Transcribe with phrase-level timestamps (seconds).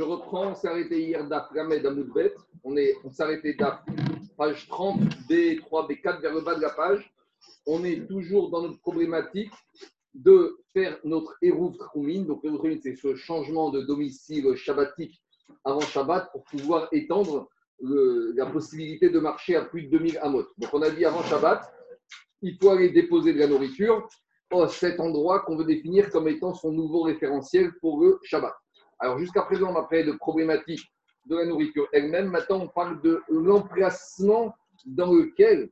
[0.00, 2.34] je reprends, on s'est arrêté hier d'Aframed Amoudbet.
[2.64, 3.84] On, est, on s'est arrêté d'Af,
[4.34, 7.12] page 30, B3, B4, vers le bas de la page.
[7.66, 9.52] On est toujours dans notre problématique
[10.14, 12.24] de faire notre Eruv Troumine.
[12.24, 15.20] Donc, Eruv c'est ce changement de domicile shabbatique
[15.66, 17.50] avant Shabbat pour pouvoir étendre
[17.82, 20.46] la possibilité de marcher à plus de 2000 amot.
[20.56, 21.70] Donc, on a dit avant Shabbat,
[22.40, 24.08] il faut aller déposer de la nourriture
[24.50, 28.54] à cet endroit qu'on veut définir comme étant son nouveau référentiel pour le Shabbat.
[29.00, 30.86] Alors, jusqu'à présent, on a parlé de problématiques
[31.26, 32.28] de la nourriture elle-même.
[32.28, 35.70] Maintenant, on parle de l'emplacement dans lequel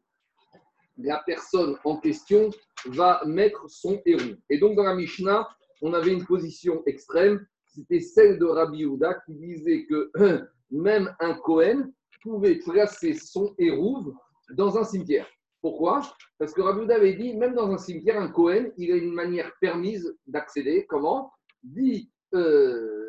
[0.97, 2.51] la personne en question
[2.87, 4.35] va mettre son héros.
[4.51, 5.49] Et donc, dans la Mishnah,
[5.83, 10.11] on avait une position extrême, c'était celle de Rabbi Yehuda qui disait que
[10.71, 11.93] même un Kohen
[12.23, 14.13] pouvait placer son hérouve
[14.55, 15.27] dans un cimetière.
[15.61, 16.01] Pourquoi?
[16.39, 19.13] Parce que Rabbi Yehuda avait dit, même dans un cimetière, un Kohen, il a une
[19.13, 20.87] manière permise d'accéder.
[20.89, 21.31] Comment?
[21.63, 23.08] Dit euh,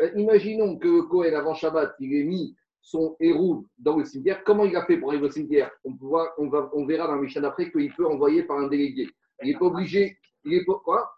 [0.00, 4.42] Euh, Imaginons que le Kohen, avant Shabbat, il ait mis son héros dans le cimetière.
[4.44, 5.70] Comment il a fait pour arriver au cimetière?
[5.84, 6.34] On, va,
[6.72, 9.08] on verra dans le Mishnah d'après qu'il peut envoyer par un délégué.
[9.42, 10.16] Il n'est pas obligé.
[10.44, 11.10] Il est pas, quoi?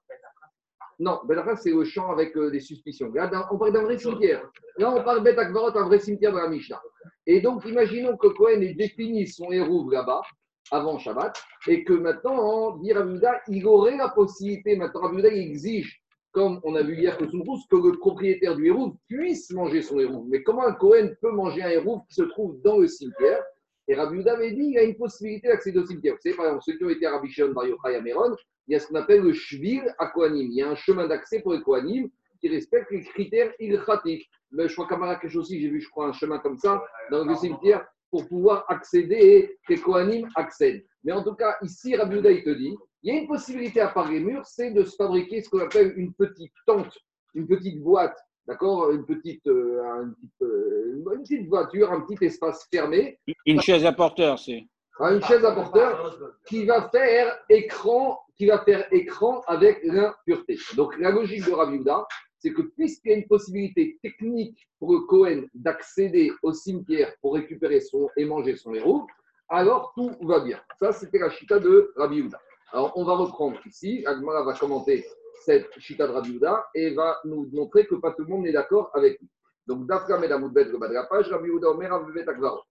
[0.99, 3.11] Non, Belachas, c'est le champ avec euh, des suspicions.
[3.13, 4.43] Là, on parle d'un vrai cimetière.
[4.77, 6.81] Là, on parle Bet Akvarot, un vrai cimetière dans la Mishnah.
[7.27, 10.23] Et donc, imaginons que Cohen ait défini son héros là-bas,
[10.71, 15.25] avant Shabbat, et que maintenant, en dit Rabbi Yehuda, il aurait la possibilité, maintenant il
[15.25, 16.01] exige
[16.33, 19.99] comme on a vu hier que Soumbrous, que le propriétaire du héros puisse manger son
[19.99, 20.25] héros.
[20.29, 23.43] Mais comment un Cohen peut manger un héros qui se trouve dans le cimetière?
[23.89, 26.15] Et Rabbi Yehuda avait dit il y a une possibilité d'accéder au cimetière.
[26.15, 28.01] Vous savez, par exemple, ceux qui ont été à Rabbi Shimon Bar Yochai
[28.69, 30.47] il y a ce qu'on appelle le Shvil à Kohanim.
[30.49, 32.09] Il y a un chemin d'accès pour les Kohanim
[32.41, 34.31] qui respecte les critères ilchatiques.
[34.53, 37.25] Mais Je crois qu'à Marrakech aussi, j'ai vu, je crois, un chemin comme ça dans
[37.25, 40.85] le cimetière pour pouvoir accéder et que Kohanim accèdent.
[41.05, 43.89] Mais en tout cas, ici, Rabbi il te dit il y a une possibilité à
[43.89, 46.93] part les murs, c'est de se fabriquer ce qu'on appelle une petite tente,
[47.35, 52.23] une petite boîte, d'accord une petite, euh, une, petite, euh, une petite voiture, un petit
[52.25, 54.65] espace fermé, Une chaise à porteur, c'est.
[54.99, 60.59] hein, une chaise à porteur qui va faire écran, qui va faire écran avec l'impureté.
[60.77, 62.07] Donc la logique de Rabbi Yehuda,
[62.41, 67.35] c'est que puisqu'il y a une possibilité technique pour le Cohen d'accéder au cimetière pour
[67.35, 69.07] récupérer son et manger son héros,
[69.49, 70.59] alors tout va bien.
[70.79, 72.41] Ça, c'était la chita de Rabbi Yehuda.
[72.73, 74.03] Alors, on va reprendre ici.
[74.07, 75.05] Agmara va commenter
[75.45, 78.53] cette chita de Rabbi Yehuda et va nous montrer que pas tout le monde n'est
[78.53, 79.29] d'accord avec lui.
[79.67, 82.63] Donc, Dafka Medamoudbet, le bas de la page, Rabbi Yehuda Omer Avivet Akvaro.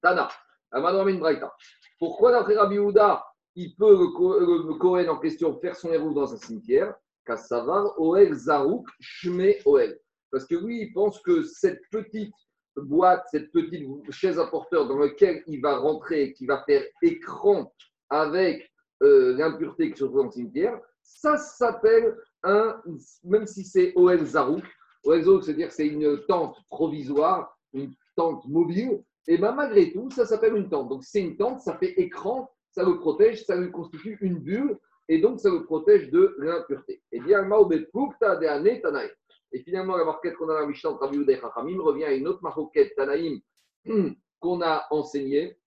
[0.00, 0.28] Tana,
[0.72, 1.54] Amadou Braïta.
[1.98, 6.32] Pourquoi, d'après Rabbi Yehuda, il peut, le, le Cohen en question, faire son héros dans
[6.32, 6.94] un cimetière?
[7.24, 9.98] Kassavar, Oel, Zarouk, Shme, Oel.
[10.30, 12.34] Parce que lui, il pense que cette petite
[12.76, 17.72] boîte, cette petite chaise à porteur dans laquelle il va rentrer, qui va faire écran
[18.08, 18.70] avec
[19.02, 22.80] euh, l'impureté qui se trouve dans le cimetière, ça s'appelle un,
[23.24, 24.64] même si c'est OL Zarouk,
[25.04, 30.26] OL Zarouk, c'est-à-dire c'est une tente provisoire, une tente mobile, et bien malgré tout, ça
[30.26, 30.88] s'appelle une tente.
[30.88, 34.78] Donc c'est une tente, ça fait écran, ça le protège, ça lui constitue une bulle,
[35.08, 37.02] et donc ça le protège de l'impureté.
[37.12, 37.42] Et bien.
[39.54, 43.40] Et finalement, la marquette qu'on a dans la Mishnah revient à une autre marquette Tanaïm
[44.40, 45.58] qu'on a enseignée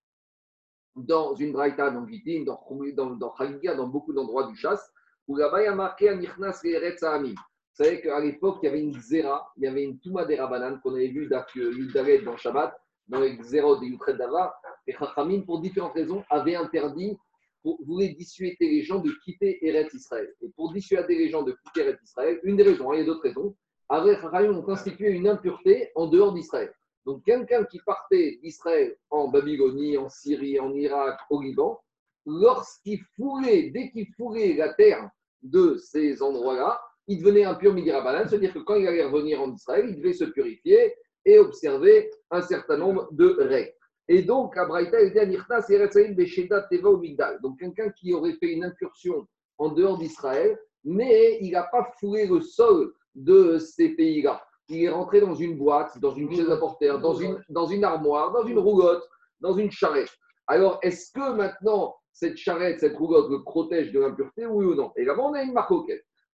[0.96, 2.60] dans une braïta, dans Gitin, dans,
[2.94, 4.92] dans, dans beaucoup d'endroits du chasse,
[5.28, 7.34] où là-bas il y a marqué Ha'amim.
[7.78, 10.40] Vous savez qu'à l'époque, il y avait une zera, il y avait une Touma des
[10.40, 12.74] Rabanan qu'on avait vu Yudaret dans Shabbat,
[13.08, 14.56] dans les zéros de Yutret Dava.
[14.88, 17.18] Et Chachamim, pour différentes raisons, avait interdit,
[17.66, 20.32] pour, voulait dissuader les gens de quitter Eretz Israël.
[20.42, 23.02] Et pour dissuader les gens de quitter Eretz Israël, une des raisons, hein, il y
[23.02, 23.56] a d'autres raisons,
[23.90, 26.72] avec Chachamim ont constitué une impureté en dehors d'Israël.
[27.08, 31.82] Donc, quelqu'un qui partait d'Israël en Babylonie, en Syrie, en Irak, au Liban,
[32.28, 35.10] lorsqu'il fourrait, dès qu'il fourrait la terre
[35.42, 39.88] de ces endroits-là, il devenait impur midirabanan, c'est-à-dire que quand il allait revenir en Israël,
[39.90, 40.96] il devait se purifier
[41.26, 43.74] et observer un certain nombre de règles.
[44.08, 47.40] Et donc, à Braïta, il dit Anirtas Eretzaïm Besheda Teva Migdal.
[47.42, 49.28] Donc, quelqu'un qui aurait fait une incursion
[49.58, 54.90] en dehors d'Israël, mais il n'a pas foulé le sol de ces pays-là il est
[54.90, 58.46] rentré dans une boîte, dans une chaise à porteur, dans une, dans une armoire, dans
[58.46, 59.08] une roulotte,
[59.40, 60.12] dans une charrette.
[60.48, 64.92] Alors, est-ce que maintenant, cette charrette, cette roulotte le protège de l'impureté, oui ou non?
[64.96, 65.72] Et là-bas, on a une marque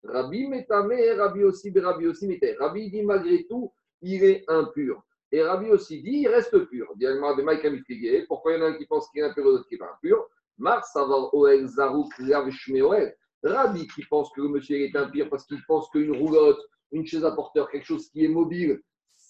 [0.02, 2.40] Rabbi Metame, Rabbi aussi, Rabbi aussi.
[2.58, 5.02] Rabbi dit malgré tout, il est impur.
[5.32, 6.92] Et Rabbi aussi dit, il reste pur.
[6.96, 8.24] Diagma de Mike Amitrigué.
[8.26, 9.78] Pourquoi il y en a un qui pense qu'il est impur et l'autre qui n'est
[9.78, 10.26] pas impur
[10.58, 13.16] Mar Savar Oel Zarouk Lav Shme Oel.
[13.42, 16.60] Rabbi qui pense que le monsieur est impur parce qu'il pense qu'une roulotte,
[16.92, 18.82] une chaise à porteur, quelque chose qui est mobile,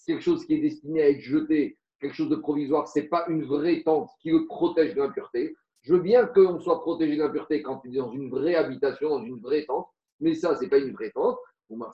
[0.05, 3.25] quelque chose qui est destiné à être jeté, quelque chose de provisoire, ce n'est pas
[3.29, 5.55] une vraie tente qui le protège de l'impureté.
[5.81, 9.09] Je veux bien qu'on soit protégé de l'impureté quand il est dans une vraie habitation,
[9.09, 9.87] dans une vraie tente,
[10.19, 11.37] mais ça, ce n'est pas une vraie tente.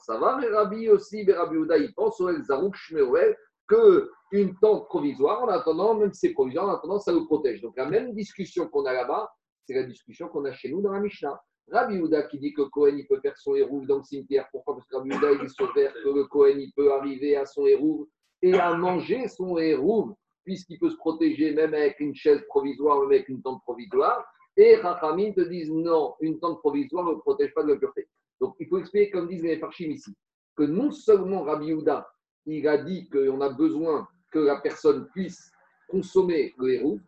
[0.00, 3.36] ça va, mais Rabbi aussi, mais Rabbi Ouda, il pense au Zarouk Shmeouel,
[3.68, 7.60] qu'une tente provisoire, en attendant, même si c'est provisoire, en attendant, ça le protège.
[7.60, 9.30] Donc la même discussion qu'on a là-bas,
[9.66, 11.38] c'est la discussion qu'on a chez nous dans la Mishnah.
[11.70, 14.48] Rabbi Houda qui dit que Cohen il peut faire son hérouve dans le cimetière.
[14.50, 14.74] Pourquoi?
[14.74, 18.06] Parce que Rabbi Houda il est que le Cohen il peut arriver à son hérouve
[18.40, 23.10] et à manger son hérouve, puisqu'il peut se protéger même avec une chaise provisoire, même
[23.10, 24.24] avec une tente provisoire.
[24.56, 28.08] Et Rachamim te disent non, une tente provisoire ne protège pas de la pureté.
[28.40, 30.16] Donc il faut expliquer, comme disent les Farchim ici,
[30.56, 32.08] que non seulement Rabbi Houda
[32.56, 35.52] il a dit qu'on a besoin que la personne puisse
[35.88, 37.00] consommer le hérouve,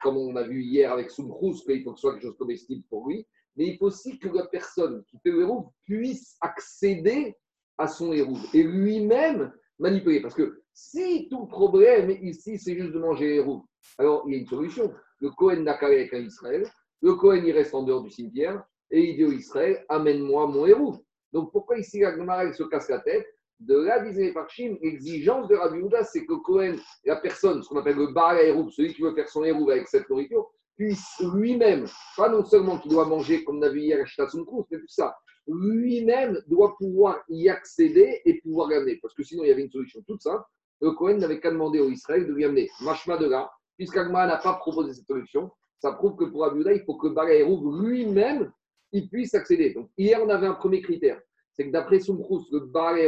[0.00, 2.84] comme on a vu hier avec Soumrous, qu'il faut que ce soit quelque chose comestible
[2.88, 7.36] pour lui, mais il faut aussi que la personne qui fait le hérouve puisse accéder
[7.78, 10.20] à son hérouve et lui-même manipuler.
[10.20, 13.62] Parce que si tout le problème ici, c'est juste de manger hérouve,
[13.98, 14.92] alors il y a une solution.
[15.20, 16.68] Le Cohen n'a qu'à avec Israël,
[17.02, 20.66] le Cohen il reste en dehors du cimetière et il dit au Israël amène-moi mon
[20.66, 21.00] hérouve.
[21.32, 23.26] Donc pourquoi ici la se casse la tête?
[23.60, 27.78] De là, disait Farshim, l'exigence de Rabbi Houda, c'est que Cohen, la personne, ce qu'on
[27.78, 31.86] appelle le Baal Héroub, celui qui veut faire son hérouve avec cette nourriture, puisse lui-même,
[32.16, 34.86] pas non seulement qu'il doit manger, comme on a vu hier à Krous, mais tout
[34.86, 35.16] ça,
[35.48, 38.98] lui-même doit pouvoir y accéder et pouvoir l'amener.
[39.02, 40.44] Parce que sinon, il y avait une solution toute simple.
[40.80, 44.36] Le Cohen n'avait qu'à demander au Israël de lui amener Mashma de là, puisqu'Agma n'a
[44.36, 45.50] pas proposé cette solution.
[45.80, 48.52] Ça prouve que pour Rabbi il faut que Baal Héroub lui-même
[48.92, 49.74] il puisse accéder.
[49.74, 51.20] Donc, hier, on avait un premier critère
[51.58, 53.00] c'est que d'après Soumkrous, le Baal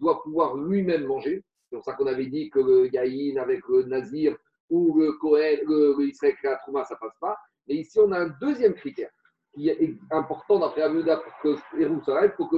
[0.00, 1.44] doit pouvoir lui-même manger.
[1.68, 4.34] C'est pour ça qu'on avait dit que le Yaïn avec le Nazir
[4.70, 7.36] ou le Kohen, le, le Israël Trouma, ça ne passe pas.
[7.68, 9.10] Mais ici, on a un deuxième critère
[9.54, 12.56] qui est important d'après Abuda pour que Hérou s'arrête, faut que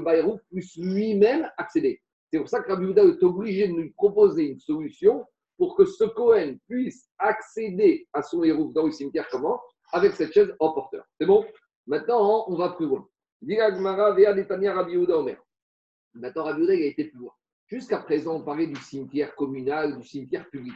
[0.52, 2.00] puisse lui-même accéder.
[2.32, 5.24] C'est pour ça que est obligé de nous proposer une solution
[5.58, 9.60] pour que ce Cohen puisse accéder à son héros dans le cimetière comment?
[9.92, 11.04] Avec cette chaise en porteur.
[11.20, 11.44] C'est bon?
[11.88, 13.04] Maintenant, on va plus loin.
[13.46, 14.36] Maintenant, Rabbi a
[16.74, 17.32] été plus loin.
[17.66, 20.74] Jusqu'à présent, on parlait du cimetière communal, du cimetière public,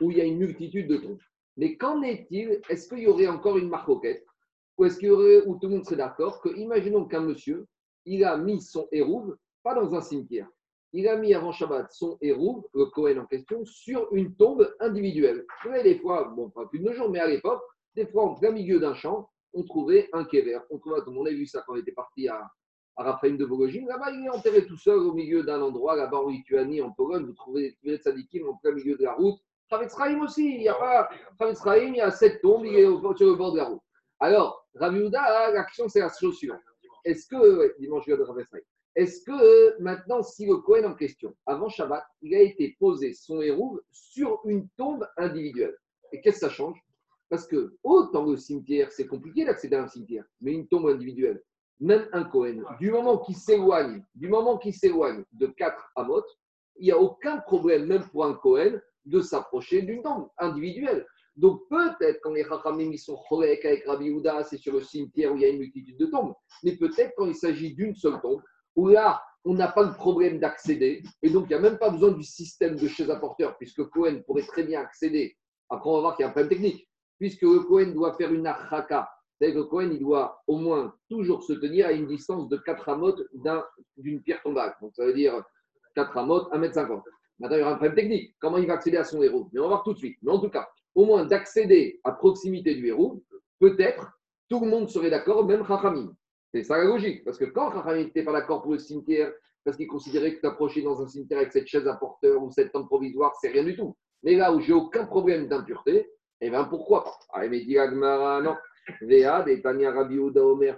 [0.00, 1.18] où il y a une multitude de tombes.
[1.56, 2.60] Mais qu'en est-il?
[2.68, 5.76] Est-ce qu'il y aurait encore une marque Ou est-ce qu'il y aurait, où tout le
[5.76, 7.66] monde serait d'accord, que, imaginons qu'un monsieur,
[8.04, 10.48] il a mis son hérouve, pas dans un cimetière,
[10.92, 15.44] il a mis avant Shabbat son hérouve, le Cohen en question, sur une tombe individuelle.
[15.64, 17.62] Vous savez, des fois, bon, pas plus de nos jours, mais à l'époque,
[17.96, 20.58] des fois, en plein milieu d'un champ, on trouvait un kéver.
[20.70, 22.50] On, trouvait, on a vu ça quand on était parti à,
[22.96, 23.86] à Raphaël de Vologine.
[23.86, 27.24] Là-bas, il est enterré tout seul au milieu d'un endroit, là-bas en Lituanie, en Pologne.
[27.24, 29.40] Vous trouvez des Sadikim en plein milieu de la route.
[29.70, 31.08] Travetz aussi, il y a pas.
[31.40, 32.84] il y a sept tombes, il est
[33.16, 33.80] sur le bord de la route.
[34.20, 36.38] Alors, Ravi l'action, c'est la chose.
[37.04, 38.16] Est-ce que, dimanche, de
[38.96, 43.40] est-ce que maintenant, si le Cohen en question, avant Shabbat, il a été posé son
[43.40, 45.76] hérouve sur une tombe individuelle
[46.12, 46.78] Et qu'est-ce que ça change?
[47.34, 51.42] Parce que autant le cimetière, c'est compliqué d'accéder à un cimetière, mais une tombe individuelle,
[51.80, 56.22] même un Cohen, du moment qu'il s'éloigne, du moment qu'il s'éloigne de 4 amot,
[56.76, 61.04] il n'y a aucun problème, même pour un Cohen, de s'approcher d'une tombe individuelle.
[61.34, 65.32] Donc peut-être quand les Chachamim ils sont chorek avec Rabbi Houda, c'est sur le cimetière
[65.32, 66.34] où il y a une multitude de tombes.
[66.62, 68.42] Mais peut-être quand il s'agit d'une seule tombe,
[68.76, 71.90] où là, on n'a pas le problème d'accéder, et donc il n'y a même pas
[71.90, 75.36] besoin du système de chez apporteur, puisque Cohen pourrait très bien accéder.
[75.68, 76.88] Après, on va voir qu'il y a un problème technique
[77.18, 79.08] puisque le doit faire une achaka.
[79.38, 82.88] C'est-à-dire que le il doit au moins toujours se tenir à une distance de 4
[82.88, 83.22] amotes
[83.96, 84.74] d'une pierre tombale.
[84.80, 85.42] Donc ça veut dire
[85.96, 87.02] 4 amotes, 1m50.
[87.40, 88.36] Maintenant, il y aura un problème technique.
[88.38, 89.48] Comment il va accéder à son héros?
[89.52, 90.16] Mais on va voir tout de suite.
[90.22, 93.22] Mais en tout cas, au moins d'accéder à proximité du héros,
[93.58, 94.12] peut-être
[94.48, 96.14] tout le monde serait d'accord, même Chachamim.
[96.52, 97.24] C'est ça la logique.
[97.24, 99.32] Parce que quand Chachamim n'était pas d'accord pour le cimetière,
[99.64, 102.70] parce qu'il considérait que t'approcher dans un cimetière avec cette chaise à porteur ou cette
[102.70, 103.96] tente provisoire, c'est rien du tout.
[104.22, 106.06] Mais là où j'ai aucun problème d'impureté, et
[106.46, 107.18] eh bien pourquoi?
[107.32, 108.54] Ah, mais dit Agmara, non.
[109.00, 110.18] Véad et Tania Rabbi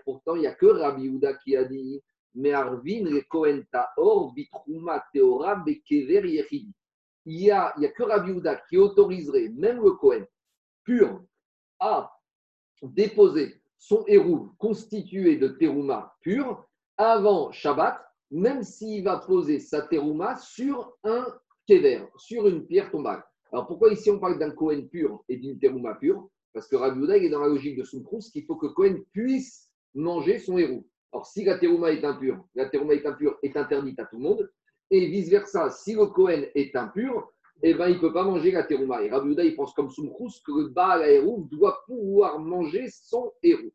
[0.05, 2.01] pourtant, il n'y a que Rabbi Ouda qui a dit
[2.37, 6.73] Mais Arvin, le Kohen Taor, Bitrouma, Teora, Bekever, Yechidi.
[7.25, 10.25] Il n'y a, que Rabbi Ouda qui autoriserait, même le Kohen
[10.85, 11.25] pur,
[11.81, 12.13] à
[12.83, 16.65] déposer son héros constitué de terouma pur
[16.97, 21.27] avant Shabbat, même s'il va poser sa terouma sur un
[21.67, 23.25] kever, sur une pierre tombale.
[23.53, 26.29] Alors pourquoi ici on parle d'un Cohen pur et d'une terouma pure?
[26.53, 30.39] Parce que Rabbi est dans la logique de Soumkrous qu'il faut que Cohen puisse manger
[30.39, 30.87] son héros.
[31.13, 34.23] Alors si la terouma est impure, la terouma est impure est interdite à tout le
[34.23, 34.51] monde.
[34.91, 38.65] Et vice-versa, si le Cohen est impur, eh ben, il ne peut pas manger la
[38.65, 39.03] terouma.
[39.03, 43.73] Et Rabbi il pense comme Soumkrous que le Baal héros doit pouvoir manger son héros.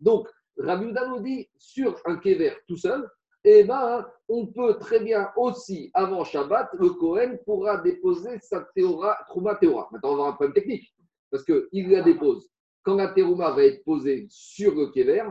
[0.00, 3.08] Donc, Rabbi nous dit sur un kéver tout seul,
[3.44, 9.18] eh ben, on peut très bien aussi, avant Shabbat, le Kohen pourra déposer sa théora,
[9.28, 9.88] Trouma Théora.
[9.90, 10.94] Maintenant, on va avoir un problème technique,
[11.30, 12.48] parce qu'il la dépose.
[12.84, 15.24] Quand la Thérouma va être posée sur le Kéver,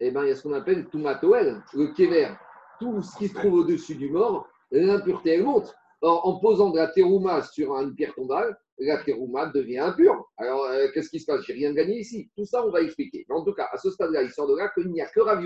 [0.00, 2.28] eh ben, il y a ce qu'on appelle Toumatoel, le kéver.
[2.80, 5.72] Tout ce qui se trouve au-dessus du mort, l'impureté, elle monte.
[6.00, 10.28] Or, en posant de la terouma sur une pierre tombale, la terouma devient impure.
[10.36, 11.42] Alors, euh, qu'est-ce qui se passe?
[11.46, 12.28] J'ai rien gagné ici.
[12.36, 13.24] Tout ça, on va expliquer.
[13.28, 15.20] Mais en tout cas, à ce stade-là, il sort de là qu'il n'y a que
[15.20, 15.40] Rav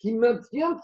[0.00, 0.80] qui maintient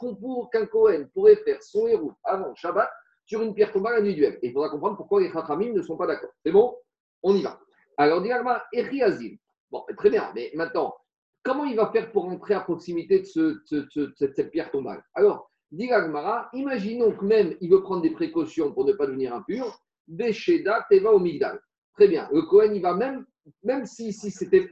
[0.52, 2.88] qu'un Cohen pourrait faire son héros avant Shabbat
[3.24, 5.96] sur une pierre tombale la du Et il faudra comprendre pourquoi les Chachamim ne sont
[5.96, 6.30] pas d'accord.
[6.44, 6.76] C'est bon?
[7.22, 7.58] On y va.
[7.96, 8.62] Alors, Diagma,
[9.02, 9.36] Azim.
[9.70, 10.94] Bon, très bien, mais maintenant,
[11.42, 15.02] comment il va faire pour rentrer à proximité de, cette, pierre tombale?
[15.14, 15.90] Alors, dit
[16.52, 21.10] imaginons que même il veut prendre des précautions pour ne pas devenir impur, Besheda Teva
[21.10, 21.60] au Migdal.
[21.94, 23.24] Très bien, le Cohen, il va même,
[23.64, 24.68] même si, si c'était.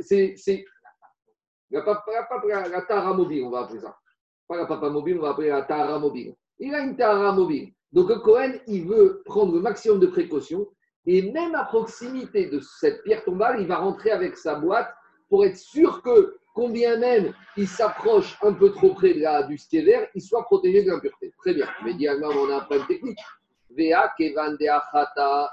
[1.70, 3.96] La, la, la, mobile, on va appeler ça.
[4.48, 6.34] Pas la papa mobile, on va appeler la Tara mobile.
[6.58, 7.72] Il a une Tara mobile.
[7.92, 10.66] Donc Cohen, il veut prendre le maximum de précautions
[11.06, 14.92] et même à proximité de cette pierre tombale, il va rentrer avec sa boîte
[15.28, 19.58] pour être sûr que, combien même il s'approche un peu trop près de la, du
[19.72, 21.32] vert, il soit protégé de l'impureté.
[21.38, 21.66] Très bien.
[21.84, 23.18] Mais dialement, on a un problème technique.
[23.70, 24.56] Vea kevan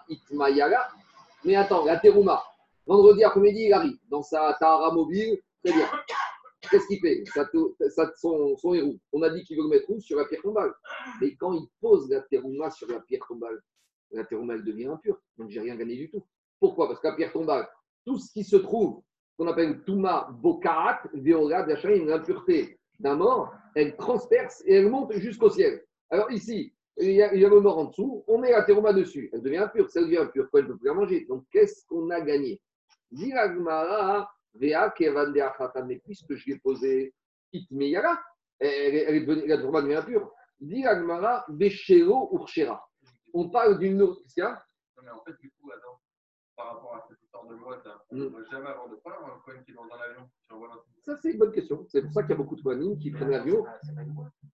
[0.09, 0.89] itmayala.
[1.43, 2.41] Mais attends, la terouma,
[2.85, 5.39] vendredi après-midi, il arrive dans sa Tahara mobile.
[5.63, 5.87] Très bien.
[6.71, 7.23] Qu'est-ce qu'il fait
[7.89, 8.95] ça, son, héros.
[9.11, 9.99] On a dit qu'il veut le mettre où?
[9.99, 10.73] Sur la pierre tombale.
[11.19, 13.61] Mais quand il pose la terouma sur la pierre tombale,
[14.11, 15.19] la terouma, elle devient impure.
[15.37, 16.25] Donc, j'ai rien gagné du tout.
[16.59, 16.87] Pourquoi?
[16.87, 17.67] Parce que la pierre tombale,
[18.05, 19.01] tout ce qui se trouve,
[19.37, 25.49] qu'on appelle Touma Bokarat, Veola, une impureté d'un mort, elle transperce et elle monte jusqu'au
[25.49, 25.83] ciel.
[26.09, 29.41] Alors ici, il y, a, le mort en dessous, on met la terouma dessus, elle
[29.41, 31.25] devient impure, ça devient impure, quoi, elle ne peut plus la manger.
[31.27, 32.61] Donc qu'est-ce qu'on a gagné?
[34.57, 37.13] Puisque je l'ai posé
[37.53, 38.19] Itmeyara,
[38.59, 40.31] elle, est devenue, la terouma devient impure.
[40.59, 42.87] Diragmara, Beshero Urshera
[43.33, 44.49] on parle d'une nourriture.
[44.97, 45.69] Non, mais en fait, du coup,
[46.55, 47.81] par rapport à cette de loi,
[48.11, 48.45] on ne mm.
[48.51, 50.29] jamais avoir de problème un coin qui est dans un avion
[51.01, 51.85] Ça, c'est une bonne question.
[51.89, 53.65] C'est pour ça qu'il y a beaucoup de coins qui prennent l'avion.
[53.67, 53.79] Ah,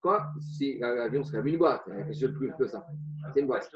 [0.02, 0.28] Quoi?
[0.40, 2.86] Si l'avion serait une boîte, je plus que ça.
[3.34, 3.70] C'est une boîte.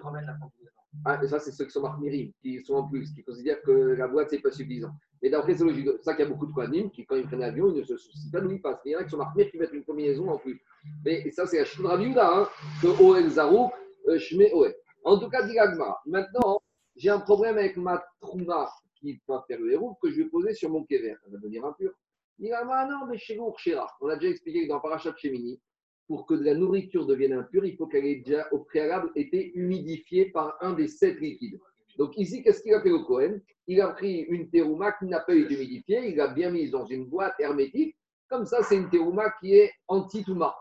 [1.05, 4.07] Ah, ça, c'est ceux qui sont marmirim, qui sont en plus, qui considèrent que la
[4.07, 4.91] boîte, c'est pas suffisant.
[5.21, 5.87] Mais d'après, c'est logique.
[5.97, 7.83] C'est ça qu'il y a beaucoup de Kohanim qui, quand ils prennent l'avion, ils ne
[7.83, 8.81] se soucient pas ils passent.
[8.85, 10.61] Il y en a qui sont marmirim qui mettent une combinaison en plus.
[11.05, 12.47] Mais ça, c'est la Shudra hein,
[12.81, 13.71] que Oel Zarou,
[14.07, 14.75] euh, Shme Oel.
[15.03, 15.57] En tout cas, dit
[16.05, 16.61] Maintenant,
[16.95, 18.69] j'ai un problème avec ma trouma
[19.01, 21.15] qui va faire le héros que je vais poser sur mon kéver.
[21.23, 21.91] Ça va devenir impur.
[22.39, 23.53] Dit non, mais chez vous,
[24.01, 25.59] On a déjà expliqué que dans Parachat Shemini,
[26.07, 29.51] pour que de la nourriture devienne impure, il faut qu'elle ait déjà au préalable été
[29.53, 31.59] humidifiée par un des sept liquides.
[31.97, 35.19] Donc ici, qu'est-ce qu'il a fait au Cohen Il a pris une terouma qui n'a
[35.19, 37.95] pas été humidifiée, il l'a bien mise dans une boîte hermétique.
[38.29, 40.55] Comme ça, c'est une terouma qui est anti-touma.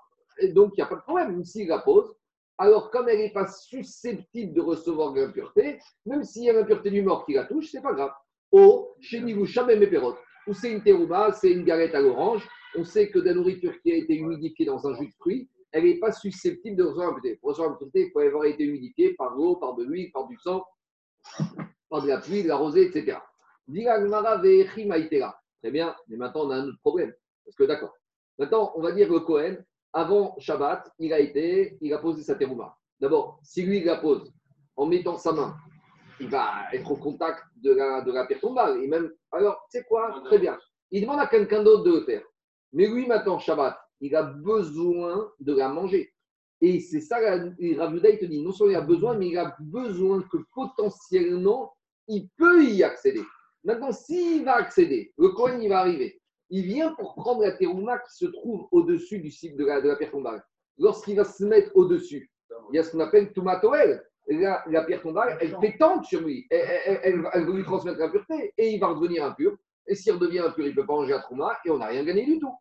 [0.54, 1.32] Donc, il n'y a pas de problème.
[1.32, 2.14] Même s'il la pose,
[2.60, 6.90] alors comme elle n'est pas susceptible de recevoir de l'impureté, même s'il y a l'impureté
[6.90, 8.12] du mort qui la touche, c'est pas grave.
[8.52, 9.98] Au chez Nivou Shamem et
[10.46, 13.80] ou c'est une terouba, c'est une galette à l'orange, on sait que de la nourriture
[13.82, 17.08] qui a été humidifiée dans un jus de fruits, elle n'est pas susceptible de recevoir
[17.08, 17.36] l'impureté.
[17.36, 20.36] Pour recevoir l'impureté, il faut avoir été humidifiée par l'eau, par de l'huile, par du
[20.38, 20.64] sang,
[21.88, 23.18] par de la pluie, de la rosée, etc.
[23.68, 27.12] Très bien, mais maintenant on a un autre problème.
[27.44, 27.94] Parce que d'accord.
[28.38, 29.56] Maintenant, on va dire le Cohen,
[29.92, 32.76] avant Shabbat, il a été, il a posé sa terouma.
[33.00, 34.32] D'abord, si lui il la pose
[34.76, 35.56] en mettant sa main,
[36.20, 38.82] il va être au contact de la, de la pierre tombale.
[38.82, 40.20] Et même, alors, tu sais quoi?
[40.24, 40.58] Très bien.
[40.90, 42.22] Il demande à quelqu'un d'autre de le faire.
[42.72, 46.12] Mais lui, maintenant, Shabbat, il a besoin de la manger.
[46.60, 49.56] Et c'est ça, Ravuda, il te dit, non seulement il a besoin, mais il a
[49.60, 51.74] besoin que potentiellement,
[52.06, 53.22] il peut y accéder.
[53.64, 57.98] Maintenant, s'il va accéder, le Cohen, il va arriver il vient pour prendre la terouma
[58.00, 60.44] qui se trouve au-dessus du site de la, de la pierre tombale.
[60.78, 62.30] Lorsqu'il va se mettre au-dessus,
[62.72, 64.04] il y a ce qu'on appelle tomatoel.
[64.30, 66.46] La, la pierre tombale, elle tente sur lui.
[66.50, 69.56] Elle, elle, veut lui transmettre l'impureté et il va redevenir impur.
[69.86, 72.04] Et s'il redevient impur, il ne peut pas manger la trouma et on n'a rien
[72.04, 72.54] gagné du tout.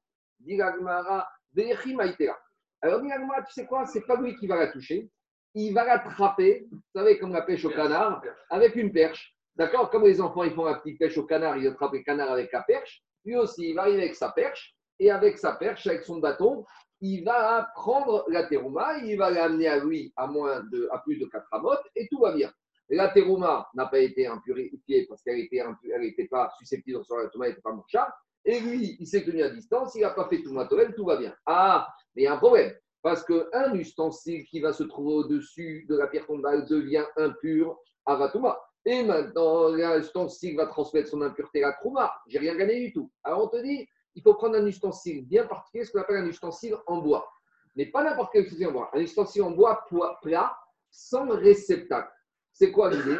[2.81, 5.11] Alors, tu sais quoi C'est pas lui qui va la toucher.
[5.53, 9.35] Il va l'attraper, vous savez, comme la pêche au canard, avec une perche.
[9.55, 12.31] D'accord Comme les enfants, ils font la petite pêche au canard, ils attrapent le canard
[12.31, 13.03] avec la perche.
[13.25, 16.65] Lui aussi, il va arriver avec sa perche, et avec sa perche, avec son bâton,
[17.01, 21.17] il va prendre la terouma, il va l'amener à lui à, moins de, à plus
[21.17, 22.51] de 4 amotes, et tout va bien.
[22.89, 27.45] La terouma n'a pas été impurifiée parce qu'elle n'était pas susceptible de recevoir la terouma,
[27.45, 28.11] elle n'était pas marchable.
[28.45, 31.17] Et lui, il s'est tenu à distance, il n'a pas fait tout matouel, tout va
[31.17, 31.35] bien.
[31.45, 32.73] Ah, mais il y a un problème.
[33.01, 38.15] Parce qu'un ustensile qui va se trouver au-dessus de la pierre tombale devient impur à
[38.15, 38.59] Vatuma.
[38.85, 42.11] Et maintenant, l'ustensile va transmettre son impureté à Trouma.
[42.27, 43.11] J'ai rien gagné du tout.
[43.23, 46.27] Alors on te dit, il faut prendre un ustensile bien particulier, ce qu'on appelle un
[46.27, 47.29] ustensile en bois.
[47.75, 48.89] Mais pas n'importe quel ustensile en bois.
[48.93, 49.85] Un ustensile en bois
[50.21, 50.57] plat,
[50.91, 52.11] sans réceptacle.
[52.51, 53.19] C'est quoi l'idée?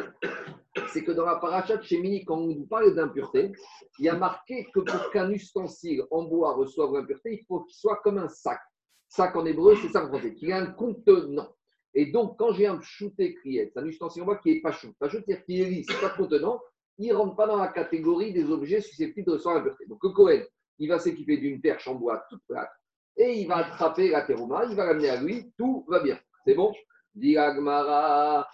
[0.88, 3.52] C'est que dans la paracha de Shemini, quand on nous parle d'impureté,
[3.98, 7.76] il y a marqué que pour qu'un ustensile en bois reçoive l'impureté, il faut qu'il
[7.76, 8.60] soit comme un sac.
[9.08, 11.48] Sac en hébreu, c'est ça en français, qu'il ait un contenant.
[11.94, 14.72] Et donc, quand j'ai un shooté criette, c'est un ustensile en bois qui est pas
[14.72, 14.92] chou.
[14.98, 16.60] Pas chou, c'est-à-dire qu'il est lisse, pas contenant,
[16.98, 19.86] il ne rentre pas dans la catégorie des objets susceptibles de recevoir l'impureté.
[19.86, 20.42] Donc, Cohen,
[20.80, 22.70] il va s'équiper d'une perche en bois toute plate
[23.16, 26.18] et il va attraper la terouma, il va l'amener à lui, tout va bien.
[26.44, 26.74] C'est bon?
[27.14, 28.48] Diagmara,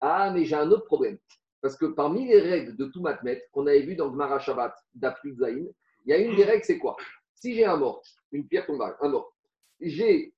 [0.00, 1.18] ah, mais j'ai un autre problème.
[1.60, 5.36] Parce que parmi les règles de tout matmet qu'on avait vu dans Gmara Shabbat d'Afrique
[5.40, 5.72] il
[6.06, 6.96] y a une des règles, c'est quoi?
[7.34, 8.02] Si j'ai un mort,
[8.32, 9.32] une pierre tombale, un mort,
[9.80, 10.34] j'ai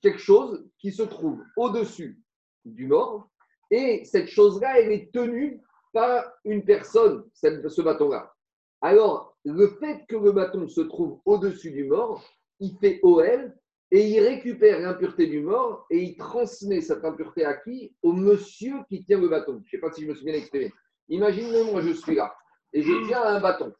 [0.00, 2.20] quelque chose qui se trouve au-dessus
[2.64, 3.28] du mort,
[3.70, 5.60] et cette chose-là, elle est tenue
[5.92, 8.32] par une personne, ce bâton-là.
[8.80, 12.24] Alors, le fait que le bâton se trouve au-dessus du mort,
[12.60, 13.54] il fait OL
[13.90, 17.94] et il récupère l'impureté du mort et il transmet cette impureté à qui?
[18.02, 19.60] Au monsieur qui tient le bâton.
[19.64, 20.72] Je ne sais pas si je me suis bien exprimé.
[21.08, 22.34] Imaginez, moi, je suis là
[22.72, 23.72] et je tiens un bâton.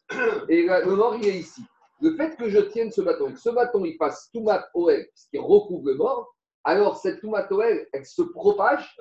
[0.49, 1.63] Et le mort, il est ici.
[2.01, 5.07] Le fait que je tienne ce bâton que ce bâton, il passe tout mat OL,
[5.15, 8.97] ce qui recouvre le mort, alors cette Toumat OL, elle se propage.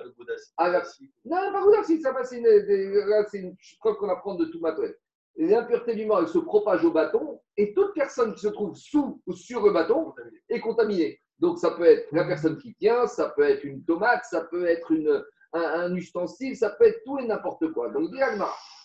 [0.56, 0.82] À la...
[1.24, 4.96] Non, pas Goudarsi, ça c'est une, preuve qu'on apprend de Toumat OL
[5.36, 9.20] l'impureté du mort, elle se propage au bâton et toute personne qui se trouve sous
[9.26, 10.14] ou sur le bâton
[10.48, 11.20] est contaminée.
[11.38, 14.66] Donc ça peut être la personne qui tient, ça peut être une tomate, ça peut
[14.66, 17.90] être une, un, ustensile, ça peut être tout et n'importe quoi.
[17.90, 18.10] Donc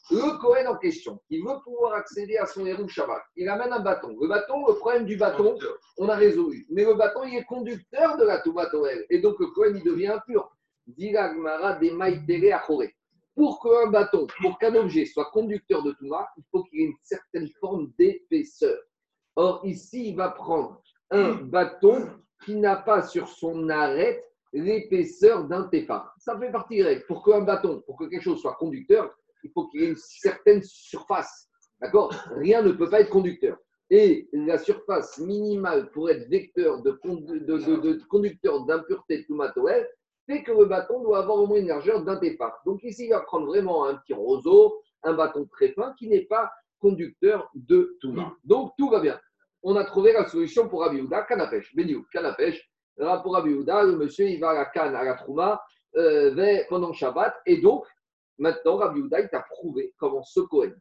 [0.10, 3.80] le Cohen en question, il veut pouvoir accéder à son héros Shabbat, il amène un
[3.80, 4.16] bâton.
[4.20, 5.58] Le bâton, le problème du bâton,
[5.98, 6.66] on a résolu.
[6.70, 8.74] Mais le bâton, il est conducteur de la tomate
[9.10, 10.50] Et donc le Cohen, il devient impur.
[13.36, 16.96] Pour qu'un bâton, pour qu'un objet soit conducteur de Touma, il faut qu'il ait une
[17.04, 18.80] certaine forme d'épaisseur.
[19.36, 22.10] Or, ici, il va prendre un bâton
[22.46, 24.24] qui n'a pas sur son arête
[24.54, 26.16] l'épaisseur d'un téphar.
[26.18, 27.06] Ça fait partie des règles.
[27.06, 30.62] Pour qu'un bâton, pour que quelque chose soit conducteur, il faut qu'il ait une certaine
[30.64, 31.50] surface.
[31.82, 32.14] D'accord?
[32.36, 33.58] Rien ne peut pas être conducteur.
[33.90, 36.92] Et la surface minimale pour être vecteur de,
[38.10, 39.26] conducteur d'impureté de
[40.28, 42.62] fait que le bâton doit avoir au moins une largeur d'un départ.
[42.66, 46.26] Donc ici, il va prendre vraiment un petit roseau, un bâton très fin qui n'est
[46.26, 48.14] pas conducteur de tout.
[48.44, 49.20] Donc tout va bien.
[49.64, 51.74] On a trouvé la solution pour Abiouda, canne à pêche.
[51.76, 52.70] Béniou, canne à pêche.
[53.24, 55.62] Pour Abiouda, le monsieur, il va à la canne, à la trouma,
[55.96, 57.36] euh, pendant Shabbat.
[57.46, 57.86] Et donc,
[58.38, 60.74] maintenant, Rabbi il t'a prouvé comment ce Cohen,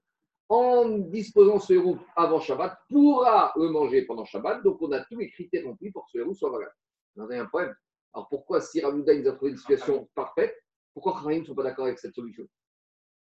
[0.48, 4.62] en disposant ce héros avant Shabbat, pourra le manger pendant Shabbat.
[4.62, 6.74] Donc, on a tous les critères remplis pour que ce héros soit valable.
[7.16, 7.74] On n'a un problème.
[8.14, 10.56] Alors pourquoi, si Rabbi il a trouvé une situation parfaite,
[10.94, 12.46] pourquoi Khamim ne sont pas d'accord avec cette solution?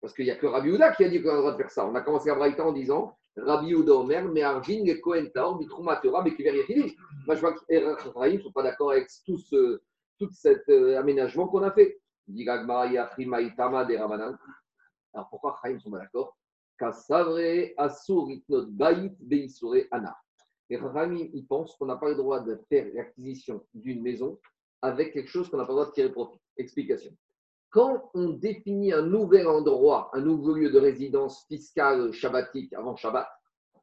[0.00, 1.70] Parce qu'il n'y a que Rabbi qui a dit qu'on a le droit de faire
[1.70, 1.86] ça.
[1.86, 5.96] On a commencé à Braïta en disant Rabbi Omer, mais Arvin, les Kohen Taor, Bitrouma
[5.96, 6.96] Torah, fini.
[7.26, 9.80] Moi, je vois que Khamim ne sont pas d'accord avec tout, ce,
[10.18, 12.00] tout cet euh, aménagement qu'on a fait.
[15.14, 16.36] Alors pourquoi Khamim ne sont pas d'accord?
[20.70, 24.38] Les Khamim, ils pensent qu'on n'a pas le droit de faire l'acquisition d'une maison
[24.82, 26.38] avec quelque chose qu'on n'a pas le droit de tirer profit.
[26.56, 27.12] Explication.
[27.70, 33.28] Quand on définit un nouvel endroit, un nouveau lieu de résidence fiscale shabbatique avant Shabbat,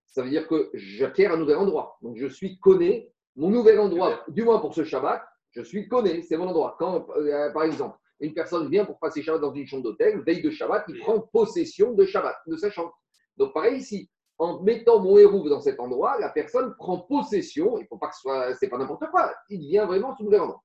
[0.05, 1.97] ça veut dire que j'acquiers un nouvel endroit.
[2.01, 6.21] Donc je suis conné, mon nouvel endroit, du moins pour ce Shabbat, je suis conné,
[6.23, 6.75] c'est mon endroit.
[6.79, 10.41] Quand, euh, par exemple, une personne vient pour passer Shabbat dans une chambre d'hôtel, veille
[10.41, 12.97] de Shabbat, il prend possession de Shabbat, de sa chambre.
[13.37, 17.83] Donc pareil ici, en mettant mon héros dans cet endroit, la personne prend possession, il
[17.83, 20.41] ne faut pas que ce soit, c'est pas n'importe quoi, il vient vraiment son nouvel
[20.41, 20.63] endroit.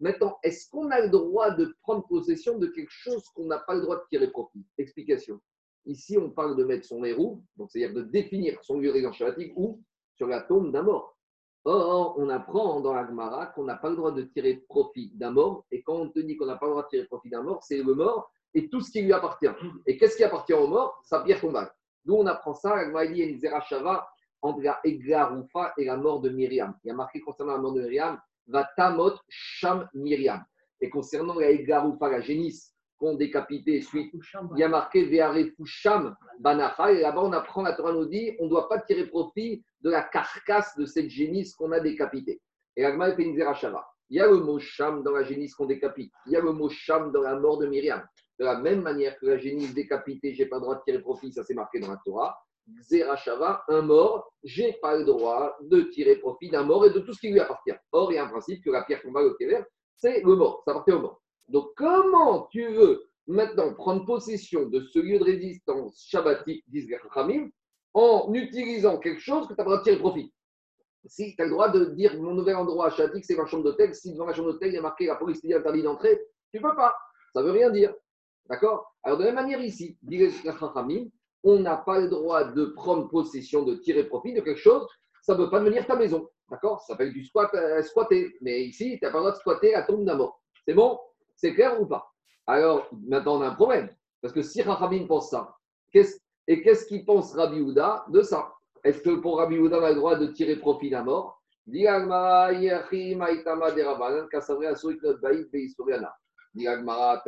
[0.00, 3.74] Maintenant, est-ce qu'on a le droit de prendre possession de quelque chose qu'on n'a pas
[3.74, 4.64] le droit de tirer profit?
[4.76, 5.40] Explication.
[5.86, 9.16] Ici, on parle de mettre son héros, donc c'est-à-dire de définir son lieu de résidence
[9.16, 9.80] shabbatique ou
[10.16, 11.13] sur la tombe d'un mort.
[11.66, 15.30] Or, on apprend dans la Gemara qu'on n'a pas le droit de tirer profit d'un
[15.30, 17.42] mort, et quand on te dit qu'on n'a pas le droit de tirer profit d'un
[17.42, 19.48] mort, c'est le mort et tout ce qui lui appartient.
[19.86, 21.00] Et qu'est-ce qui appartient au mort?
[21.04, 21.72] Sa pierre tombale.
[22.04, 24.06] D'où on apprend ça, la Gemara dit Zerachava
[24.42, 26.74] entre la Eglaroufa et la mort de Myriam.
[26.84, 30.44] Il y a marqué concernant la mort de Myriam, va tamot sham Miriam.
[30.82, 34.12] Et concernant la Egaroufa, la génisse qu'on décapité suite,
[34.54, 36.92] il y a marqué Veare Fusham Banacha.
[36.92, 39.90] Et là-bas, on apprend, la Torah nous dit, on ne doit pas tirer profit de
[39.90, 42.40] la carcasse de cette génisse qu'on a décapitée.
[42.76, 43.86] Et l'Agma fait une Zerachava.
[44.10, 46.12] Il y a le mot Sham dans la génisse qu'on décapite.
[46.26, 48.02] Il y a le mot Sham dans la mort de Myriam.
[48.38, 51.00] De la même manière que la génisse décapitée, je n'ai pas le droit de tirer
[51.00, 52.36] profit, ça c'est marqué dans la Torah.
[52.82, 57.12] Zerachava, un mort, j'ai pas le droit de tirer profit d'un mort et de tout
[57.12, 57.74] ce qui lui appartient.
[57.92, 59.62] Or, il y a un principe que la pierre tombale au Kéver,
[59.96, 61.20] c'est le mort, ça appartient au mort.
[61.48, 66.88] Donc, comment tu veux maintenant prendre possession de ce lieu de résistance shabbatique, disent
[67.94, 70.32] en utilisant quelque chose que tu as pas tirer profit?
[71.06, 73.64] Si tu as le droit de dire mon nouvel endroit à Chatik, c'est ma chambre
[73.64, 76.18] d'hôtel, si devant ma chambre d'hôtel, il y a marqué la police dit interdit d'entrer,
[76.52, 76.94] tu peux pas.
[77.34, 77.94] Ça veut rien dire.
[78.48, 78.94] D'accord?
[79.02, 79.98] Alors, de la même manière ici,
[81.42, 84.86] on n'a pas le droit de prendre possession, de tirer profit de quelque chose,
[85.22, 86.28] ça ne veut pas devenir ta maison.
[86.50, 86.80] D'accord?
[86.80, 88.34] Ça s'appelle du squat, euh, squatter.
[88.40, 90.40] Mais ici, tu n'as pas le droit de squatter la tombe d'un mort.
[90.66, 90.98] C'est bon?
[91.36, 92.10] C'est clair ou pas?
[92.46, 93.88] Alors, maintenant, on a un problème.
[94.20, 95.54] Parce que si Rachamim pense ça,
[96.46, 98.52] et qu'est-ce qu'il pense Rabbi Houda de ça?
[98.82, 101.40] Est-ce que pour Rabbi Houda, on a le droit de tirer profit d'un mort?
[101.66, 102.66] Diagmara, tu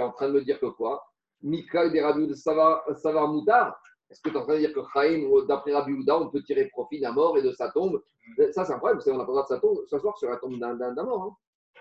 [0.01, 1.03] es en train de me dire que quoi?
[1.43, 5.29] Mikal des Rabbi Savar Moutard Est-ce que tu es en train de dire que Chaim,
[5.49, 8.03] d'après Rabbi Houda, on peut tirer profit d'un mort et de sa tombe?
[8.53, 11.05] Ça, c'est un problème, on n'a pas le droit de s'asseoir sur la tombe d'un
[11.05, 11.23] mort.
[11.23, 11.37] Hein.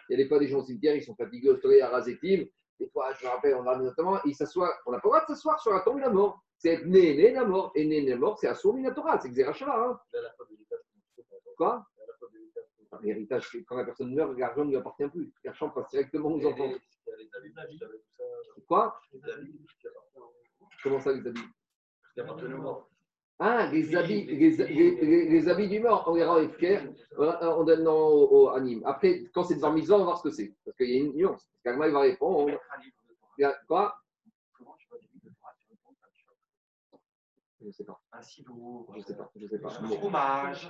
[0.09, 1.89] Il y a des fois des gens au cimetière, ils sont fatigués au soleil à
[1.89, 2.45] Razetim.
[2.79, 4.73] Des fois, je me rappelle, on va notamment, ils s'assoient.
[4.85, 6.43] On n'a pas le droit de s'asseoir sur la tombe d'un mort.
[6.57, 7.71] C'est être né, né, la mort.
[7.75, 9.89] Et né, né, mort, c'est Assour Minatora, c'est Xerachava.
[9.89, 9.99] Hein.
[11.57, 11.85] Quoi?
[13.01, 15.33] L'héritage, quand la personne meurt, l'argent ne lui appartient plus.
[15.43, 16.73] L'argent passe directement aux enfants.
[18.67, 18.99] Quoi?
[20.83, 21.41] Comment ça, les habits?
[23.37, 24.49] Ah, les habits, les,
[25.27, 28.81] les, habits du mort, on ira au FKR, on donne au, anime.
[28.85, 30.53] Après, quand c'est devant mise on va voir ce que c'est.
[30.63, 31.45] Parce qu'il y a une nuance.
[31.63, 32.57] Parce il va répondre.
[33.67, 33.95] Quoi?
[37.65, 37.99] Je ne sais pas.
[38.13, 38.85] Un cibourg.
[38.93, 39.31] Je ne sais pas.
[39.35, 39.69] Je ne sais pas.
[39.69, 40.69] Un fromage.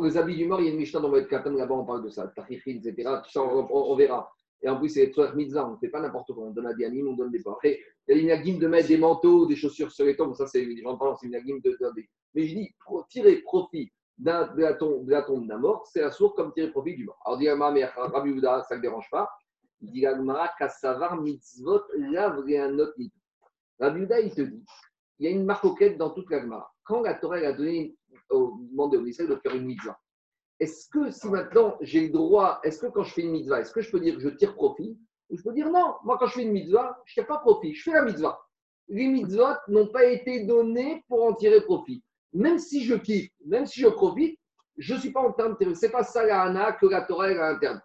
[0.00, 2.04] Les habits du mort, il y a une Mishnah dans le Katan, là-bas, on parle
[2.04, 2.26] de ça.
[2.28, 3.08] Tachifin, etc.
[3.36, 4.32] On, on, verra.
[4.62, 6.44] Et en plus, c'est Tzoer Mitzvah, on ne fait pas n'importe quoi.
[6.44, 7.60] On donne à des animes, on donne des porcs.
[8.10, 10.34] Il y a une agime de mettre des manteaux, des chaussures sur les tombes.
[10.34, 10.66] Ça, c'est,
[10.98, 11.78] parle, c'est une agime de,
[12.34, 12.74] Mais je dis,
[13.08, 16.72] tirer profit de la tombe, de la tombe d'un mort, c'est un sourd comme tirer
[16.72, 17.20] profit du mort.
[17.24, 19.30] Alors, dit mais Rabbi Uda, ça ne dérange pas.
[19.80, 22.94] Dit Agmara, Kassavar Mitzvot, Lavre un autre
[23.78, 24.64] Rabbi Uda, il te dit,
[25.20, 26.68] il y a une marcoquette dans toute l'Agmara.
[26.82, 27.96] Quand la Torah a donné
[28.30, 29.96] au monde de faire une mitzvah,
[30.58, 33.72] est-ce que si maintenant j'ai le droit, est-ce que quand je fais une mitzvah, est-ce
[33.72, 34.98] que je peux dire que je tire profit
[35.30, 37.82] je peux dire non, moi quand je fais une mitzvah, je ne pas profit, je
[37.82, 38.40] fais la mitzvah.
[38.88, 42.02] Les mitzvahs n'ont pas été donnés pour en tirer profit.
[42.32, 44.38] Même si je kiffe, même si je profite,
[44.76, 45.74] je ne suis pas en train de.
[45.74, 47.80] Ce n'est pas ça la hana que la Torah a interne.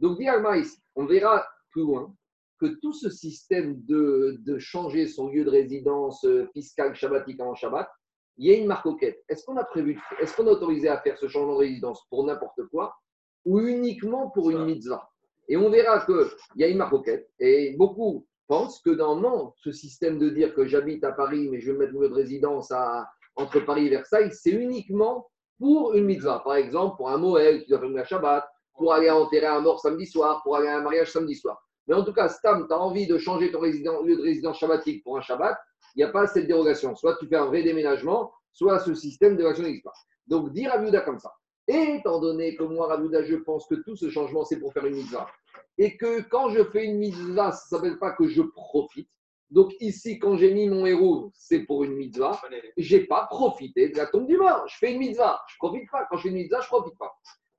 [0.00, 2.12] Donc, dit ici, on verra plus loin
[2.58, 7.54] que tout ce système de, de changer son lieu de résidence euh, fiscal shabbatique en
[7.54, 7.88] Shabbat,
[8.36, 9.22] il y a une marcoquette.
[9.28, 12.24] Est-ce qu'on a prévu, est-ce qu'on a autorisé à faire ce changement de résidence pour
[12.24, 12.96] n'importe quoi
[13.44, 15.08] ou uniquement pour une mitzvah?
[15.48, 17.28] Et on verra qu'il y a une marcoquette.
[17.40, 21.60] Et beaucoup pensent que dans non, ce système de dire que j'habite à Paris, mais
[21.60, 26.04] je vais mettre lieu de résidence à, entre Paris et Versailles, c'est uniquement pour une
[26.04, 26.40] mitzvah.
[26.44, 29.80] Par exemple, pour un Moël qui doit faire une Shabbat, pour aller enterrer un mort
[29.80, 31.60] samedi soir, pour aller à un mariage samedi soir.
[31.86, 35.02] Mais en tout cas, Stam, tu as envie de changer ton lieu de résidence shabbatique
[35.02, 35.56] pour un Shabbat,
[35.94, 36.94] il n'y a pas cette dérogation.
[36.94, 39.94] Soit tu fais un vrai déménagement, soit ce système de l'action n'existe pas.
[40.26, 41.32] Donc, dire Rabiouda comme ça.
[41.68, 44.86] Et étant donné que moi, Rabiouda, je pense que tout ce changement, c'est pour faire
[44.86, 45.28] une mitzvah.
[45.76, 49.08] Et que quand je fais une mitzvah, ça ne s'appelle pas que je profite.
[49.50, 52.40] Donc ici, quand j'ai mis mon héros, c'est pour une mitzvah.
[52.76, 54.66] Je n'ai pas profité de la tombe du mort.
[54.66, 55.42] Je fais une mitzvah.
[55.48, 56.06] Je profite pas.
[56.08, 57.14] Quand je fais une mitzvah, je profite pas.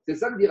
[0.06, 0.48] C'est ça que dit.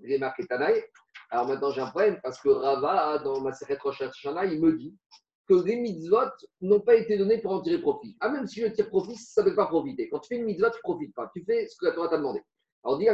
[0.00, 0.84] J'ai Tanaï.
[1.30, 4.96] Alors maintenant, j'ai un problème parce que Rava, dans ma série Rosh il me dit
[5.48, 6.30] que les mitzvot
[6.60, 8.16] n'ont pas été donnés pour en tirer profit.
[8.20, 10.08] Ah, même si je tire profit, ça ne veut pas profiter.
[10.08, 11.30] Quand tu fais une mitzvot, tu ne profites pas.
[11.34, 12.40] Tu fais ce que la Torah t'a demandé.
[12.84, 13.06] Alors, dis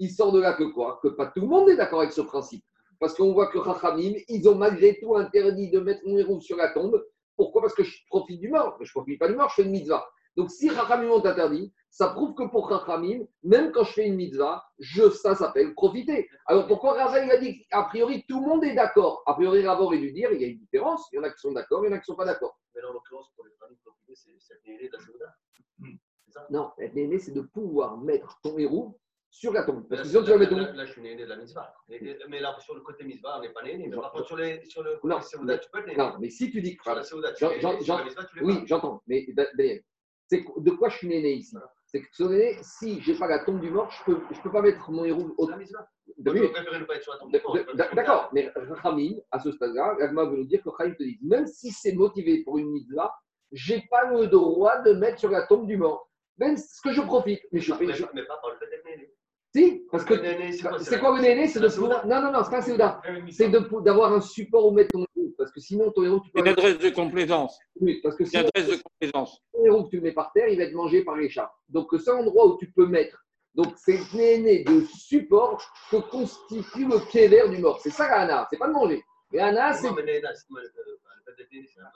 [0.00, 0.98] il sort de là que quoi?
[1.02, 2.64] Que pas tout le monde est d'accord avec ce principe.
[3.00, 6.56] Parce qu'on voit que Rachamim, ils ont malgré tout interdit de mettre mon héros sur
[6.56, 7.04] la tombe.
[7.36, 7.62] Pourquoi?
[7.62, 8.76] Parce que je profite du mort.
[8.80, 10.08] Je ne profite pas du mort, je fais une mitzvah.
[10.36, 14.16] Donc, si Rachamim ont interdit, ça prouve que pour Rachamim, même quand je fais une
[14.16, 16.28] mitzvah, je, ça s'appelle profiter.
[16.46, 19.22] Alors pourquoi Rava il a dit a priori tout le monde est d'accord?
[19.26, 21.30] A priori Rava aurait dû dire il y a une différence, il y en a
[21.30, 22.58] qui sont d'accord, il y en a qui ne sont pas d'accord.
[22.74, 25.34] Mais en l'occurrence, pour les familles, profiter, c'est être de la Séouda.
[26.50, 28.98] Non, être né, c'est de pouvoir mettre ton héros
[29.30, 29.86] sur la tombe.
[29.88, 30.58] Parce que sinon, tu vas mettre ton.
[30.58, 31.74] Là, je suis né de la mitzvah.
[31.88, 33.76] Mais là, sur le côté mitzvah, on n'est pas né.
[33.76, 35.96] Mais par contre, sur, les, sur le côté Séouda, tu peux être né.
[35.96, 36.84] Non, mais si tu dis que.
[36.84, 39.02] Sur la Séouda, tu es Oui, j'entends.
[39.06, 39.26] Mais
[40.30, 41.56] c'est de quoi je suis né ici?
[41.88, 42.06] C'est que
[42.62, 44.90] si je n'ai pas la tombe du mort, je ne peux, je peux pas mettre
[44.90, 45.48] mon héros au
[47.94, 51.46] D'accord, mais Rami, à ce stade-là, Ragma veut nous dire que Khaïm te dit même
[51.46, 53.14] si c'est motivé pour une mitzvah,
[53.52, 56.10] je n'ai pas le droit de mettre sur la tombe du mort.
[56.36, 57.40] Même ce que je profite.
[57.52, 58.84] Mais, je, mais, mais pas par le fait d'être.
[59.54, 60.14] Si, parce que
[60.80, 62.06] c'est quoi le néné C'est de pouvoir.
[62.06, 63.00] Non, non, non, c'est pas Séouda.
[63.30, 65.34] C'est d'avoir un support où mettre ton héros.
[65.38, 66.40] Parce que sinon, ton héros, tu peux.
[66.40, 67.58] Une adresse de complaisance.
[67.80, 69.40] Oui, parce que sinon, une adresse de complaisance.
[69.52, 71.50] Ton héros que tu mets par terre, il va être mangé par les chats.
[71.68, 73.24] Donc, c'est un endroit où tu peux mettre.
[73.54, 77.80] Donc, c'est néné de support que constitue le pied vert du mort.
[77.80, 78.46] C'est ça, Rana.
[78.50, 79.02] C'est pas de manger.
[79.32, 79.88] Et Anna, c'est.
[79.88, 81.88] Non, mais c'est un.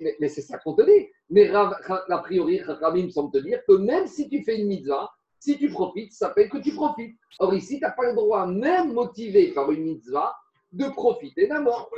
[0.00, 1.08] Mais, mais ça qu'on te dit.
[1.30, 5.10] Mais a priori, Rabbi me semble te dire que même si tu fais une mitzvah,
[5.44, 7.16] si tu profites, ça s'appelle que tu profites.
[7.38, 10.34] Or ici, tu n'as pas le droit, même motivé par une mitzvah,
[10.72, 11.90] de profiter d'un mort.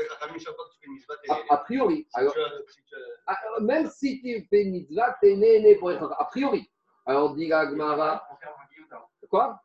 [1.48, 2.06] A, priori.
[2.14, 2.34] Alors,
[3.62, 6.12] même si tu fais une mitzvah, tu es né, né pour être.
[6.18, 6.68] A priori.
[7.06, 8.22] Alors, dit la Gemara.
[9.30, 9.60] Quoi?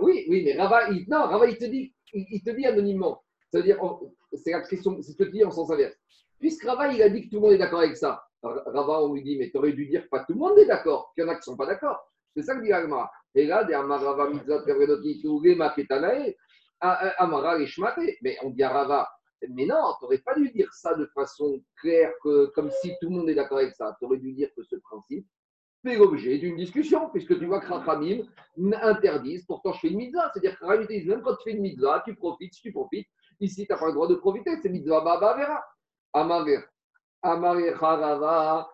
[0.00, 3.22] Oui, oui, mais Rava, il, non, Rava, il te dit, il, il te dit anonymement.
[3.50, 4.00] C'est-à-dire, en-
[4.32, 5.94] c'est la question, c'est ce que tu dis en sens inverse.
[6.38, 8.24] Puisque Rava, il a dit que tout le monde est d'accord avec ça.
[8.42, 10.66] Rava, on lui dit, mais tu aurais dû dire que pas tout le monde est
[10.66, 12.09] d'accord, qu'il y en a qui ne sont pas d'accord.
[12.36, 13.10] C'est ça que dit Agmara.
[13.34, 16.34] Et là, des Amarava Mitzvah Kavrenoti Touge Maketanae,
[16.80, 18.00] Amara Leshmate.
[18.22, 19.08] Mais on dit à Rava,
[19.48, 23.08] mais non, tu n'aurais pas dû dire ça de façon claire, que, comme si tout
[23.08, 23.96] le monde est d'accord avec ça.
[23.98, 25.26] Tu aurais dû dire que ce principe
[25.82, 28.24] fait l'objet d'une discussion, puisque tu vois que Rachamim
[28.82, 30.30] interdisent, pourtant je fais une mitzvah.
[30.32, 33.08] C'est-à-dire que disent, même quand tu fais une mitzvah, tu profites, si tu profites,
[33.40, 35.64] ici tu n'as pas le droit de profiter, c'est mitzvah baba vera.
[36.12, 36.60] Amaver.
[37.22, 38.68] Amaver harava.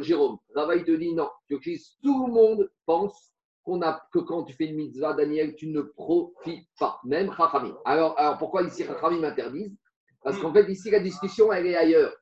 [0.00, 1.28] Jérôme, Rava il te dit non.
[1.48, 3.32] Tout le monde pense
[3.64, 7.76] qu'on a, que quand tu fais une mitzvah, Daniel, tu ne profites pas, même Chachamim.
[7.84, 9.76] Alors, alors pourquoi ici Chachamim interdisent?
[10.22, 12.14] Parce qu'en fait, ici, la discussion, elle est ailleurs.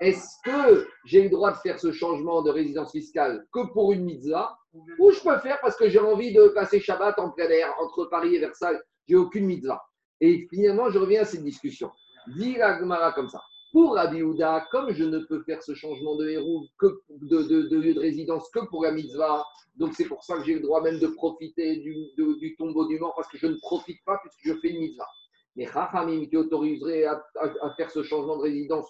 [0.00, 4.04] Est-ce que j'ai le droit de faire ce changement de résidence fiscale que pour une
[4.04, 4.56] mitzvah?
[4.98, 8.04] Ou je peux faire parce que j'ai envie de passer Shabbat en plein air entre
[8.04, 8.78] Paris et Versailles
[9.08, 9.82] J'ai aucune mitzvah.
[10.20, 11.90] Et finalement, je reviens à cette discussion.
[12.36, 13.42] Dit Gemara comme ça.
[13.72, 17.94] Pour Rabbi Houda, comme je ne peux faire ce changement de héros que de, lieu
[17.94, 19.44] de résidence que pour la mitzvah,
[19.76, 23.14] donc c'est pour ça que j'ai le droit même de profiter du, tombeau du mort
[23.14, 25.06] parce que je ne profite pas puisque je fais une mitzvah.
[25.54, 28.86] Mais Chachamim qui autoriserait à, à- faire ce changement de résidence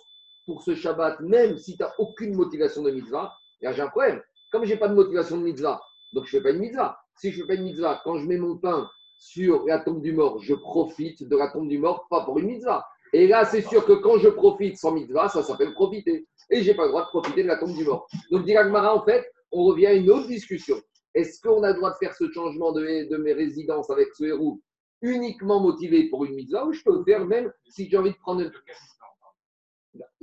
[0.46, 4.22] pour ce Shabbat, même si tu n'as aucune motivation de mitzvah, là j'ai un problème.
[4.52, 5.80] Comme je n'ai pas de motivation de mitzvah,
[6.12, 6.98] donc je ne fais pas une mitzvah.
[7.16, 8.88] Si je ne fais pas une mitzvah, quand je mets mon pain
[9.18, 12.46] sur la tombe du mort, je profite de la tombe du mort, pas pour une
[12.46, 12.86] mitzvah.
[13.12, 16.26] Et là, c'est sûr que quand je profite sans mitzvah, ça s'appelle profiter.
[16.50, 18.06] Et je n'ai pas le droit de profiter de la tombe du mort.
[18.30, 20.80] Donc, dit Agmara, en fait, on revient à une autre discussion.
[21.14, 24.24] Est-ce qu'on a le droit de faire ce changement de, de mes résidences avec ce
[24.24, 24.60] héros
[25.00, 28.16] uniquement motivé pour une mitzvah ou je peux le faire même si j'ai envie de
[28.16, 28.52] prendre une...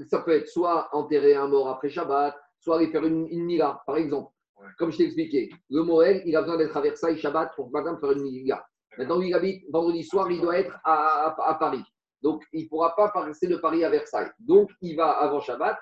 [0.08, 3.82] Ça peut être soit enterrer un mort après Shabbat, soit aller faire une, une mila,
[3.86, 4.32] par exemple.
[4.78, 8.00] Comme je t'ai expliqué, le Moël, il a besoin d'être à Versailles Shabbat pour madame
[8.00, 8.66] faire une mila.
[8.98, 11.84] Maintenant, il habite vendredi soir, il doit être à, à- à Paris.
[12.22, 14.32] Donc, il ne pourra pas passer de Paris à Versailles.
[14.40, 15.78] Donc, il va avant Shabbat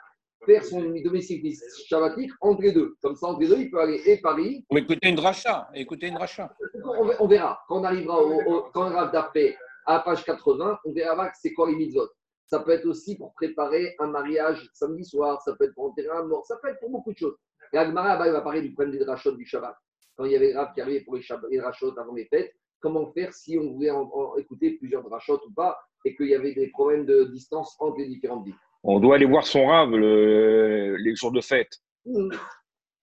[0.46, 1.42] faire son domicile
[1.88, 2.96] shabbatique entre les deux.
[3.02, 5.70] Comme ça, entre les deux, il peut aller et Paris Ou écouter une dracha.
[5.74, 6.54] Écouter une dracha.
[6.84, 7.62] on ver- on verra.
[7.68, 11.54] Quand on arrivera au, au- quand on d'après à page 80, on verra que c'est
[11.54, 12.10] quoi les mitzvot.
[12.46, 16.10] Ça peut être aussi pour préparer un mariage samedi soir, ça peut être pour enterrer
[16.10, 17.36] un mort, ça peut être pour beaucoup de choses.
[17.72, 19.76] Et Agmara, va parler du problème des drachot du Shabbat.
[20.18, 23.12] Quand il y avait Rav qui arrivaient pour les, les drachot avant les fêtes, comment
[23.14, 26.54] faire si on voulait en- en écouter plusieurs drachot ou pas, et qu'il y avait
[26.54, 28.58] des problèmes de distance entre les différentes villes.
[28.84, 31.80] On doit aller voir son rave le- les jours de fête.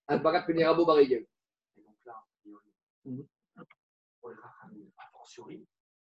[0.09, 1.25] Un barat pénérabo barégel.
[1.79, 2.15] Et donc là,
[4.21, 5.65] pour les Rachamim, a fortiori,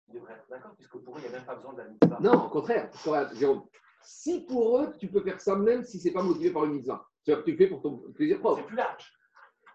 [0.07, 1.87] ils devraient être d'accord, puisque pour eux, il n'y a même pas besoin de la
[1.87, 2.19] mitzvah.
[2.21, 2.91] Non, au contraire.
[3.33, 3.63] Jérôme,
[4.03, 6.73] si pour eux, tu peux faire ça même si ce n'est pas motivé par une
[6.73, 7.03] mitzvah.
[7.23, 8.59] C'est-à-dire que tu fais pour ton plaisir propre.
[8.61, 9.11] C'est plus large.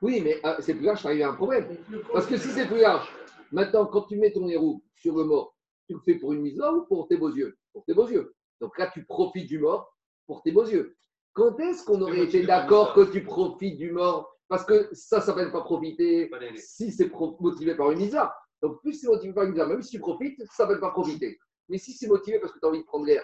[0.01, 1.67] Oui, mais euh, c'est plus large, ça arrive à un problème.
[2.13, 3.09] Parce que si c'est plus large,
[3.53, 5.57] maintenant, quand tu mets ton héros sur le mort,
[5.87, 8.35] tu le fais pour une mitzvah ou pour tes beaux yeux Pour tes beaux yeux.
[8.61, 9.95] Donc là, tu profites du mort
[10.27, 10.97] pour tes beaux yeux.
[11.33, 15.27] Quand est-ce qu'on aurait été d'accord que tu profites du mort Parce que ça, ça
[15.27, 18.35] s'appelle pas profiter si c'est motivé par une mitzvah.
[18.61, 20.91] Donc, plus c'est motivé par une mitzvah, même si tu profites, ça ne s'appelle pas
[20.91, 21.39] profiter.
[21.69, 23.23] Mais si c'est motivé parce que tu as envie de prendre l'air,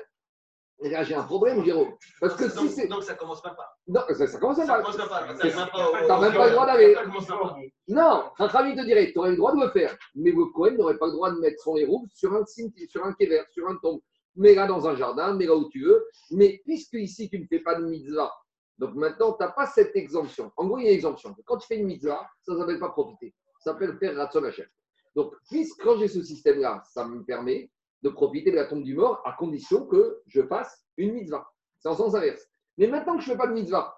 [0.83, 1.95] et là, j'ai un problème, Jérôme.
[2.21, 2.87] Parce que si donc, c'est.
[2.89, 3.75] donc ça commence même pas.
[3.87, 4.83] Non, ça, ça commence à Ça mal.
[4.83, 5.21] commence même pas.
[5.21, 6.95] Ça même pas T'as même pas le droit d'aller.
[6.95, 7.57] Ça commence même pas.
[7.89, 10.73] Non, un Rami te dirait, tu aurais le droit de le faire, mais le Cohen
[10.73, 13.69] n'aurait pas le droit de mettre son héros sur un cimetière, sur un kéver, sur
[13.69, 14.01] un tombe.
[14.37, 16.05] Mais là dans un jardin, mais là où tu veux.
[16.33, 18.33] Mais puisque ici tu ne fais pas de mitzvah,
[18.79, 20.51] donc maintenant tu n'as pas cette exemption.
[20.57, 21.35] En gros, il y a une exemption.
[21.45, 23.33] Quand tu fais une mitzvah, ça ne s'appelle pas profiter.
[23.61, 24.67] Ça s'appelle faire Ratson Hachem.
[25.15, 27.71] Donc, puisque quand j'ai ce système-là, ça me permet
[28.05, 31.51] de profiter de la tombe du mort à condition que je fasse une mitzvah.
[31.79, 32.47] C'est en sens inverse.
[32.79, 33.97] Mais maintenant que je ne fais pas de mitzvah,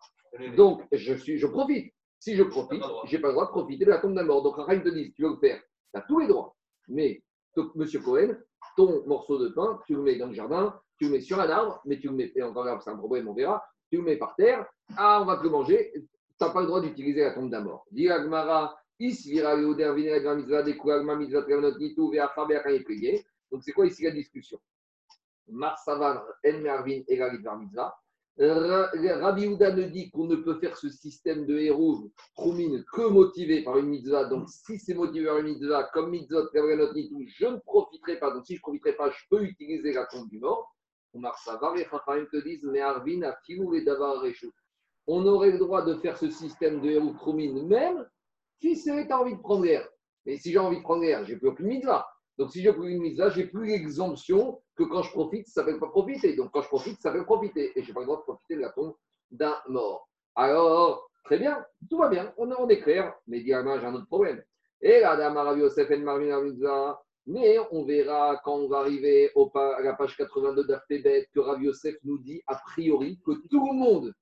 [0.56, 1.92] donc, je, suis, je profite.
[2.18, 3.02] Si je profite, T'as pas le droit.
[3.06, 4.42] je n'ai pas le droit de profiter de la tombe d'un mort.
[4.42, 5.60] Donc, Rahim te dit, tu veux le faire,
[5.92, 6.54] tu as tous les droits.
[6.88, 7.22] Mais,
[7.56, 8.36] donc, monsieur Cohen,
[8.76, 11.48] ton morceau de pain, tu le mets dans le jardin, tu le mets sur un
[11.48, 14.02] arbre, mais tu le mets, et encore là, c'est un problème, on verra, tu le
[14.02, 14.66] mets par terre,
[14.96, 16.02] ah, on va te le manger, tu
[16.40, 17.86] n'as pas le droit d'utiliser la tombe d'un mort.
[17.90, 23.24] Dis Agmara, is vira leoder viner la mitzvah, mitzvah trevanot nitou, ve'acha be'acha yeplige.
[23.50, 24.58] Donc, c'est quoi ici la discussion?
[25.48, 27.96] Marsavan, en mervin, égalité mitzvah.
[28.38, 33.08] Ra- Rabbi Houda ne dit qu'on ne peut faire ce système de héros, Troumine, que
[33.08, 34.24] motivé par une mitzvah.
[34.26, 38.32] Donc, si c'est motivé par une mitzvah, comme mitzvot, Kavranot, Nitou, je ne profiterai pas.
[38.32, 40.74] Donc, si je ne profiterai pas, je peux utiliser la tombe du mort.
[41.14, 44.52] Omar Savar et Chachamim te disent, mais Arvin a filou et Davar Réchou.
[45.06, 48.06] On aurait le droit de faire ce système de héros, Troumine, même
[48.60, 49.88] si c'est envie de prendre l'air.
[50.26, 52.06] Mais si j'ai envie de prendre l'air, j'ai plus aucune mitzvah.
[52.38, 55.66] Donc, si j'ai plus une mitzvah, j'ai plus l'exemption que quand je profite, ça ne
[55.66, 56.36] s'appelle pas profiter.
[56.36, 57.72] Donc, quand je profite, ça s'appelle profiter.
[57.78, 58.94] Et je n'ai pas le droit de profiter de la tombe
[59.30, 60.08] d'un mort.
[60.34, 63.14] Alors, très bien, tout va bien, on, est clair.
[63.26, 64.42] Mais diamant, j'ai un autre problème.
[64.82, 67.02] Et là, Dama Rav Yosef El Marvin Rav Mitzvah.
[67.26, 71.96] mais on verra quand on va arriver à la page 82 d'Aftebet que Rav Yosef
[72.04, 74.12] nous dit a priori que tout le monde,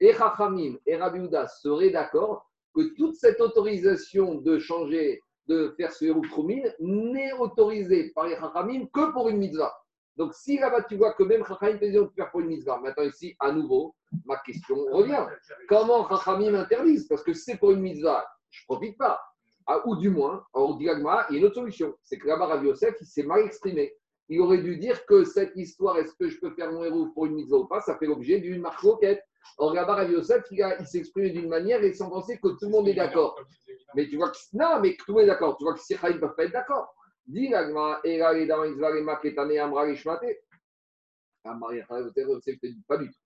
[0.00, 6.28] et Chachamim et Houda seraient d'accord que toute cette autorisation de changer, de faire ce
[6.28, 9.74] Troumine n'est autorisée par les Chachamim que pour une mitzvah.
[10.16, 12.48] Donc si là-bas tu vois que même Chachamim te dit on peut faire pour une
[12.48, 15.26] mitzvah, maintenant ici, à nouveau, ma question revient.
[15.68, 17.08] Comment Chachamim interdisent?
[17.08, 19.20] Parce que c'est pour une mitzvah, je ne profite pas.
[19.66, 21.94] Ah, ou du moins, on dit Agma, il y a une autre solution.
[22.02, 23.94] C'est que là-bas, Rabbi Yosef, il s'est mal exprimé.
[24.28, 27.26] Il aurait dû dire que cette histoire, est-ce que je peux faire mon héros pour
[27.26, 29.22] une mitzvah ou pas, ça fait l'objet d'une marque roquette.
[29.58, 32.66] Or, là-bas, Rabbi Yosef, il, il s'est exprimé d'une manière et sans penser que tout
[32.66, 33.38] le monde est d'accord.
[33.94, 35.56] Mais tu vois que non, mais que tout le monde est d'accord.
[35.56, 36.94] Tu vois que si Chaim ne peuvent pas être d'accord.
[37.26, 40.24] Dis ils les maketane, amra, les shmate.
[41.44, 43.20] Ah, te pas du tout.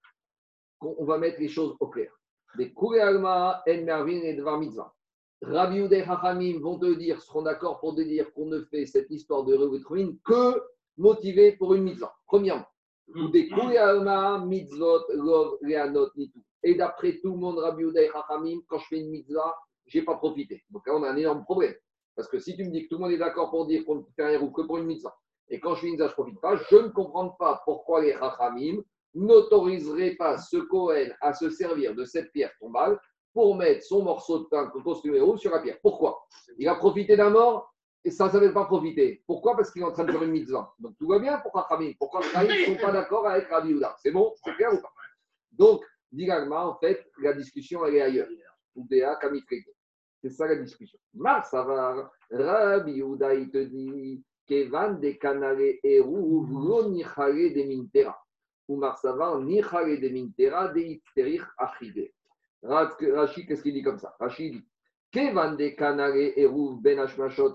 [0.81, 2.13] On va mettre les choses au clair.
[2.57, 4.95] Des kouré alma, en mervin et devar mitzvah.
[5.43, 8.87] Rabbi Yehuda et Chachamim vont te dire, seront d'accord pour te dire qu'on ne fait
[8.87, 10.63] cette histoire de Reuvetruin que
[10.97, 12.15] motivé pour une mitzvah.
[12.27, 12.67] Premièrement,
[16.63, 19.55] Et d'après tout le monde, Rabbi Chachamim, quand je fais une mitzvah,
[19.87, 20.65] je n'ai pas profité.
[20.71, 21.75] Donc là, on a un énorme problème.
[22.17, 23.97] Parce que si tu me dis que tout le monde est d'accord pour dire qu'on
[23.97, 25.15] ne fait un que pour une mitzvah,
[25.49, 28.01] et quand je fais une mitzvah, je ne profite pas, je ne comprends pas pourquoi
[28.01, 28.83] les Chachamim
[29.15, 32.99] n'autoriseraient pas ce Cohen à se servir de cette pierre tombale
[33.33, 35.79] pour mettre son morceau de pain costume héros sur la pierre.
[35.83, 36.25] Pourquoi?
[36.57, 37.74] Il a profité d'un mort?
[38.05, 39.23] Et ça ne s'appelle pas profiter.
[39.27, 39.57] Pourquoi?
[39.57, 40.75] Parce qu'il est en train de faire une mitzvah.
[40.79, 41.93] Donc tout va bien pour Chachamim.
[41.99, 43.97] Pourquoi Chachamim ne sont pas d'accord avec Rabbi Yehuda?
[44.03, 44.35] C'est bon?
[44.45, 44.93] C'est clair ou pas?
[45.53, 48.29] Donc, dit Gagma, en fait, la discussion, elle est ailleurs.
[48.75, 49.71] Oudéa, Kamifrego.
[50.21, 50.99] C'est ça la discussion.
[51.15, 58.19] Mar Savar, Rabbi il te dit Kevan de Kanare Eru, Vlo Nichare de Mintera.
[58.69, 62.11] Ou Mar Savar, de Mintera, de Ipterich Achide.
[62.63, 64.15] Rashi, qu'est-ce qu'il dit comme ça?
[64.19, 64.65] Rashi dit
[65.15, 65.33] Ben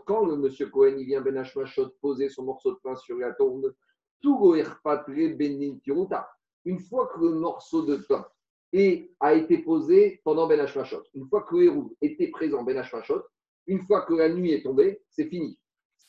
[0.06, 1.44] quand le monsieur Cohen il vient Ben
[2.02, 3.76] poser son morceau de pain sur la tombe.
[4.24, 4.64] Une
[6.80, 8.26] fois que le morceau de pain
[8.72, 11.04] et a été posé pendant Ben Hashmashot.
[11.14, 13.24] Une fois que héros était présent Ben Hashmashot,
[13.68, 15.60] une fois que la nuit est tombée, c'est fini.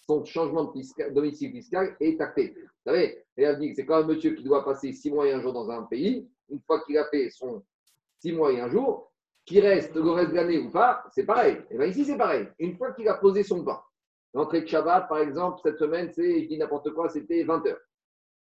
[0.07, 2.55] Son changement de fiscal- domicile fiscal est acté.
[2.55, 5.69] Vous savez, c'est quand un monsieur qui doit passer six mois et un jour dans
[5.71, 7.65] un pays, une fois qu'il a fait son
[8.21, 9.10] six mois et un jour,
[9.51, 11.61] qu'il reste le reste de l'année ou pas, c'est pareil.
[11.71, 12.49] Et bien ici, c'est pareil.
[12.61, 13.83] Une fois qu'il a posé son pain,
[14.33, 17.81] l'entrée de Shabbat, par exemple, cette semaine, c'est, je dis n'importe quoi, c'était 20 heures.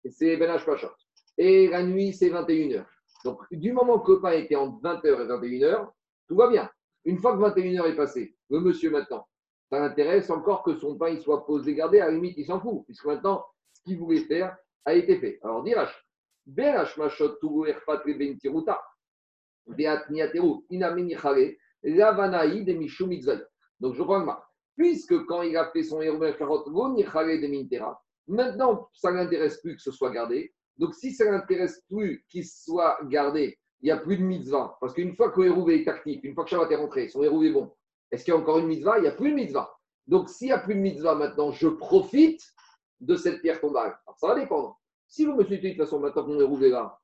[0.05, 0.91] Et c'est Ben Hashmashot.
[1.39, 2.91] Et la nuit, c'est 21 heures.
[3.25, 5.89] Donc, du moment que le pain était entre 20h et 21h,
[6.27, 6.69] tout va bien.
[7.05, 9.29] Une fois que 21h est passé, le monsieur maintenant,
[9.71, 12.61] ça l'intéresse encore que son pain il soit posé, gardé, à la limite, il s'en
[12.61, 15.39] fout, puisque maintenant, ce qu'il voulait faire a été fait.
[15.43, 16.05] Alors, dirach,
[16.47, 18.96] ben tiruta, beat niateru,
[23.81, 24.45] Donc, je prends le marque.
[24.77, 26.01] Puisque quand il a fait son
[26.39, 31.13] karot, nichare de mintera, maintenant, ça ne l'intéresse plus que ce soit gardé, donc, si
[31.13, 34.77] ça ne l'intéresse plus qu'il soit gardé, il n'y a plus de mitzvah.
[34.81, 37.43] Parce qu'une fois que héros est actif, une fois que Shabbat est rentré, son héros
[37.43, 37.73] est bon,
[38.11, 38.99] est-ce qu'il y a encore une mitzvah?
[38.99, 39.71] Il n'y a plus de mitzvah.
[40.07, 42.43] Donc, s'il n'y a plus de mitzvah maintenant, je profite
[43.01, 43.99] de cette pierre tombale.
[44.17, 44.79] Ça va dépendre.
[45.09, 46.99] Si le monsieur dit, de toute façon, maintenant que mon héros est là,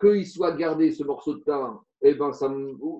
[0.00, 2.52] qu'il soit gardé ce morceau de pain, eh ben, ça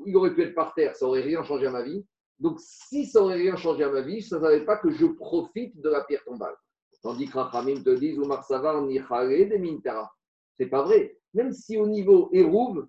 [0.07, 2.05] il aurait pu être par terre, ça n'aurait rien changé à ma vie.
[2.39, 5.07] Donc, si ça n'aurait rien changé à ma vie, ça ne savait pas que je
[5.07, 6.55] profite de la pierre tombale.
[7.03, 10.11] Tandis que Rachamim te dit, Oumar Savar, Nichare de Mintara.
[10.57, 11.17] C'est pas vrai.
[11.35, 12.87] Même si au niveau Hérouv,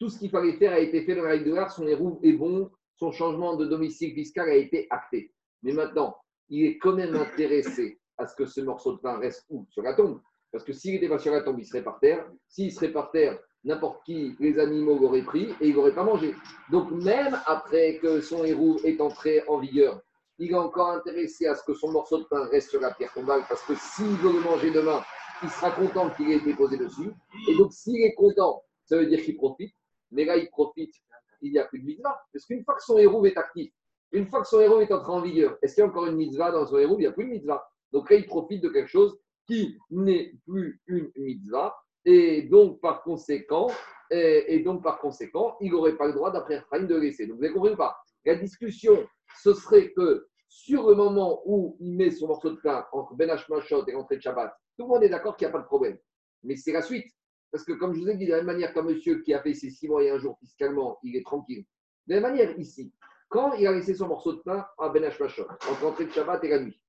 [0.00, 2.18] tout ce qu'il fallait faire a été fait dans la règle de l'art, son Hérouv
[2.22, 5.32] est bon, son changement de domicile fiscal a été acté.
[5.62, 6.16] Mais maintenant,
[6.48, 9.66] il est quand même intéressé à ce que ce morceau de pain reste où?
[9.70, 10.20] Sur la tombe.
[10.52, 12.28] Parce que s'il n'était pas sur la tombe, il serait par terre.
[12.48, 16.34] S'il serait par terre, n'importe qui, les animaux l'auraient pris et il n'aurait pas mangé.
[16.70, 20.00] Donc même après que son héros est entré en vigueur,
[20.38, 23.12] il est encore intéressé à ce que son morceau de pain reste sur la pierre
[23.12, 25.02] tombale parce que s'il veut le manger demain,
[25.42, 27.10] il sera content qu'il ait été posé dessus.
[27.48, 29.74] Et donc s'il est content, ça veut dire qu'il profite.
[30.10, 30.94] Mais là, il profite,
[31.42, 32.20] il n'y a plus de mitzvah.
[32.32, 33.72] Parce qu'une fois que son héros est actif,
[34.12, 36.16] une fois que son héros est entré en vigueur, est-ce qu'il y a encore une
[36.16, 36.96] mitzvah dans son héros?
[36.98, 37.66] Il n'y a plus de mitzvah.
[37.92, 41.74] Donc là, il profite de quelque chose qui n'est plus une mitzvah.
[42.04, 43.68] Et donc, par conséquent,
[44.10, 47.26] Et, donc, par conséquent, il n'aurait pas le droit, d'après Ephraim, de laisser.
[47.26, 47.96] Donc, vous avez compris pas?
[48.24, 49.06] La discussion,
[49.42, 53.28] ce serait que sur le moment où il met son morceau de pain entre Ben
[53.30, 55.66] Hashmashot et l'entrée de Shabbat, tout le monde est d'accord qu'il n'y a pas de
[55.66, 55.98] problème.
[56.44, 57.10] Mais c'est la suite.
[57.50, 59.42] Parce que, comme je vous ai dit, de la même manière qu'un monsieur qui a
[59.42, 61.64] fait ses six mois et un jour fiscalement, il est tranquille.
[62.06, 62.92] De la même manière, ici,
[63.28, 66.44] quand il a laissé son morceau de pain à Ben Hashmashot, entre l'entrée de Shabbat
[66.44, 66.80] et la nuit,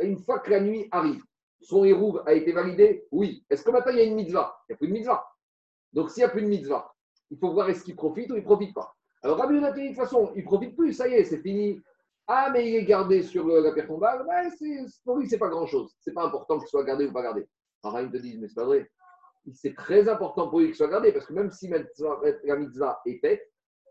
[0.00, 1.22] une fois que la nuit arrive,
[1.60, 3.44] son hérouve a été validé Oui.
[3.50, 4.56] Est-ce que maintenant il y a une mitzvah?
[4.68, 5.26] Il n'y a plus de mitzvah.
[5.92, 6.92] Donc s'il n'y a plus de mitzvah,
[7.30, 8.94] il faut voir est-ce qu'il profite ou il ne profite pas.
[9.22, 11.80] Alors Rabbi Yonatan, de toute façon, il ne profite plus, ça y est, c'est fini.
[12.28, 14.26] Ah, mais il est gardé sur la pierre tombale.
[14.26, 14.48] Ouais,
[15.04, 15.94] pour lui, c'est pas grand-chose.
[16.00, 17.46] C'est pas important qu'il soit gardé ou pas gardé.
[17.82, 18.90] Alors ils te disent, mais c'est pas vrai.
[19.52, 23.18] C'est très important pour lui qu'il soit gardé parce que même si la mitzvah est
[23.20, 23.42] faite,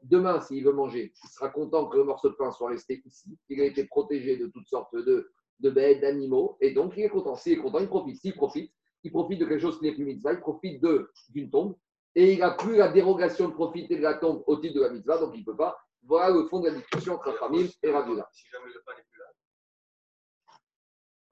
[0.04, 3.38] demain, s'il veut manger, il sera content que le morceau de pain soit resté ici,
[3.48, 7.10] qu'il a été protégé de toutes sortes de, de bêtes, d'animaux, et donc il est
[7.10, 7.36] content.
[7.36, 8.18] S'il est content, il profite.
[8.22, 8.72] S'il profite,
[9.04, 10.84] il profite de quelque chose qui n'est plus mitzvah, il profite
[11.30, 11.76] d'une tombe,
[12.16, 14.90] et il n'a plus la dérogation de profiter de la tombe au titre de la
[14.90, 15.78] mitzvah, donc il ne peut pas.
[16.04, 18.30] Voilà le fond de la discussion entre Rachamim et Rav Yehuda.
[18.32, 19.26] Si jamais le pain n'est plus là.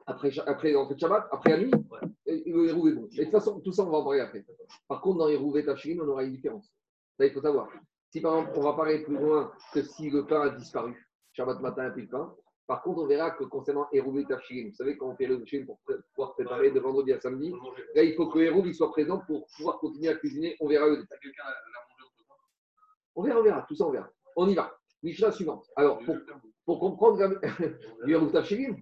[0.05, 1.99] Après, après l'entrée de Shabbat, après la nuit, Ouais.
[2.25, 3.07] et- et le hérouve est bon.
[3.11, 4.43] Mais de toute façon, tout ça, on va en parler après.
[4.87, 6.69] Par contre, dans Hérouve et Tafshirin, on aura une différence.
[7.17, 7.69] Ça, il faut savoir.
[8.11, 11.61] Si par exemple, on va parler plus loin que si le pain a disparu, Shabbat
[11.61, 12.35] matin, il n'y a plus de pain.
[12.67, 15.39] Par contre, on verra que concernant Hérouve et Tafshirin, vous savez, quand on fait le
[15.39, 15.79] Tafshirin pour
[16.15, 17.53] pouvoir préparer de vendredi à samedi,
[17.93, 20.55] là, il faut que il soit présent pour pouvoir continuer à cuisiner.
[20.61, 21.19] On verra le détail.
[23.15, 23.65] On verra, on verra.
[23.67, 24.09] Tout ça, on verra.
[24.35, 24.73] On y va.
[25.03, 25.65] Mishnah suivante.
[25.75, 26.15] Alors, pour,
[26.65, 27.39] pour comprendre
[28.07, 28.75] Hérouve Tafshirin,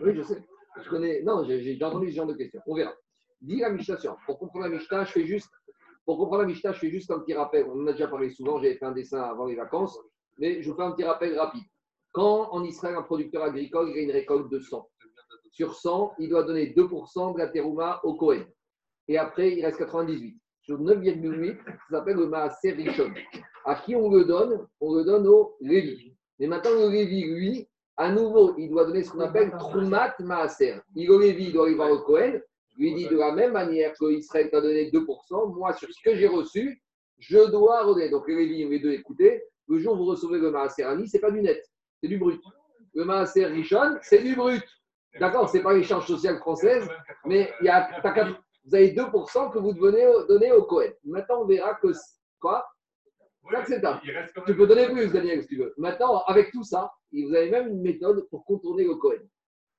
[0.00, 0.42] oui, je sais.
[0.82, 1.22] Je connais.
[1.22, 2.60] Non, j'ai entendu ce genre de questions.
[2.66, 2.94] On verra.
[3.42, 4.18] Dis la Mishnah suivante.
[4.24, 5.50] Pour comprendre la Mishnah, je fais juste.
[6.06, 7.66] Pour comprendre la Mishnah, je fais juste un petit rappel.
[7.68, 8.58] On en a déjà parlé souvent.
[8.58, 9.98] J'avais fait un dessin avant les vacances.
[10.38, 11.64] Mais je vous fais un petit rappel rapide.
[12.16, 14.88] Quand en Israël, un producteur agricole il a une récolte de 100,
[15.50, 18.42] sur 100, il doit donner 2% de la terouma au Cohen.
[19.06, 20.34] Et après, il reste 98.
[20.62, 23.12] Sur 9,8, ça s'appelle le Maaser Rishon.
[23.66, 24.66] À qui on le donne?
[24.80, 26.16] On le donne au Lévi.
[26.38, 30.76] Mais maintenant, le Lévi, lui, à nouveau, il doit donner ce qu'on appelle Trumat Maaser.
[30.94, 32.40] Il au Lévi, il doit voir au Cohen.
[32.78, 36.16] Lui dit de la même manière que Israël t'a donné 2%, moi, sur ce que
[36.16, 36.82] j'ai reçu,
[37.18, 38.08] je dois redonner.
[38.08, 41.18] Donc, le Lévi, les deux, écoutez, le jour où vous recevez le Maaser Ani, ce
[41.18, 41.62] n'est pas du net,
[42.06, 42.40] c'est du brut.
[42.94, 44.62] Le Maaser Rishon, c'est du brut.
[45.18, 46.88] D'accord, ce n'est pas l'échange social française,
[47.24, 47.90] mais il y a,
[48.64, 50.90] vous avez 2% que vous devez donner au Cohen.
[51.04, 51.88] Maintenant, on verra que.
[52.38, 52.64] Quoi?
[53.48, 54.00] C'est acceptable.
[54.46, 55.74] Tu peux donner plus, Daniel, si tu veux.
[55.78, 59.22] Maintenant, avec tout ça, vous avez même une méthode pour contourner le Cohen.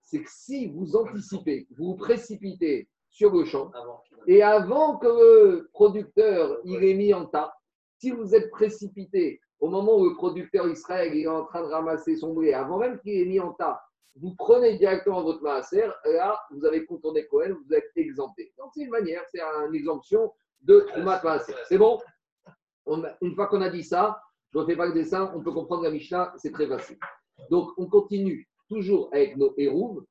[0.01, 4.01] C'est que si vous anticipez, vous vous précipitez sur le champ, Avant.
[4.27, 7.53] et avant que le producteur il est mis en tas,
[7.97, 12.15] si vous êtes précipité au moment où le producteur Israël est en train de ramasser
[12.15, 13.81] son blé, avant même qu'il ait mis en tas,
[14.19, 18.51] vous prenez directement votre maaser, là, vous avez contourné Cohen, vous êtes exempté.
[18.57, 21.53] Donc, c'est une manière, c'est une exemption de maaser.
[21.69, 21.99] C'est bon?
[23.21, 24.19] Une fois qu'on a dit ça,
[24.51, 26.97] je ne refais pas le dessin, on peut comprendre la Mishnah, c'est très facile.
[27.51, 30.03] Donc, on continue toujours avec nos hérouves,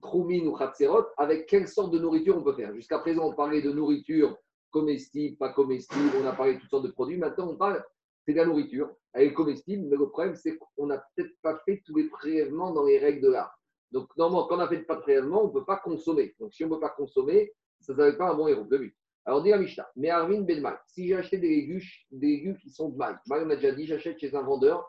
[0.00, 2.74] Troumin ou Khatserot, avec quelle sorte de nourriture on peut faire?
[2.74, 4.36] Jusqu'à présent, on parlait de nourriture
[4.70, 7.18] comestible, pas comestible, on a parlé de toutes sortes de produits.
[7.18, 7.84] Maintenant, on parle,
[8.24, 11.58] c'est de la nourriture, elle est comestible, mais le problème, c'est qu'on n'a peut-être pas
[11.64, 13.58] fait tous les prélèvements dans les règles de l'art.
[13.90, 16.34] Donc, normalement, quand on n'a fait pas de prélèvement, on ne peut pas consommer.
[16.40, 18.66] Donc, si on ne peut pas consommer, ça ne s'appelle pas un bon héros.
[18.70, 18.96] Le but.
[19.24, 22.70] Alors, dit la Mishnah, mais Arvin Ben si j'ai acheté des légumes, des légumes qui
[22.70, 24.88] sont de maïs, maïs, on a déjà dit, j'achète chez un vendeur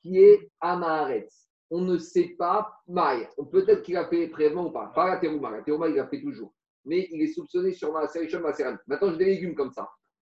[0.00, 1.48] qui est Amaharetz.
[1.70, 3.26] On ne sait pas maïs.
[3.50, 4.92] Peut-être qu'il a fait les prélèvements ou pas.
[4.94, 5.50] Pas la terouma.
[5.66, 6.54] Il a fait toujours.
[6.84, 8.76] Mais il est soupçonné sur ma série, ma série.
[8.86, 9.88] Maintenant, j'ai des légumes comme ça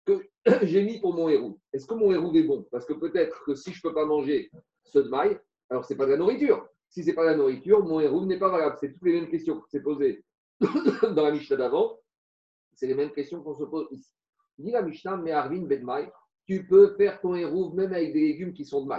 [0.09, 0.27] que
[0.63, 1.59] j'ai mis pour mon héros.
[1.73, 2.67] Est-ce que mon héros est bon?
[2.71, 4.51] Parce que peut-être que si je ne peux pas manger
[4.85, 5.39] ce de maille,
[5.71, 6.67] alors c'est pas de la nourriture.
[6.89, 8.77] Si c'est pas de la nourriture, mon héros n'est pas valable.
[8.81, 10.25] C'est toutes les mêmes questions que s'est posées
[10.61, 11.99] dans la Mishnah d'avant.
[12.75, 14.11] C'est les mêmes questions qu'on se pose ici.
[14.57, 16.11] Dit la Mishnah, mais Arvin ben maï,
[16.47, 18.91] tu peux faire ton héros même avec des légumes qui sont de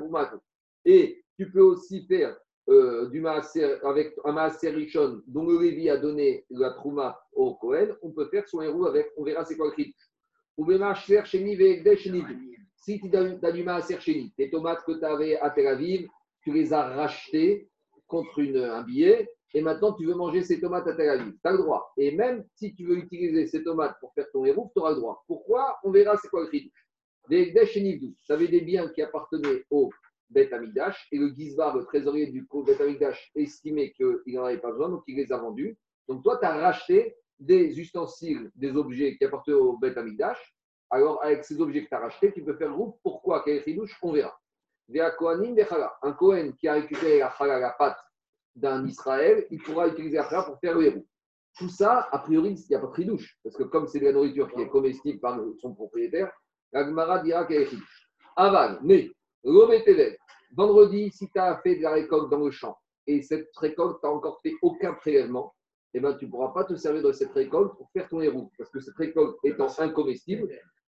[0.00, 0.38] rumato.
[0.84, 2.36] Et tu peux aussi faire
[2.68, 7.96] euh, du avec un maaser richon dont le Lévi a donné la trouma au Cohen,
[8.02, 9.94] on peut faire son héros avec, on verra c'est quoi le cri.
[10.56, 11.56] Ou maaser cheni.
[12.76, 16.08] Si tu as du maaser cheni, tes tomates que tu avais à Tel Aviv,
[16.42, 17.68] tu les as rachetées
[18.06, 21.32] contre un billet, et maintenant tu veux manger ces tomates à Tel Aviv.
[21.32, 21.92] Tu as le droit.
[21.96, 24.96] Et même si tu veux utiliser ces tomates pour faire ton héros, tu auras le
[24.96, 25.24] droit.
[25.26, 25.78] Pourquoi?
[25.84, 26.70] On verra c'est quoi le cri.
[27.30, 28.14] Ve'egdesh cheni.
[28.24, 29.90] Tu avais des biens qui appartenaient au
[30.30, 34.70] Beth Amidash, et le Gizbar, le trésorier du Beth Amidash, estimait qu'il n'en avait pas
[34.70, 35.76] besoin, donc il les a vendus.
[36.08, 40.54] Donc toi, tu as racheté des ustensiles, des objets qui appartenaient au Beth Amidash.
[40.90, 42.98] Alors, avec ces objets que tu as rachetés, tu peux faire groupe.
[43.02, 43.42] Pourquoi?
[43.44, 44.38] Quel chidouche On verra.
[46.02, 47.98] Un Kohen qui a récupéré la chala, la pâte
[48.54, 51.06] d'un Israël, il pourra utiliser la chala pour faire le héros.
[51.58, 53.38] tout ça, a priori, il n'y a pas de tridouche.
[53.42, 56.32] Parce que comme c'est de la nourriture qui est comestible par son propriétaire,
[56.72, 58.08] la Gemara dira qu'elle est tridouche.
[58.36, 59.10] Aval, mais,
[60.54, 62.76] vendredi, si tu as fait de la récolte dans le champ
[63.06, 65.54] et cette récolte, tu n'as encore fait aucun prélèvement,
[65.94, 68.50] eh ben, tu ne pourras pas te servir de cette récolte pour faire ton héros.
[68.58, 70.48] Parce que cette récolte étant incomestible,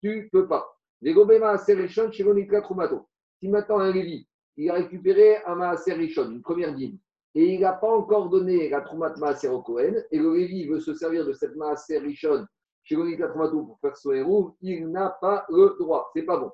[0.02, 0.68] tu ne peux pas.
[1.02, 1.58] Les gobema
[2.12, 3.08] chironika trumato.
[3.40, 4.28] Si maintenant un Lévi,
[4.58, 6.98] il a récupéré un maaser rishon, une première dîme,
[7.34, 9.48] et il n'a pas encore donné la troumat maaser
[10.12, 12.46] et le Lévi veut se servir de cette maaser rishon,
[12.84, 16.12] chironika trumato pour faire son héros, il n'a pas le droit.
[16.14, 16.52] C'est pas bon.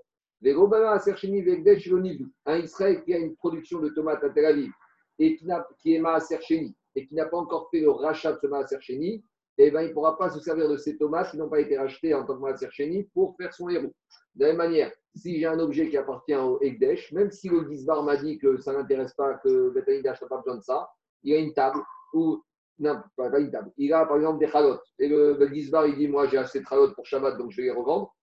[2.46, 4.72] Un Israël qui a une production de tomates à Tel Aviv,
[5.20, 8.34] et qui, n'a- qui est maaser sheni, et qui n'a pas encore fait le rachat
[8.34, 9.24] de ce maaser sheni,
[9.58, 11.78] eh ben, il ne pourra pas se servir de ces tomates qui n'ont pas été
[11.78, 13.92] rachetées en tant que maaser sheni pour faire son héros.
[14.36, 17.68] De la même manière, si j'ai un objet qui appartient au Ekdesh, même si le
[17.68, 20.88] Gizbar m'a dit que ça ne l'intéresse pas, que Betanidash n'a pas besoin de ça,
[21.24, 21.80] il a une table
[22.14, 22.44] ou.
[22.80, 23.72] Non, pas une table.
[23.78, 24.84] Il a par exemple des chalotes.
[25.00, 27.64] Et le, le il dit Moi, j'ai assez de chalotes pour Shabbat, donc je vais
[27.64, 28.16] les revendre.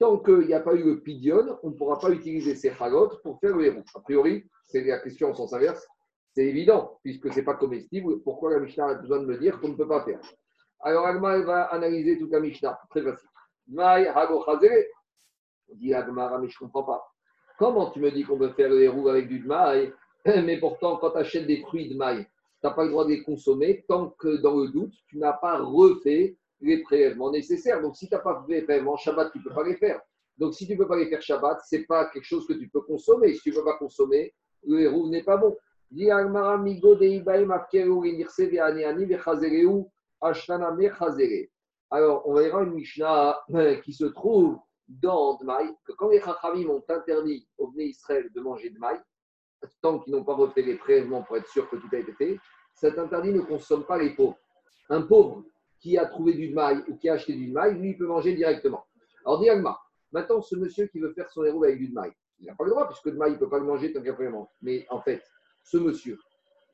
[0.00, 3.22] Tant qu'il n'y a pas eu le pidion, on ne pourra pas utiliser ces chalotes
[3.22, 3.84] pour faire le héros.
[3.94, 5.86] A priori, c'est la question en sens inverse.
[6.34, 8.22] C'est évident, puisque ce n'est pas comestible.
[8.22, 10.18] Pourquoi la Mishnah a besoin de me dire qu'on ne peut pas faire?
[10.80, 12.80] Alors, Agma, va analyser toute la Mishnah.
[12.88, 13.28] Très facile.
[13.68, 14.42] Maï, Hago.
[15.74, 17.06] Dit Agmara, mais je ne comprends pas.
[17.58, 19.92] Comment tu me dis qu'on peut faire le héros avec du maï?
[20.24, 22.30] Mais pourtant, quand tu achètes des fruits de maï, tu
[22.64, 25.58] n'as pas le droit de les consommer tant que dans le doute, tu n'as pas
[25.58, 27.80] refait les prélèvements nécessaires.
[27.80, 30.00] Donc, si tu n'as pas fait les prélèvements Shabbat, tu ne peux pas les faire.
[30.36, 32.52] Donc, si tu ne peux pas les faire Shabbat, ce n'est pas quelque chose que
[32.54, 33.34] tu peux consommer.
[33.34, 34.34] Si tu ne peux pas consommer,
[34.66, 35.56] le héros n'est pas bon.
[41.92, 46.68] Alors, on verra une Mishnah euh, qui se trouve dans Dmaï, que quand les Chachamim
[46.68, 49.00] ont interdit au Bnei Israël de manger de maï,
[49.82, 52.38] tant qu'ils n'ont pas refait les prélèvements pour être sûr que tout a été fait,
[52.74, 54.38] cet interdit ne consomme pas les pauvres.
[54.88, 55.44] Un pauvre
[55.80, 58.34] qui a trouvé du maï ou qui a acheté du maï, lui, il peut manger
[58.34, 58.84] directement.
[59.24, 59.78] Alors, dit Agma,
[60.12, 62.70] maintenant, ce monsieur qui veut faire son héros avec du maï, il n'a pas le
[62.70, 64.50] droit, puisque le maï, il ne peut pas le manger tant qu'il n'y a pas
[64.62, 65.22] Mais en fait,
[65.62, 66.18] ce monsieur,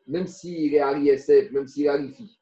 [0.06, 2.38] même s'il est à l'ISF, même s'il est à l'IFI,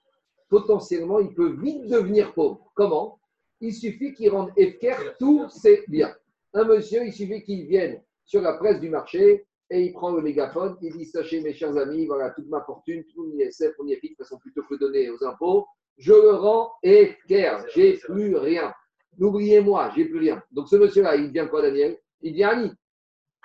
[0.49, 2.71] potentiellement, il peut vite devenir pauvre.
[2.75, 3.19] Comment?
[3.61, 6.15] Il suffit qu'il rende efker tous ses biens.
[6.53, 10.23] Un monsieur, il suffit qu'il vienne sur la presse du marché et il prend le
[10.23, 13.87] mégaphone, il dit Sachez, mes chers amis, voilà toute ma fortune, tout mon ISF, mon
[13.87, 15.67] IFI, de toute façon, plutôt que donner aux impôts,
[15.97, 18.73] je le rends efker, j'ai plus rien.
[19.19, 20.43] N'oubliez-moi, j'ai plus rien.
[20.51, 21.99] Donc ce monsieur-là, il devient quoi, Daniel?
[22.21, 22.73] Il devient Annie.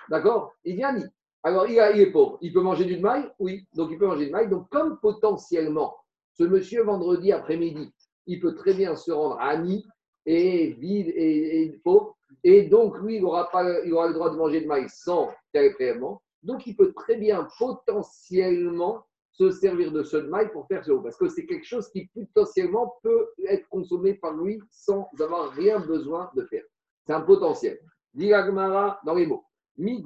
[0.08, 0.52] D'accord?
[0.64, 1.06] Il devient Annie.
[1.42, 2.38] Alors, il, a- il est pauvre.
[2.42, 3.30] Il peut manger du maï?
[3.38, 3.66] Oui.
[3.74, 4.48] Donc, il peut manger du maï.
[4.48, 5.96] Donc, comme potentiellement,
[6.34, 7.92] ce monsieur, vendredi après-midi,
[8.26, 9.86] il peut très bien se rendre Annie
[10.26, 12.16] et vide et, et pauvre.
[12.44, 15.30] Et donc, lui, il aura, pas, il aura le droit de manger de maïs sans
[15.52, 16.20] faire prélèvement.
[16.42, 19.04] Donc, il peut très bien potentiellement
[19.40, 20.92] se servir de maïs pour faire ce.
[20.92, 25.80] Parce que c'est quelque chose qui potentiellement peut être consommé par lui sans avoir rien
[25.80, 26.64] besoin de faire.
[27.06, 27.80] C'est un potentiel.
[28.12, 29.44] Dit dans les mots.
[29.78, 30.02] Et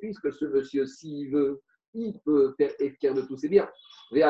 [0.00, 1.60] puisque ce monsieur, s'il veut,
[1.92, 3.68] il peut faire efficaire de tous ses biens.
[4.12, 4.20] Et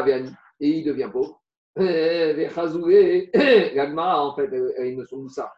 [0.61, 1.43] il devient pauvre.
[1.77, 3.31] Vechazoué.
[3.75, 5.53] L'Agmara, en fait, a une notion de ça.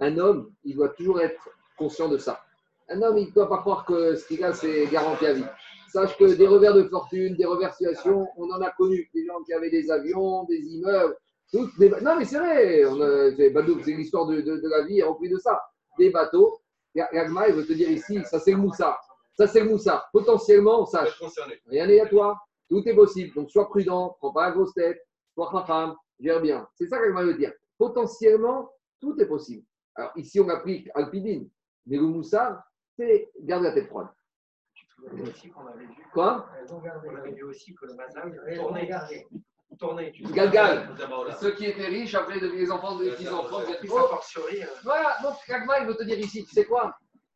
[0.00, 2.44] Un homme, il doit toujours être conscient de ça.
[2.88, 5.44] Un homme, il ne doit pas croire que ce qu'il a, c'est garanti à vie.
[5.92, 9.10] Sache que des revers de fortune, des revers de situation, on en a connu.
[9.14, 11.16] Des gens qui avaient des avions, des immeubles.
[11.52, 12.84] toutes des- Non, mais c'est vrai.
[12.86, 12.96] on
[13.84, 15.60] C'est l'histoire de, de- de la vie remplie de ça.
[15.98, 16.58] Des bateaux.
[16.94, 18.98] L'Agma, il veut te dire ici, ça c'est le moussa.
[19.36, 20.06] Ça c'est le moussa.
[20.14, 21.20] Potentiellement, va sache.
[21.66, 22.38] Rien n'est à toi.
[22.70, 23.34] Tout est possible.
[23.34, 24.98] Donc, sois prudent, prends pas la grosse tête,
[25.34, 26.66] sois femme, gère bien.
[26.74, 27.52] C'est ça qu'elle veut dire.
[27.76, 28.70] Potentiellement,
[29.00, 29.64] tout est possible.
[29.94, 31.50] Alors, ici, on applique Alpidine.
[31.86, 32.64] Mais le moussa,
[32.96, 34.08] c'est garde la tête froide.
[36.12, 36.46] Quoi?
[36.70, 38.88] On avait vu aussi que le mazal tournait.
[39.78, 40.12] Tournait.
[40.12, 40.88] tu Galgal.
[41.40, 43.60] Ceux qui étaient riches, après, devenaient les enfants, les petits-enfants.
[43.62, 46.64] Et devenaient- sa fortiori, euh, Voilà, donc Agma, il veut te dire ici, tu sais
[46.66, 46.94] quoi?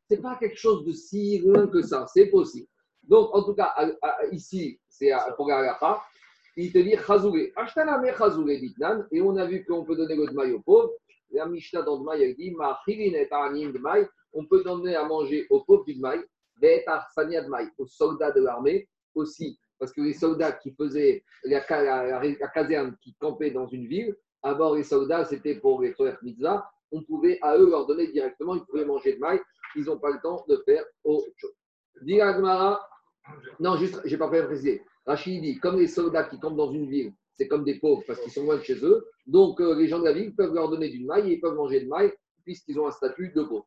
[0.09, 2.69] C'est pas quelque chose de si loin que ça, c'est possible.
[3.03, 6.03] Donc, en tout cas, à- à- ici, c'est à- pour halakha,
[6.57, 7.53] il te dit Chazoulé.
[7.57, 10.93] Ashtana me Chazoulé ditnan, et on a vu qu'on peut donner le dmaï aux pauvres.
[11.33, 15.05] La Mishnah dans dmaï, elle dit Ma chilin et ta'anim dmaï, on peut donner à
[15.05, 16.23] manger aux pauvres du dmaï,
[17.79, 19.59] aux soldats de l'armée aussi.
[19.79, 23.67] Parce que les soldats qui faisaient la, ca- la- la- la caserne qui campait dans
[23.67, 27.87] une ville, avant les soldats, c'était pour les frères mitzvah, on pouvait à eux leur
[27.87, 29.41] donner directement, ils pouvaient manger de maïs,
[29.75, 31.53] ils n'ont pas le temps de faire autre chose.
[32.03, 32.21] Dit
[33.59, 34.83] non, juste, j'ai pas précisé.
[35.05, 38.21] Rachid dit, comme les soldats qui campent dans une ville, c'est comme des pauvres parce
[38.21, 40.69] qu'ils sont loin de chez eux, donc euh, les gens de la ville peuvent leur
[40.71, 42.13] donner du maïs et ils peuvent manger de maïs
[42.45, 43.67] puisqu'ils ont un statut de pauvre.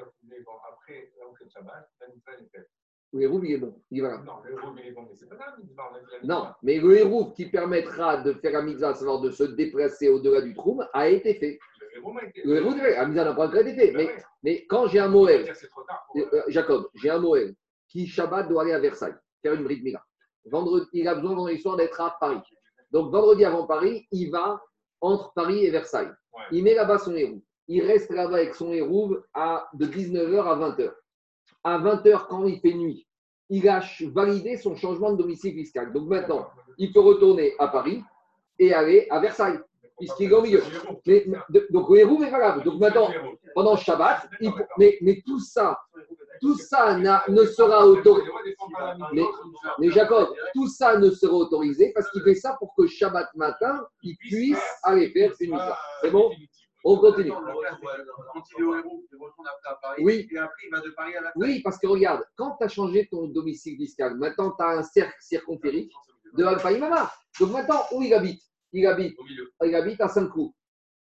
[0.00, 2.70] Vous voulez, bon, après l'entrée de Shabbat, la mitzvah est faite.
[3.14, 3.82] Le hérouve, il est bon.
[3.90, 4.18] Il va.
[4.18, 5.90] Non, le héros, il est bon, mais c'est pas la mitzvah.
[6.24, 10.40] Non, mais le hérouve qui permettra de faire la mitzvah, savoir de se déplacer au-delà
[10.40, 11.58] du troum, a été fait.
[12.44, 13.92] Le hérouve, la mitzvah n'a pas encore été fait.
[13.92, 15.52] Ben Mais, mais quand j'ai un Moël,
[16.16, 17.54] Euh, Jacob, j'ai un Moël
[17.88, 20.02] qui Shabbat doit aller à Versailles, faire une bride Mila.
[20.46, 22.40] Vendredi, il a besoin vendredi soir d'être à Paris.
[22.90, 24.60] Donc vendredi avant Paris, il va
[25.00, 26.10] entre Paris et Versailles.
[26.50, 27.42] Il met là-bas son hérouve.
[27.68, 30.92] Il reste là-bas avec son hérouve à, de 19h à 20h.
[31.64, 33.06] À 20h, quand il fait nuit,
[33.48, 33.82] il a
[34.12, 35.92] validé son changement de domicile fiscal.
[35.92, 36.48] Donc maintenant,
[36.78, 38.02] il peut retourner à Paris
[38.58, 39.60] et aller à Versailles.
[39.98, 40.62] puisqu'il est au milieu.
[41.06, 41.26] Mais,
[41.70, 42.64] donc est valable.
[42.64, 43.08] Donc maintenant,
[43.54, 44.28] pendant Shabbat,
[44.78, 45.78] mais, tout ça,
[46.40, 48.30] tout ça ne sera autorisé.
[49.78, 53.86] Mais- Jacob, tout ça ne sera autorisé parce qu'il fait ça pour que Shabbat matin,
[54.02, 55.78] il puisse aller faire mitzvah.
[56.00, 56.30] C'est bon?
[56.84, 57.32] On continue.
[57.32, 57.38] À
[59.80, 60.02] Paris.
[60.02, 60.28] Oui.
[60.36, 60.48] À
[61.62, 65.14] parce que regarde, quand tu as changé ton domicile fiscal, maintenant tu as un cercle
[65.20, 65.92] circonférique
[66.34, 67.12] de Alpha Imama.
[67.38, 68.42] Donc maintenant, où il habite?
[68.72, 69.52] Il habite, Au milieu.
[69.64, 70.50] il habite à Saint-Cloud.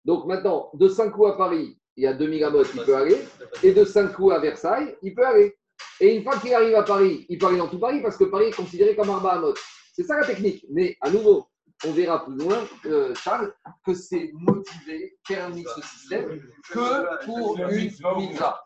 [0.04, 3.18] Donc maintenant, de Saint-Cloud à Paris, il y a 2000 amotes, il peut aller.
[3.62, 5.54] Et de Saint-Cloud à Versailles, il peut aller.
[6.00, 8.24] Et une fois qu'il arrive à Paris, il peut aller dans tout Paris parce que
[8.24, 9.54] Paris est considéré comme Arba Amot.
[9.92, 10.64] C'est ça la technique.
[10.70, 11.46] Mais à nouveau,
[11.84, 13.54] on verra plus loin, euh, Charles,
[13.84, 18.64] que c'est motivé, permis ce système, que pour une mitzvah.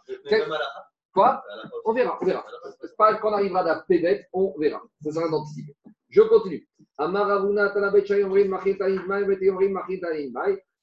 [1.12, 1.42] Quoi
[1.84, 2.44] On verra, on verra.
[2.96, 3.84] Pas quand on arrivera à la
[4.32, 4.82] on verra.
[5.02, 5.74] Ça sera d'anticiper.
[6.08, 6.66] Je continue.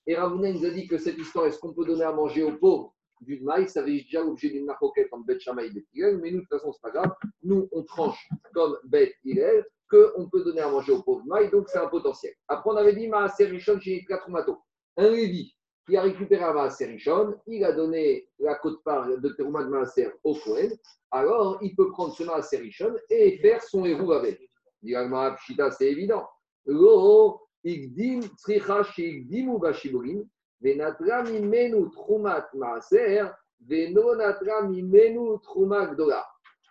[0.07, 2.57] Et Ravuna nous a dit que cette histoire, est-ce qu'on peut donner à manger aux
[2.57, 6.32] pauvres du maïs Ça avait déjà l'objet d'une narcoquette entre Bet Shammai et Bet mais
[6.32, 7.13] nous, de toute façon, c'est pas grave.
[7.43, 11.49] Nous, on tranche comme Bet Hillel qu'on peut donner à manger aux pauvres du maïs,
[11.51, 12.33] donc c'est un potentiel.
[12.47, 14.57] Après, on avait dit Maaser Rishon chez Trumato.
[14.97, 19.63] Un Lévi qui a récupéré un Maaser Rishon, il a donné la côte-part de Terouma
[19.63, 20.69] de Maaser au Cohen,
[21.11, 24.39] alors il peut prendre ce Maaser Rishon et faire son héros avec.
[24.81, 26.27] Dit Agmara Pshita, c'est évident.
[26.65, 30.23] Lo, igdim, tzricha, sheigdimu bashiburim,
[30.61, 36.25] venatra mimenu trumat maaser, veno natra mimenu truma gdola.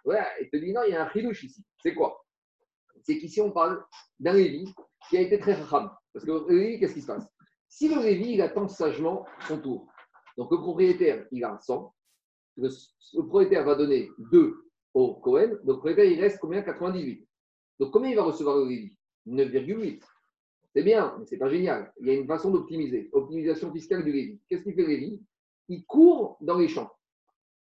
[0.05, 1.65] Ouais, il te dit non, il y a un chidouche ici.
[1.83, 2.25] C'est quoi?
[3.03, 3.85] C'est qu'ici, on parle
[4.21, 4.73] d'un Lévi
[5.09, 5.91] qui a été très racham.
[6.13, 7.27] Parce que le Lévi, qu'est-ce qui se passe?
[7.69, 9.89] Si le Lévi, il attend sagement son tour,
[10.37, 11.95] donc le propriétaire, il a 100,
[12.57, 12.69] le,
[13.15, 14.57] propriétaire va donner 2
[14.95, 16.63] au Cohen, donc le propriétaire, il reste combien?
[16.63, 17.27] 98.
[17.79, 20.03] Donc, combien il va recevoir le Lévi 9,8.
[20.75, 21.93] C'est bien, mais ce n'est pas génial.
[22.01, 23.09] Il y a une façon d'optimiser.
[23.13, 24.41] Optimisation fiscale du Lévi.
[24.49, 25.21] Qu'est-ce qu'il fait le Lévi
[25.69, 26.91] Il court dans les champs.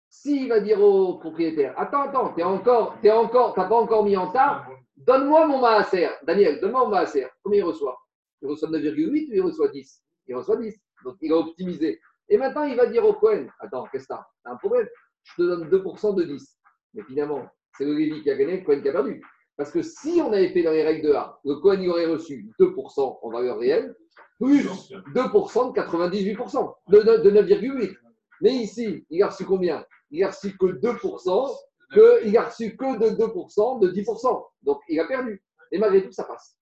[0.09, 4.17] S'il va dire au propriétaire Attends, attends, tu encore, t'es encore, t'as pas encore mis
[4.17, 4.67] en tas,
[5.07, 6.09] donne-moi mon maaser.
[6.25, 7.27] Daniel, donne-moi mon maaser.
[7.43, 7.97] Combien il reçoit?
[8.43, 10.75] Il reçoit 9,8 ou il reçoit 10 Il reçoit 10.
[11.05, 12.01] Donc, il a optimisé.
[12.29, 14.25] Et maintenant, il va dire au Cohen Attends, qu'est-ce que t'as?
[14.45, 14.87] T'as un problème
[15.25, 16.59] Je te donne 2% de 10.
[16.95, 17.47] Mais finalement,
[17.77, 19.23] c'est le Lévi qui a gagné, le Cohen qui a perdu.
[19.57, 22.49] Parce que si on avait fait dans les règles de A, le Cohen aurait reçu
[22.59, 23.95] 2% en valeur réelle,
[24.39, 24.67] plus
[25.15, 27.95] 2% de 98%, de, de- de 9,8.
[28.41, 29.85] Mais ici, il a reçu combien?
[30.11, 31.55] Il a reçu que 2%,
[31.91, 34.47] que, il a reçu que de 2%, de 10%.
[34.63, 35.43] Donc, il a perdu.
[35.73, 36.57] Et malgré tout, ça passe.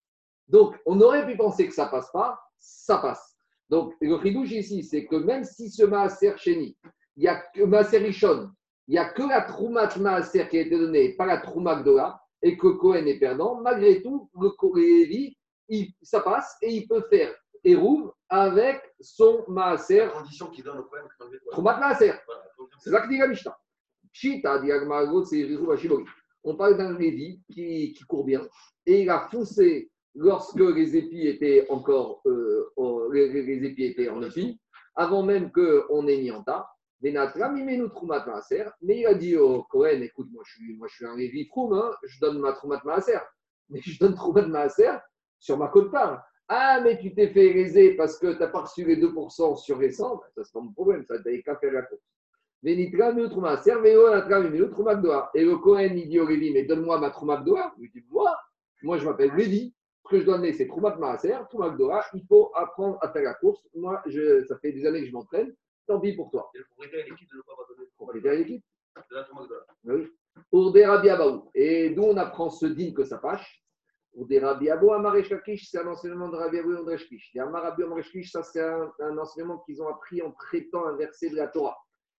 [0.49, 3.37] Donc, on aurait pu penser que ça passe pas, ça passe.
[3.69, 6.77] Donc, le ridouche ici, c'est que même si ce Maaser Chéni,
[7.17, 8.51] il y a que Maaser Rishon,
[8.87, 12.21] il n'y a que la Troumat Maaser qui a été donnée, pas la Troumat Gdola,
[12.41, 15.37] et que Cohen est perdant, malgré tout, le Lévi,
[16.03, 20.85] ça passe et il peut faire Hérouv avec son Maaser La condition qu'il donne au
[20.85, 21.07] Cohen.
[21.51, 22.15] Troumat Maaser.
[22.79, 23.59] C'est ça que dit la Mishnah.
[25.73, 26.05] Hashibori.
[26.45, 28.47] On parle d'un Lévi qui, court bien
[28.87, 32.71] et il a foncé lorsque les épis étaient encore euh,
[33.13, 34.61] les, épis étaient en épi,
[34.95, 36.69] avant même qu'on ait mis en tas.
[37.01, 37.17] Mais il
[39.07, 41.93] a dit au Cohen écoute, moi je suis, moi, je suis un Lévi Troum, hein,
[42.03, 43.21] je donne ma Troumat Maaser.
[43.69, 44.99] Mais je donne Troumat Maaser
[45.39, 46.25] sur ma côte part.
[46.49, 49.79] Ah, mais tu t'es fait léser parce que tu n'as pas reçu les 2% sur
[49.79, 52.01] les 100, ben, ça c'est pas mon problème, ça t'avais qu'à faire la course.
[52.65, 52.75] Et
[55.45, 57.73] le Cohen, il dit au Lévi, mais donne-moi ma truma gdoa.
[57.79, 58.37] Il dit, moi,
[58.83, 59.75] moi je m'appelle Lévi.
[60.05, 61.35] Ce que je dois donner, c'est truma de maaser.
[62.15, 63.61] Il faut apprendre à faire la course.
[63.75, 65.55] Moi, je, ça fait des années que je m'entraîne.
[65.87, 66.51] Tant pis pour toi.
[66.71, 68.65] Propriétaire et l'équipe de ne pas donner Propriétaire de l'équipe.
[68.97, 69.65] de la Gola.
[69.85, 70.09] Oui.
[70.51, 71.51] Pour Abaou.
[71.55, 73.63] Et d'où on apprend ce din que ça fâche?
[74.13, 77.31] Pour des Rabbi Abou, Amaresh Lakish, c'est un enseignement de Rabbi Abou et André Shkish.
[77.37, 81.31] Et Amar Shkish, ça c'est un, un enseignement qu'ils ont appris en traitant un verset
[81.31, 81.77] de la Torah.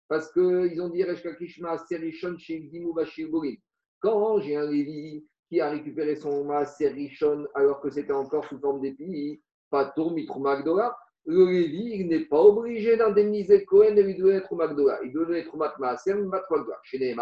[0.09, 3.57] Parce qu'ils ont dit Resh Lakish Maaser Rishon Sheikdimu Bashir Borim.
[4.01, 8.59] Quand j'ai un Lévi qui a récupéré son Maaser Rishon alors que c'était encore sous
[8.59, 9.41] forme d'épi,
[9.71, 10.97] Patour Mitrouma Gdola,
[11.27, 14.99] le Lévi, n'est pas obligé d'indemniser Cohen et lui donner Trouma Gdola.
[15.05, 16.79] Il doit donner Troumat Maaser, Matwa Gdola.
[16.85, 17.15] Chez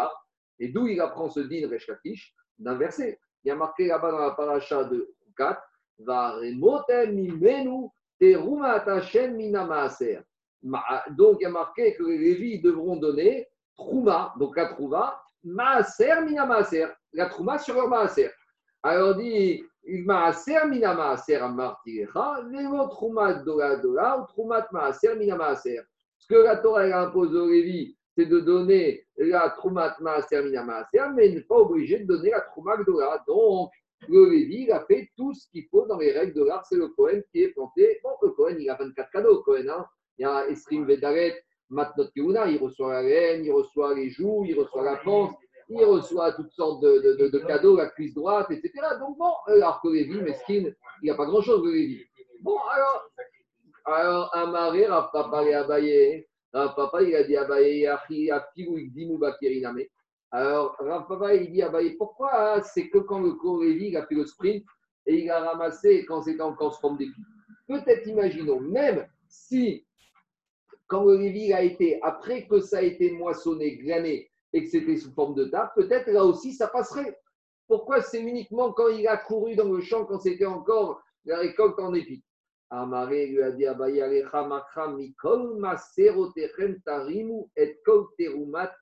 [0.59, 3.19] Et d'où il apprend ce din Resh Lakish D'un verset.
[3.43, 5.61] Il y a marqué là-bas dans la paracha de 4,
[5.99, 10.21] Va remotem mimenu terumat Hashem mina maaser.
[10.63, 13.47] Donc il y a marqué que les Lévis devront donner
[13.77, 18.31] Trouma, donc la Trouma, Maaser mina Maaser, la Trouma sur leur Maaser.
[18.83, 25.81] Alors dit Maaser mina Maaser amartirecha, Lego Trouma dola dola, ou Troumat Maaser mina Maaser.
[26.17, 31.13] Ce que la Torah impose aux Lévis, c'est de donner la Troumat Maaser mina Maaser,
[31.15, 33.23] mais il n'est pas obligé de donner la Trouma dola.
[33.27, 33.69] Donc
[34.07, 36.75] le Lévi, il a fait tout ce qu'il faut dans les règles de l'art, c'est
[36.75, 37.99] le Cohen qui est planté.
[38.03, 39.85] Bon, le Cohen, il a 24 cadeaux, Cohen, hein.
[40.17, 44.45] Il y a Esrim Vedaret, Matnot Keuna, il reçoit la laine, il reçoit les joues,
[44.45, 45.33] il reçoit la panse,
[45.69, 48.71] il reçoit toutes sortes de, de- de- de cadeaux, la cuisse droite, etc.
[48.99, 52.03] Donc bon, alors que Lévi, Meskin, il n'y a pas grand-chose de Lévi.
[52.41, 53.09] Bon, alors,
[53.85, 59.81] alors Amaré, Papa et Abaye, Papa, il a dit Abaye, Yachi, Afiru, Igdimu, Bakiriname.
[60.31, 63.97] Alors, Rav Papa, il dit Abaye, pourquoi hein, c'est que quand le cours Lévi, il
[63.97, 64.63] a fait le sprint
[65.05, 67.21] et il a ramassé quand c'était encore sous forme d'épi
[67.67, 69.85] Peut-être, imaginons, même si
[70.87, 74.97] quand le Lévi a été, après que ça a été moissonné, glané, et que c'était
[74.97, 77.19] sous forme de table, peut-être là aussi ça passerait.
[77.67, 81.77] Pourquoi c'est uniquement quand il a couru dans le champ, quand c'était encore la récolte
[81.79, 82.23] en épi
[82.69, 83.63] Amaré lui a dit
[87.55, 88.75] et kol terumat.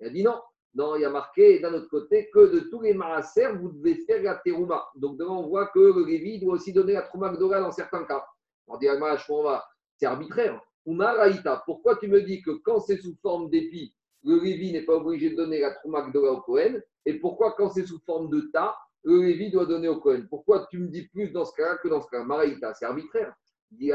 [0.00, 0.40] Il a dit non.
[0.74, 3.96] Non, il y a marqué d'un autre côté que de tous les maaser, vous devez
[4.04, 4.86] faire la terouma.
[4.96, 8.24] Donc, devant, on voit que le Lévi doit aussi donner la trouma dans certains cas.
[8.66, 9.68] On dit, pas.
[9.96, 10.60] c'est arbitraire.
[10.88, 14.40] Ou maraïta, pourquoi tu me dis que quand c'est sous forme d'épi, le
[14.72, 18.00] n'est pas obligé de donner la trouma gdora au Cohen Et pourquoi quand c'est sous
[18.06, 18.74] forme de tas,
[19.04, 22.00] le doit donner au Cohen Pourquoi tu me dis plus dans ce cas-là que dans
[22.00, 23.34] ce cas-là Maraïta, c'est arbitraire.
[23.78, 23.90] C'est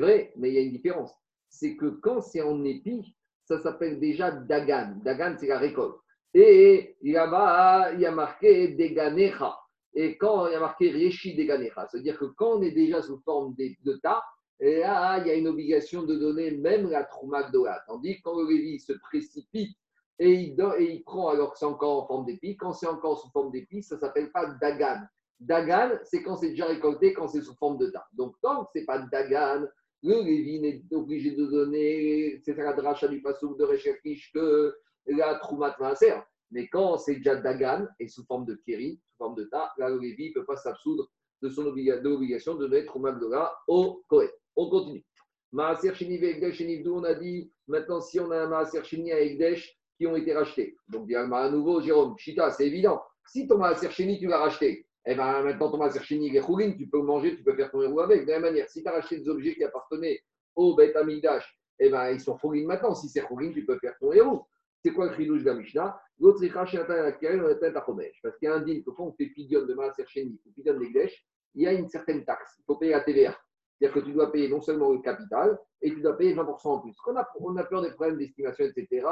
[0.00, 1.14] vrai, mais il y a une différence.
[1.48, 3.14] C'est que quand c'est en épi,
[3.44, 4.96] ça s'appelle déjà Dagan.
[5.04, 6.00] Dagan, c'est la récolte.
[6.34, 9.56] Et il y a marqué Deganecha.
[9.94, 13.18] Et quand il y a marqué Reshi Deganecha, c'est-à-dire que quand on est déjà sous
[13.20, 14.22] forme de, tas,
[14.60, 17.50] et là, il y a une obligation de donner même la Trouma.
[17.86, 19.76] Tandis que quand le Lévi se précipite
[20.18, 23.52] et il, prend alors que c'est encore en forme d'épi, quand c'est encore sous forme
[23.52, 25.02] d'épi, ça ne s'appelle pas Dagan.
[25.38, 28.08] Dagan, c'est quand c'est déjà récolté, quand c'est sous forme de tas.
[28.14, 29.64] Donc, tant que ce n'est pas Dagan,
[30.02, 34.74] le Lévi n'est obligé de donner, c'est la dracha du passouk de Recherkish que
[35.06, 35.40] la
[35.78, 36.20] Maaser.
[36.50, 39.90] Mais quand c'est déjà Dagan et sous forme de Kéri, sous forme de tas, là,
[39.90, 41.10] le Lévi ne peut pas s'absoudre
[41.42, 44.30] de son obliga- de l'obligation de donner Troumat Gdora au Kohen.
[44.56, 45.04] On continue.
[45.52, 50.06] Maaser Vdou, on a dit, maintenant si on a un Maaser Sheni et Egdesh qui
[50.06, 50.76] ont été rachetés.
[50.88, 53.02] Donc, bien, à nouveau, Jérôme, Chita, c'est évident.
[53.26, 56.76] Si ton Maaser Sheni, tu l'as racheté, eh ben, maintenant, ton Maaser Sheni, il est
[56.76, 58.24] tu peux manger, tu peux faire ton héros avec.
[58.24, 60.20] De la même manière, si tu as racheté des objets qui appartenaient
[60.54, 62.94] au Beth Amigdash, eh ben, ils sont chourines maintenant.
[62.94, 64.46] Si c'est chourine, tu peux faire ton héros.
[64.84, 65.98] C'est quoi le chidouche de Mishnah?
[66.20, 68.20] L'autre, atteint ta Chomesh.
[68.22, 70.50] Parce qu'il y a un deal que quand on fait pidion de Maaser Sheni ou
[70.52, 72.56] pidion d'Egdesh, il y a une certaine taxe.
[72.58, 73.36] Il faut payer la TVA.
[73.78, 76.78] C'est-à-dire que tu dois payer non seulement le capital, et tu dois payer 20% en
[76.80, 76.96] plus.
[77.06, 79.06] On a, on a peur des problèmes d'estimation, etc.,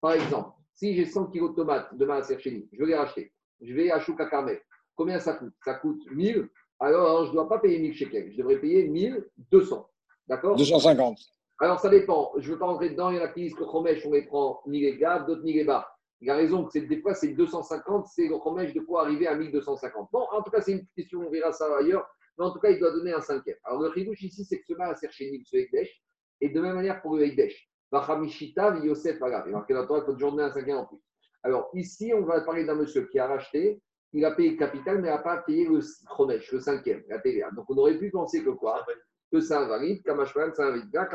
[0.00, 3.32] par exemple, si j'ai 100 kg de tomates de Maaser Sheni, je veux les racheter.
[3.60, 4.60] Je vais à Chouka Carmel.
[4.94, 5.54] Combien ça coûte?
[5.64, 6.48] Ça coûte 1000.
[6.78, 8.32] Alors, je ne dois pas payer 1000 shekels.
[8.32, 9.88] Je devrais payer 1200.
[10.26, 10.56] D'accord?
[10.56, 11.18] 250.
[11.58, 12.32] alors, ça dépend.
[12.38, 13.10] Je ne veux pas rentrer dedans.
[13.10, 15.42] Il y en a qui disent que Chomesh, on les prend ni les gars, d'autres
[15.42, 15.86] ni les bas.
[16.22, 19.26] Il a raison que c'est- des fois, c'est 250, c'est le Chomesh de quoi arriver
[19.26, 20.08] à 1250.
[20.12, 22.06] Bon, en tout cas, c'est une question, on verra ça ailleurs.
[22.38, 23.56] Mais en tout cas, il doit donner un cinquième.
[23.64, 26.02] Alors, le chidouche ici, c'est que ce mal à chez ce Ekdesh.
[26.40, 27.68] Et de même manière pour le Ekdesh.
[27.92, 29.44] Vachamishita, Yosef, Agav.
[29.46, 30.98] Il marqué dans la Torah, il faut toujours donner un cinquième en plus.
[31.42, 35.00] Alors, ici, on va parler d'un monsieur qui a racheté, il a payé le capital,
[35.00, 35.80] mais n'a pas payé le
[36.16, 37.50] Chomesh, le cinquième, la TVA.
[37.52, 38.84] Donc, on aurait pu penser que quoi?
[39.32, 40.90] Que c'est invalide, Kamashran, c'est invalide.
[40.92, 41.08] La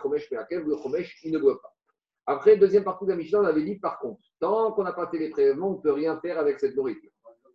[0.00, 1.74] Chomesh Meakev, le Chomesh, il ne doit pas.
[2.26, 5.08] Après, deuxième partie de la Mishnah, on avait dit, par contre, tant qu'on n'a pas
[5.08, 7.10] fait les prélèvements, on ne peut rien faire avec cette nourriture.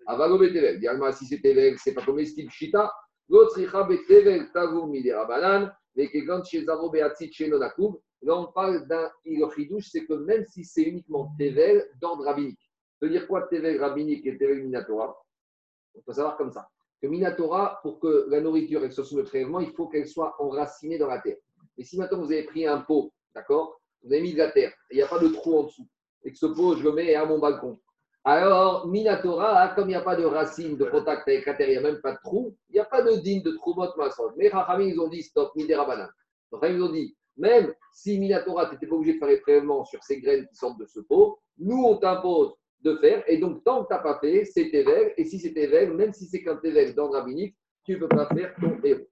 [0.08, 2.92] Avalo betevel, Dialma, si c'est tevel, c'est pas comestible, shita.
[3.30, 8.88] L'autre, betevel, tavour midera banan, mais quand chez Zaro beatzit chez Nonakoub, là, on parle
[8.88, 12.60] d'un ilchidouche, c'est que même si c'est uniquement tevel d'ordre rabbinique.
[13.00, 15.16] Ça veut dire quoi tevel rabbinique et tevel minatora?
[15.96, 16.68] Il faut savoir comme ça
[17.02, 20.36] que Minatora, pour que la nourriture elle soit sous le prélèvement, il faut qu'elle soit
[20.40, 21.38] enracinée dans la terre.
[21.78, 24.72] Mais si maintenant vous avez pris un pot, d'accord Vous avez mis de la terre,
[24.92, 25.88] il n'y a pas de trou en dessous,
[26.24, 27.80] et que ce pot, je le mets à mon balcon.
[28.24, 31.72] Alors, Minatora, comme il n'y a pas de racine de contact avec la terre, il
[31.72, 33.88] n'y a même pas de trou, il n'y a pas de digne de trou mot
[33.98, 34.32] maçon.
[34.38, 36.10] Mais Rachamim, ils ont dit stop, Midera banane.
[36.64, 40.04] Ils ont dit, même si Minatora, tu n'étais pas obligé de faire les prélèvements sur
[40.04, 43.24] ces graines qui sortent de ce pot, nous, on t'impose de faire.
[43.28, 45.14] Et donc, tant que tu n'as pas fait, c'est Tevel.
[45.18, 48.08] Et si c'est Tevel, même si c'est qu'un Tevel dans le rabbinique, tu ne peux
[48.08, 49.08] pas faire ton héros.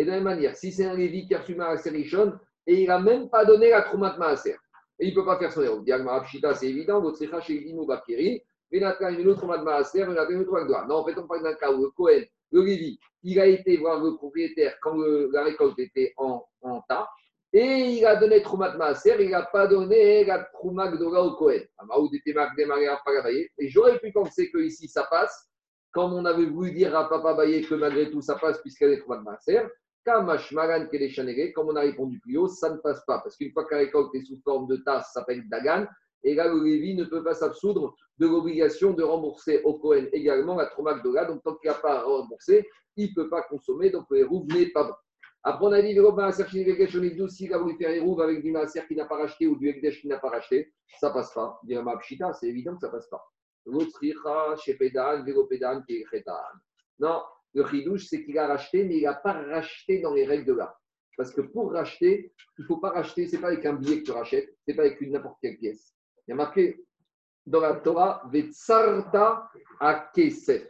[0.00, 2.32] Et de la même manière, si c'est un Lévi qui a reçu ma Aserichon
[2.66, 4.56] et il n'a même pas donné la Troumat Maaser.
[4.98, 5.80] Et il ne peut pas faire son héros.
[5.80, 6.24] Diagma
[6.54, 8.42] c'est évident, votre Sikha chez Dino Bakiri,
[8.72, 10.86] Venatra Milo Troumat Maaser, Milo Troumat.
[10.88, 13.76] Non, en fait, on parle d'un cas où le Cohen, le Lévi, il a été
[13.76, 17.06] voir le propriétaire quand la récolte était en, en tas,
[17.52, 21.60] et il a donné Troumat Maaser, il n'a pas donné la Troumat Gdora au Cohen.
[21.76, 22.66] Amaoud était marqué
[23.04, 23.48] Pagabaye.
[23.58, 25.50] Et j'aurais pu penser que ici ça passe,
[25.92, 29.00] comme on avait voulu dire à Papa Baye que malgré tout ça passe puisqu'elle est
[29.00, 29.60] Troumat Maaser.
[30.04, 33.20] Comme on a répondu plus haut, ça ne passe pas.
[33.20, 35.86] Parce qu'une fois que la récolte est sous forme de tasse, ça s'appelle Dagan.
[36.22, 40.56] Et là, le Lévi ne peut pas s'absoudre de l'obligation de rembourser au Cohen également
[40.56, 41.24] la Gdora.
[41.24, 43.90] Donc, tant qu'il n'a pas à rembourser, il ne peut pas consommer.
[43.90, 44.94] Donc, le hérouve n'est pas bon.
[45.42, 48.86] Après, on a dit, Gesh, on est douze, s'il a voulu faire avec du Maaser
[48.86, 51.58] qui n'a pas racheté ou du Ekdesh qui n'a pas racheté, ça passe pas.
[51.62, 51.82] Dire
[52.34, 53.24] c'est évident que ça passe pas.
[53.98, 54.14] Qui.
[56.98, 57.22] Non,
[57.54, 60.52] le chidouche, c'est qu'il a racheté, mais il n'a pas racheté dans les règles de
[60.54, 60.80] l'art.
[61.16, 64.00] Parce que pour racheter, il ne faut pas racheter, ce n'est pas avec un billet
[64.00, 65.94] que tu rachètes, ce n'est pas avec n'importe quelle pièce.
[66.26, 66.84] Il y a marqué
[67.46, 70.66] dans la Torah, Vetsarta a Kesef.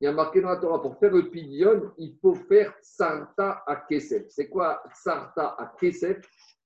[0.00, 3.62] Il y a marqué dans la Torah, pour faire le pidion, il faut faire Tsarta
[3.66, 4.26] à Kesef.
[4.28, 6.20] C'est quoi Tsarta à Kesef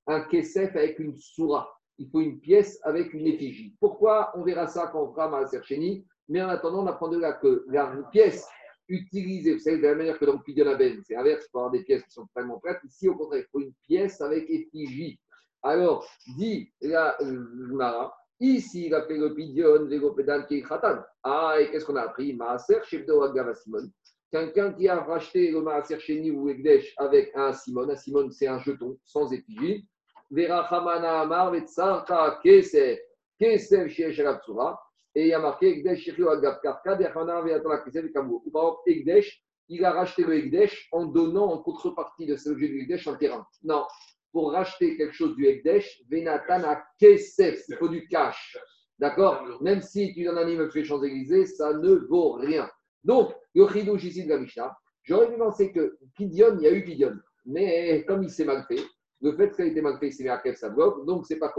[0.06, 1.68] Un Kesef avec une soura.
[1.98, 3.76] Il faut une pièce avec une effigie.
[3.80, 6.06] Pourquoi On verra ça quand on fera Maaser Sheni?
[6.28, 8.46] Mais en attendant, on apprend de là que la pièce
[8.88, 11.72] vous savez, de la manière que dans le pidion Aben, c'est inverse, il faut avoir
[11.72, 12.80] des pièces qui sont vraiment prêtes.
[12.84, 15.18] Ici, au contraire, il faut une pièce avec effigie.
[15.62, 16.06] Alors,
[16.38, 21.02] dit la Mara, ici, il a fait le pidion, Végopédan, qui est khatan.
[21.22, 22.32] Ah, et qu'est-ce qu'on a appris?
[22.34, 23.90] Maaser, chef de Wagava Simon.
[24.30, 27.88] Quelqu'un qui a racheté le Maaser Sheni ou Egdesh avec un Simon.
[27.90, 29.86] Un Simon, c'est un jeton sans effigie.
[30.30, 32.98] Verachamana Amar, Vetsarta, Kesef,
[33.38, 34.78] Kesef, Shiesh Alatsura.
[35.18, 36.92] Et il y a marqué Egdesh, Agav Karka.
[36.94, 39.24] Ou par exemple,
[39.68, 43.16] il a racheté le Egdesh en donnant en contrepartie de cet objet du Egdesh un
[43.16, 43.44] terrain.
[43.64, 43.84] Non,
[44.30, 48.56] pour racheter quelque chose du Egdesh, Venatan à Kesef, il faut du cash.
[49.00, 49.42] D'accord?
[49.60, 52.70] Même si tu donnes un immeuble sur les Champs-Élysées, ça ne vaut rien.
[53.02, 56.72] Donc, le chidouche ici de la Mishnah, j'aurais pu penser que Pidion, il y a
[56.72, 57.16] eu Pidion.
[57.44, 58.84] Mais comme il s'est mal fait,
[59.20, 61.52] le fait que ça a été mal fait, c'est quel ça bloque, donc c'est pas,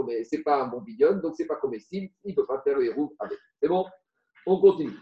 [0.44, 3.14] pas un bon Pidion, donc c'est pas comestible, il ne peut pas faire le héros
[3.18, 3.38] avec.
[3.60, 3.84] C'est bon
[4.46, 4.96] On continue.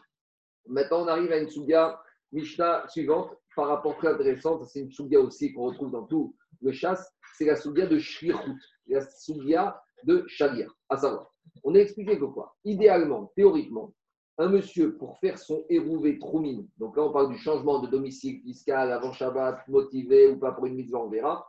[0.66, 2.00] Maintenant, on arrive à une Souga
[2.32, 6.72] Mishnah suivante, par rapport très intéressante, c'est une Souga aussi qu'on retrouve dans tout le
[6.72, 10.66] chasse, c'est la Souga de Shlichut, la Souga de Sharia.
[10.88, 11.32] À savoir,
[11.64, 12.56] on a expliqué que quoi?
[12.64, 13.94] Idéalement, théoriquement,
[14.38, 18.40] un monsieur, pour faire son érouvé troumine, donc là on parle du changement de domicile
[18.42, 21.47] fiscal avant Shabbat, motivé ou pas pour une mitzvah, on verra,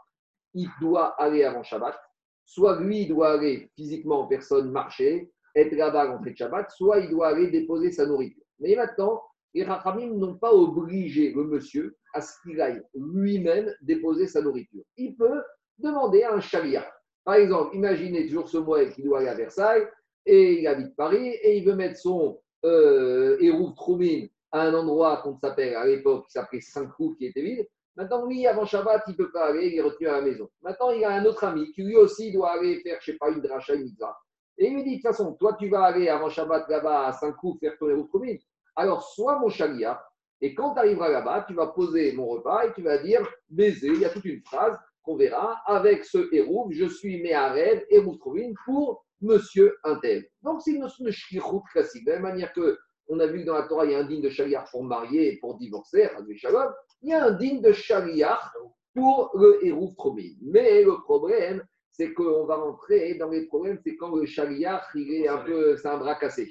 [0.53, 1.99] il doit aller avant Shabbat,
[2.45, 6.71] soit lui, il doit aller physiquement en personne marcher, être là-bas à l'entrée de Shabbat,
[6.71, 8.43] soit il doit aller déposer sa nourriture.
[8.59, 9.21] Mais maintenant,
[9.53, 14.83] les Rachamim n'ont pas obligé le monsieur à ce qu'il aille lui-même déposer sa nourriture.
[14.97, 15.41] Il peut
[15.77, 16.81] demander à un chariot.
[17.23, 19.87] Par exemple, imaginez toujours ce mois qu'il doit aller à Versailles
[20.25, 25.17] et il habite Paris et il veut mettre son euh, Hérouf Troumine à un endroit
[25.17, 27.67] qu'on s'appelle à l'époque qui s'appelait Saint-Cloud qui était vide.
[27.95, 30.49] Maintenant, lui, avant Shabbat, il ne peut pas aller, il est retenu à la maison.
[30.61, 33.17] Maintenant, il a un autre ami qui lui aussi doit aller faire, je ne sais
[33.17, 34.17] pas, une dracha, une mitzvah.
[34.57, 37.13] Et il lui dit, de toute façon, toi, tu vas aller avant Shabbat là-bas à
[37.13, 38.39] Saint-Cloud faire ton Hérouf Troumine.
[38.75, 40.09] Alors, sois mon chaliar,
[40.41, 43.87] et quand tu arriveras là-bas, tu vas poser mon repas et tu vas dire baiser.
[43.87, 46.69] Il y a toute une phrase qu'on verra avec ce héros.
[46.71, 50.25] Je suis Méhared et Trouvine pour monsieur Intel.
[50.41, 52.05] Donc, c'est une notion de shlichut classique.
[52.05, 52.77] De la même manière que
[53.09, 55.33] on a vu dans la Torah, il y a un digne de chaliar pour marier
[55.33, 56.71] et pour divorcer, Hazvé Shalom.
[57.01, 58.53] Il y a un digne de chaliar
[58.93, 60.37] pour le héros Trouvine.
[60.41, 65.27] Mais le problème, c'est qu'on va rentrer dans les problèmes, c'est quand le il est
[65.27, 66.49] un peu, c'est un bras cassé.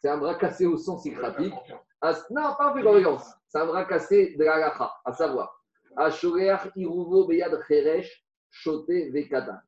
[0.00, 1.54] C'est un bras cassé au sens pratique.
[2.00, 3.24] Ah, non, pas en fait.
[3.48, 4.74] C'est un bras cassé de la
[5.04, 5.54] à savoir.
[5.96, 9.58] Ashoreach iruvo beyad cheresh shote vekatan.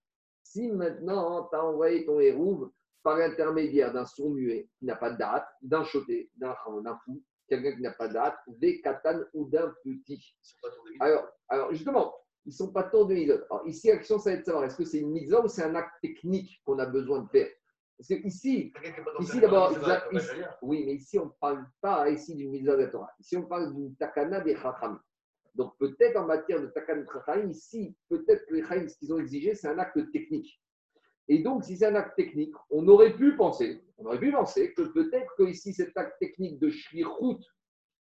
[0.42, 2.70] Si maintenant tu as envoyé ton hérouve
[3.02, 6.54] par l'intermédiaire d'un sourd muet qui n'a pas de date, d'un choté, d'un
[7.04, 10.36] fou, quelqu'un qui n'a pas date, vekatan ou d'un petit.
[11.00, 12.14] Alors, alors justement,
[12.44, 13.44] ils ne sont pas tant de mitzvot.
[13.50, 15.48] Alors ici, la question, ça va être de savoir est-ce que c'est une mitzvah ou
[15.48, 17.48] c'est un acte technique qu'on a besoin de faire?
[17.96, 18.72] Parce que ici,
[19.20, 19.72] Ici, d'abord,
[20.62, 23.10] oui, mais ici, on ne parle pas ici d'une mitzvah de la Torah.
[23.20, 25.00] Ici, on parle d'une takana des chachamim.
[25.54, 29.12] Donc, peut-être en matière de takana des chachamim, ici, peut-être que les chachamim, ce qu'ils
[29.12, 30.60] ont exigé, c'est un acte technique.
[31.28, 34.72] Et donc, si c'est un acte technique, on aurait pu penser, on aurait pu penser
[34.74, 37.38] que peut-être que ici, cet acte technique de shlichut,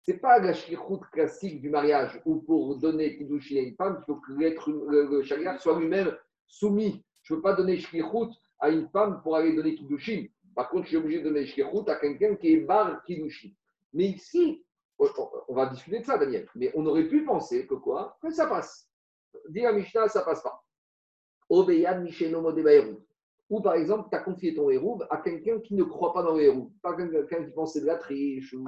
[0.04, 3.98] ce n'est pas la shlichut classique du mariage où pour donner kiddushin à une femme,
[4.02, 6.16] il faut que le, le soit lui-même
[6.46, 7.04] soumis.
[7.24, 10.28] Je ne peux pas donner shlichut à une femme pour aller donner kiddushin.
[10.56, 13.50] Par contre, je suis obligé de donner shlichut à quelqu'un qui est bar kiddushin.
[13.94, 14.64] Mais ici,
[15.00, 18.18] on- va discuter de ça, Daniel, mais on aurait pu penser que quoi?
[18.22, 18.90] Que ça passe.
[19.50, 20.64] Dire à Mishnah, ça passe pas.
[21.50, 23.00] Obeyan Misheno Modeba Hérouv.
[23.50, 26.36] Ou par exemple, tu as confié ton Hérouv à quelqu'un qui ne croit pas dans
[26.36, 26.70] le Hérouv.
[26.82, 28.66] Pas quelqu'un qui pense que c'est de la triche ou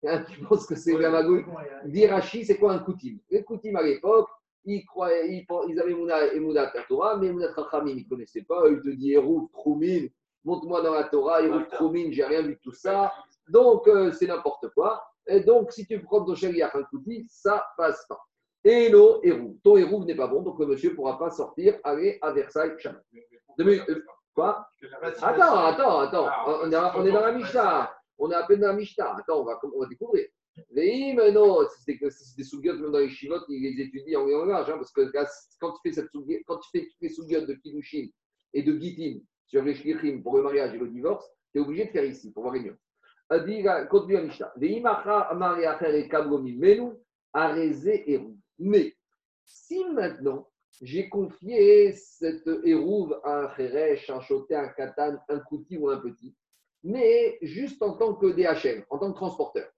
[0.00, 1.44] quelqu'un qui pense que c'est de la magouille.
[1.86, 4.28] Dirachi, c'est quoi un Koutim Les Koutim à l'époque,
[4.64, 8.44] ils, croyaient, ils, ils avaient Mouna et Mouna Torah, mais Mouna Chachamim, ils ne connaissaient
[8.44, 8.66] pas.
[8.68, 10.08] Ils te disent Hérouv, Troumine,
[10.42, 13.12] monte-moi dans la Torah, Hérouv, Troumine, j'ai rien vu de tout ça.
[13.48, 15.04] Donc, euh, c'est n'importe quoi.
[15.26, 18.20] Et donc, si tu prends ton chariach un Kouti, ça passe pas.
[18.64, 19.56] Et non, Hérouv.
[19.62, 22.72] Ton Hérouv n'est pas bon, donc le monsieur ne pourra pas sortir, aller à Versailles,
[23.88, 24.00] euh,
[24.34, 24.66] Quoi
[25.22, 26.28] Attends, attends, attends.
[26.64, 27.94] On est, on est dans la Mishnah.
[28.18, 29.16] On est à peine dans la Mishnah.
[29.16, 30.26] Attends, on va, on va découvrir.
[30.72, 34.26] Mais non, c'est que- c'est des sougiotes, même dans les chivotes, ils les étudient en
[34.26, 34.70] langage.
[34.70, 35.02] Hein, parce que
[35.60, 36.08] quand tu fais, cette
[36.46, 38.06] quand tu fais toutes les sougiotes de Kiddushin
[38.52, 41.84] et de Gitin sur les shlichim pour le mariage et le divorce, tu es obligé
[41.86, 43.88] de faire ici pour voir les nuances.
[43.88, 44.52] Continue la Mishnah.
[44.56, 46.92] Veimacha et kablomi menu,
[47.32, 48.36] areze eru.
[48.58, 48.94] Mais
[49.44, 50.48] si maintenant
[50.80, 55.98] j'ai confié cette hérouve à un Kheresh, un Choté, un Katan, un Kouti ou un
[55.98, 56.34] Petit,
[56.82, 59.68] mais juste en tant que DHL, en tant que transporteur.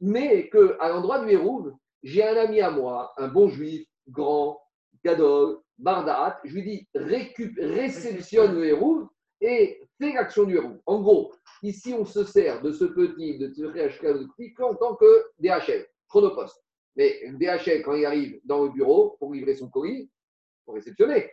[0.00, 4.60] Mais qu'à l'endroit du hérouve, j'ai un ami à moi, un bon juif, grand,
[5.04, 9.08] gadol, bardat, je lui dis réceptionne le hérouve
[9.40, 10.78] et fais l'action du hérouve.
[10.86, 15.26] En gros, ici on se sert de ce petit, de ce Kouti qu'en tant que
[15.38, 16.65] DHL, chronopost.
[16.96, 20.10] Mais DHL, quand il arrive dans le bureau pour livrer son colis,
[20.64, 21.30] pour réceptionner.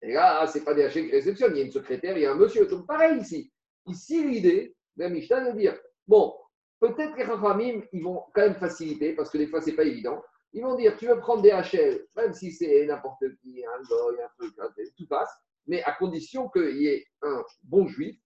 [0.00, 2.26] Et là, ce n'est pas DHL qui réceptionne, il y a une secrétaire, il y
[2.26, 2.66] a un monsieur.
[2.66, 3.52] Donc pareil ici.
[3.86, 6.34] Ici, l'idée de Mishnah de dire, bon,
[6.80, 9.84] peut-être les Rachamim, ils vont quand même faciliter, parce que des fois, ce n'est pas
[9.84, 10.22] évident.
[10.54, 14.28] Ils vont dire, tu veux prendre DHL, même si c'est n'importe qui, un goy, un
[14.38, 14.54] truc,
[14.96, 15.30] tout passe,
[15.66, 18.16] mais à condition qu'il y ait un bon juif,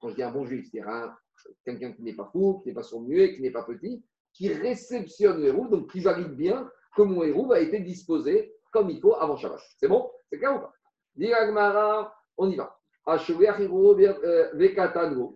[0.00, 1.16] quand je dis un bon juif, c'est-à-dire un-
[1.64, 4.52] quelqu'un qui n'est pas fou, qui n'est pas sourd muet, qui n'est pas petit, qui
[4.52, 9.00] réceptionne le héros, donc qui valide bien que mon héros a été disposé comme il
[9.00, 9.60] faut avant Shabbat.
[9.78, 10.10] C'est bon?
[10.30, 10.72] C'est clair ou pas?
[11.14, 12.78] Dit Agmara, on y va.
[13.06, 15.34] Hiro euh, vekatano.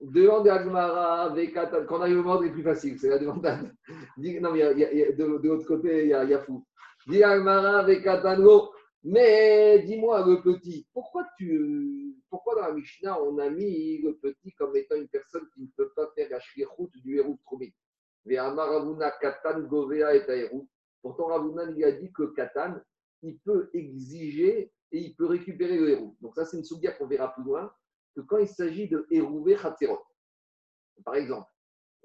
[0.00, 1.84] Demande à Agmara, vekatan.
[1.86, 3.42] Quand on arrive au monde, c'est plus facile, c'est la demande.
[4.16, 6.64] Non, mais de, de l'autre côté, il y a, fou.
[7.06, 8.70] Dit Agmara, vekatano.
[9.04, 14.52] Mais dis-moi, le petit, pourquoi, tu, pourquoi dans la Mishnah, on a mis le petit
[14.52, 17.74] comme étant une personne qui ne peut pas faire la shlichut du héros de Troumé
[18.26, 20.50] katan govea et.
[21.02, 22.80] Pourtant, Ravuna lui a dit que Katan,
[23.22, 26.16] il peut exiger et il peut récupérer le héros.
[26.20, 27.72] Donc ça, c'est une soudia qu'on verra plus loin,
[28.16, 30.02] que quand il s'agit de hérouver Khatzerot.
[31.04, 31.48] Par exemple,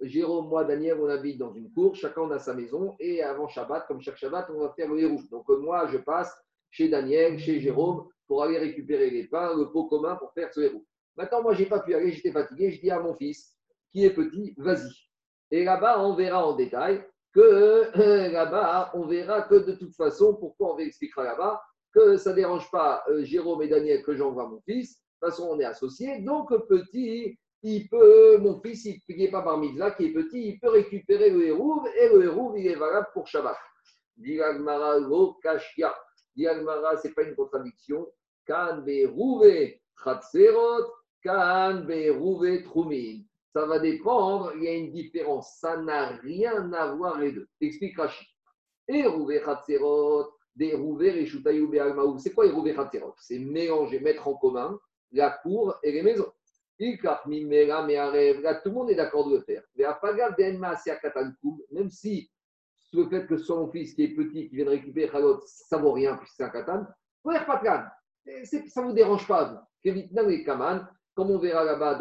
[0.01, 3.47] Jérôme, moi, Daniel, on habite dans une cour, chacun on a sa maison, et avant
[3.47, 5.21] Shabbat, comme chaque Shabbat, on va faire le hérou.
[5.31, 6.35] Donc moi, je passe
[6.73, 10.61] chez Daniel, chez Jérôme, pour aller récupérer les pains, le pot commun pour faire ce
[10.61, 10.83] hérou.
[11.15, 13.55] Maintenant, moi, j'ai pas pu aller, j'étais fatigué, je dis à mon fils,
[13.91, 14.89] qui est petit, vas-y.
[15.51, 17.39] Et là-bas, on verra en détail que
[17.99, 21.61] euh, là-bas, on verra que de toute façon, pourquoi on expliquera là-bas,
[21.93, 24.95] que ça ne dérange pas euh, Jérôme et Daniel que j'envoie mon fils.
[24.95, 26.21] De toute façon, on est associés.
[26.21, 30.59] Donc, petit, il peut, mon fils, il n'est pas par Mitzvah, qui est petit, il
[30.59, 33.57] peut récupérer le hérouve et le hérouve, il est valable pour Shabbat.
[34.17, 35.37] Diagmara lo
[36.35, 36.53] kashia.
[36.53, 38.07] Diagmara, ce n'est pas une contradiction.
[38.45, 40.91] Kan berouve chatserot,
[41.23, 43.23] kan berouve trumin.
[43.53, 45.57] Ça va dépendre, il y a une différence.
[45.59, 47.47] Ça n'a rien à voir les deux.
[47.61, 48.27] Explique Rachid.
[48.87, 52.17] Hérouvé Khatserot, des Rouvé Reshutayu Be'almaou.
[52.17, 54.79] C'est quoi Hérouvé Khatserot C'est mélanger, mettre en commun
[55.11, 56.31] la cour et les maisons.
[56.79, 59.61] Tout le monde est d'accord de le faire.
[59.75, 62.29] Ve'apaga Denma Asia Katankoum, même si
[62.97, 65.41] le fait que ce soit mon fils qui est petit, qui vient de récupérer Khalot,
[65.45, 66.85] ça vaut rien puisque c'est un katan,
[67.25, 69.67] Ça ne vous dérange pas,
[71.15, 71.99] comme on verra là-bas.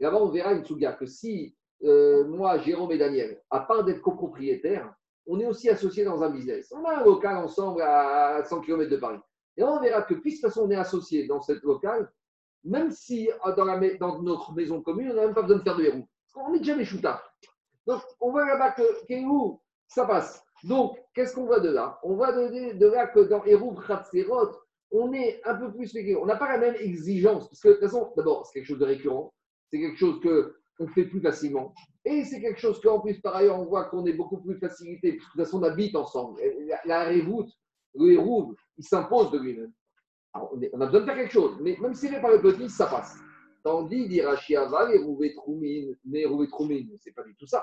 [0.00, 4.00] Là-bas, on verra une souga que si euh, moi, Jérôme et Daniel, à part d'être
[4.00, 4.92] copropriétaires,
[5.26, 6.72] on est aussi associés dans un business.
[6.72, 9.18] On a un local ensemble à 100 km de Paris.
[9.56, 12.10] Et on verra que, puisque de toute façon on est associés dans cette local,
[12.64, 15.84] même si euh, dans, notre maison commune, on n'a même pas besoin de faire de
[15.84, 16.08] héros.
[16.34, 17.22] Parce qu'on est déjà méchouta.
[17.86, 20.42] Donc, on voit là-bas que Kéhou, ça passe.
[20.64, 21.98] Donc, qu'est-ce qu'on voit de là?
[22.02, 24.52] On voit de, là que dans Hérouv Khatserot,
[24.90, 25.94] on est un peu plus.
[26.18, 27.48] On n'a pas la même exigence.
[27.48, 29.34] Parce que, de toute façon, d'abord, c'est quelque chose de récurrent.
[29.70, 31.74] C'est quelque chose qu'on fait plus facilement.
[32.06, 35.16] Et c'est quelque chose qu'en plus, par ailleurs, on voit qu'on est beaucoup plus facilité.
[35.16, 36.40] Parce que de toute façon, on habite ensemble.
[36.66, 37.50] La, la révoute,
[37.94, 39.72] le Hérouv, il s'impose de lui-même.
[40.34, 41.58] On, a besoin de faire quelque chose.
[41.60, 43.16] Mais même s'il est par le petit, ça passe.
[43.62, 46.24] Tandis, dit Rachiava, les Rouvé Troumine, mais
[47.00, 47.62] c'est pas du tout ça.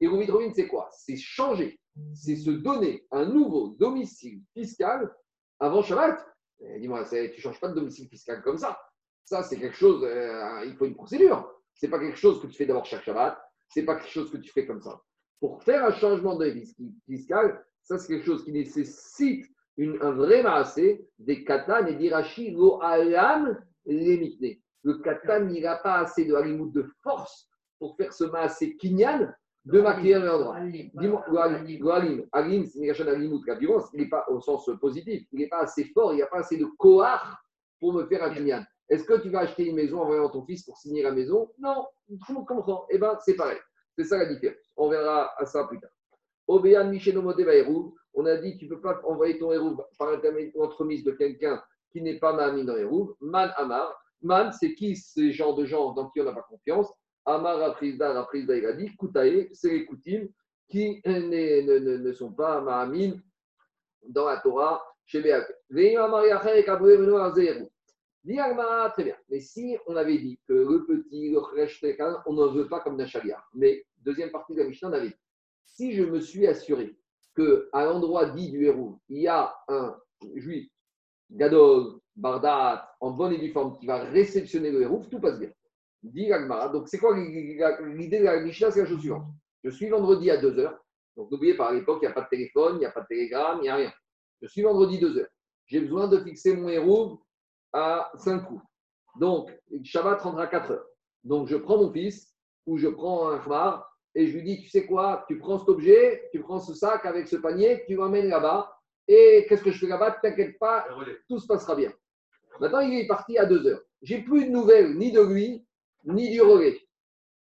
[0.00, 0.88] Et Troumine, c'est quoi?
[0.92, 1.78] C'est changer.
[2.14, 5.12] C'est se donner un nouveau domicile fiscal
[5.58, 6.24] avant Shabbat.
[6.80, 8.78] Dis-moi, c'est- tu ne changes pas de domicile fiscal comme ça.
[9.24, 11.50] Ça, c'est quelque chose, euh, il faut une procédure.
[11.74, 13.38] C'est pas quelque chose que tu fais d'abord chaque Shabbat.
[13.68, 15.00] C'est pas quelque chose que tu fais comme ça.
[15.40, 19.46] Pour faire un changement de fis- fiscal, ça c'est quelque chose qui nécessite
[19.78, 24.60] une, un vrai maassé, des katan et d'irachi lo alam limitné.
[24.82, 27.48] Le katan n'ira pas assez de halimout de force
[27.78, 29.32] pour faire ce maassé kinyan
[29.64, 30.60] de maquiller un endroit.
[30.60, 36.12] Dis-moi, halim, halim, c'est il n'est pas au sens positif, il n'est pas assez fort,
[36.12, 37.42] il n'y a pas assez de kohar
[37.78, 38.64] pour me faire un kinyan.
[38.88, 41.50] Est-ce que tu vas acheter une maison en voyant ton fils pour signer la maison?
[41.58, 42.86] Non, tout le monde comprend.
[42.90, 43.58] Eh bien, c'est pareil.
[43.96, 44.56] C'est ça la différence.
[44.76, 45.90] On verra à ça plus tard.
[46.46, 50.60] Obéan Michenomote Baérou, on a dit tu ne peux pas envoyer ton héros par l'intermédiaire
[50.60, 51.62] entremise de quelqu'un
[51.92, 53.14] qui n'est pas Mahamine dans Hérouv.
[53.20, 53.94] Man Amar.
[54.20, 56.92] Man, c'est qui ces genres de gens dans qui on n'a pas confiance?
[57.24, 60.28] Amar Aprisda, Aprisda, il a dit Koutaé, c'est les Koutim
[60.68, 63.22] qui ne, ne- ne- sont pas Mahamine
[64.08, 65.46] dans la Torah chez Béak.
[68.94, 69.16] Très bien.
[69.30, 72.80] Mais si on avait dit que le petit, le Resh Tekan, on n'en veut pas
[72.80, 73.48] comme d'un chariard.
[73.54, 75.16] Mais, deuxième partie de la Mishnah, on avait dit
[75.64, 76.97] si je me suis assuré
[77.38, 79.96] qu'à l'endroit dit du héros, il y a un
[80.34, 80.68] juif,
[81.30, 85.50] Gadol, Bardat, en bonne et forme, qui va réceptionner le héros, tout passe bien.
[86.02, 86.30] Dit.
[86.72, 88.70] Donc, c'est quoi l'idée de la Mishnah?
[88.70, 89.26] C'est la chose suivante.
[89.64, 90.76] Je suis vendredi à 2h.
[91.16, 93.02] Donc, n'oubliez pas, à l'époque, il n'y a pas de téléphone, il n'y a pas
[93.02, 93.92] de télégramme, il n'y a rien.
[94.40, 95.26] Je suis vendredi 2h.
[95.66, 97.20] J'ai besoin de fixer mon héros
[97.72, 98.62] à 5 coups.
[99.18, 99.50] Donc,
[99.82, 100.86] Shabbat rendra 4 heures.
[101.24, 102.32] Donc, je prends mon fils
[102.66, 105.68] ou je prends un khmar et je lui dis, tu sais quoi, tu prends cet
[105.68, 108.68] objet, tu prends ce sac avec ce panier, tu l'emmènes là-bas.
[109.06, 110.18] Et qu'est-ce que je fais là-bas?
[110.20, 110.84] T'inquiète pas,
[111.28, 111.92] tout se passera bien.
[112.58, 113.80] Maintenant, il est parti à 2 heures.
[114.02, 115.64] J'ai plus de nouvelles ni de lui,
[116.04, 116.80] ni du relais.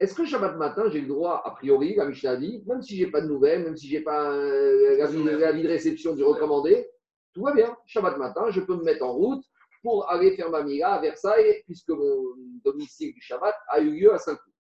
[0.01, 3.09] Est-ce que Shabbat matin, j'ai le droit, a priori, la Mishnah dit, même si j'ai
[3.09, 6.89] pas de nouvelles, même si j'ai pas euh, l'avis l'avis de réception du recommandé,
[7.35, 7.77] tout va bien.
[7.85, 9.45] Shabbat matin, je peux me mettre en route
[9.83, 12.23] pour aller faire ma mira à Versailles, puisque mon
[12.65, 14.54] domicile du Shabbat a eu lieu à Saint-Cloud.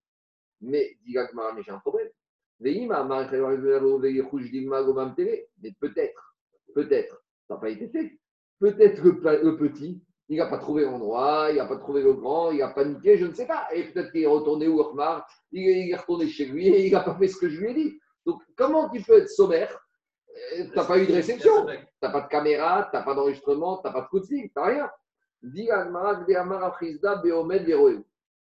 [0.64, 1.16] Mais, dit
[1.54, 2.08] mais j'ai un problème.
[2.60, 2.72] Mais
[5.80, 6.36] peut-être,
[6.74, 8.18] peut-être, ça n'a pas été fait.
[8.58, 12.50] Peut-être que le, petit, il n'a pas trouvé l'endroit, il n'a pas trouvé le grand,
[12.52, 13.68] il a paniqué, je ne sais pas.
[13.74, 17.00] Et peut-être qu'il est retourné au Ormar, il est, retourné chez lui et il n'a
[17.00, 17.98] pas fait ce que je lui ai dit.
[18.24, 19.78] Donc, comment tu peux être sommaire?
[20.56, 23.14] Euh, Tu n'as pas eu de réception, tu n'as pas de caméra, tu n'as pas
[23.14, 24.90] d'enregistrement, tu n'as pas de coup de fil, tu n'as rien.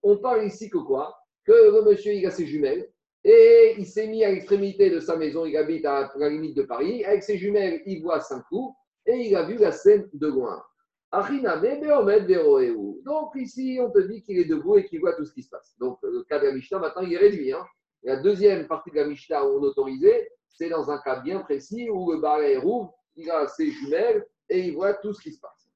[0.03, 1.17] On parle ici que quoi?
[1.45, 2.89] Que le monsieur, il a ses jumelles
[3.23, 6.63] et il s'est mis à l'extrémité de sa maison, il habite à la limite de
[6.63, 7.03] Paris.
[7.03, 8.73] Avec ses jumelles, il voit cinq coups
[9.05, 10.63] et il a vu la scène de loin.
[11.11, 11.25] Donc
[13.35, 15.75] ici, on te dit qu'il est debout et qu'il voit tout ce qui se passe.
[15.79, 17.51] Donc le cas de la Mishnah, maintenant, il est réduit.
[17.51, 17.65] hein.
[18.03, 21.89] La deuxième partie de la Mishnah où on autorisait, c'est dans un cas bien précis
[21.89, 25.39] où le barret rouvre, il a ses jumelles et il voit tout ce qui se
[25.39, 25.67] passe.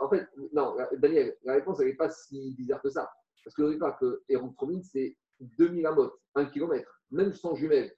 [0.00, 3.08] En fait, non, Daniel, la réponse, n'est pas si bizarre que ça.
[3.44, 7.94] Parce que n'oubliez pas que Héron-Tromine, c'est 2000 amotes, 1 km, même sans jumelles,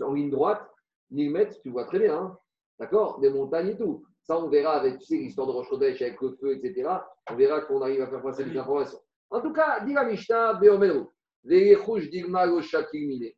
[0.00, 0.68] en ligne droite,
[1.10, 2.38] 1000 mètres, tu vois très bien, hein.
[2.78, 3.20] d'accord?
[3.20, 4.04] Des montagnes et tout.
[4.22, 6.88] Ça, on verra avec, tu sais, l'histoire de Roche-Rodèche avec le feu, etc.
[7.30, 9.00] On verra qu'on arrive à faire passer des informations.
[9.30, 11.10] En tout cas, dit la Mishnah, Beomelou,
[11.44, 13.32] Ve'echouj digma lo shakil mine.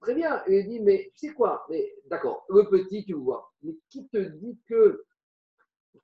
[0.00, 1.64] Très bien, il dit, mais tu sais quoi?
[1.68, 3.50] Mais d'accord, le petit, tu vois.
[3.62, 5.04] Mais qui te dit que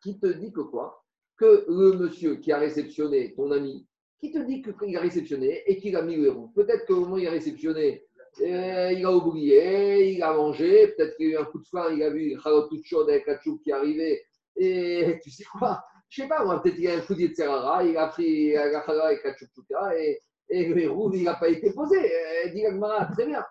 [0.00, 1.05] qui te dit que quoi?
[1.36, 3.86] Que le monsieur qui a réceptionné, ton ami,
[4.24, 7.16] qui te dit qu'il a réceptionné et qu'il a mis le héros Peut-être qu'au moment
[7.16, 8.04] où il a réceptionné,
[8.40, 11.66] euh, il a oublié, il a mangé, peut-être qu'il y a eu un coup de
[11.66, 14.24] faim, il a vu une chalotte toute chaude avec la choupe qui arrivait,
[14.56, 15.84] et tu sais quoi?
[16.08, 18.84] Je sais pas, peut-être qu'il y a un coup de Serrara, il a pris la
[18.84, 19.50] chalot avec la choupe
[19.96, 21.96] et, et le héros, il n'a pas été posé.
[21.98, 23.44] Euh, Dit l'Agmara, très bien.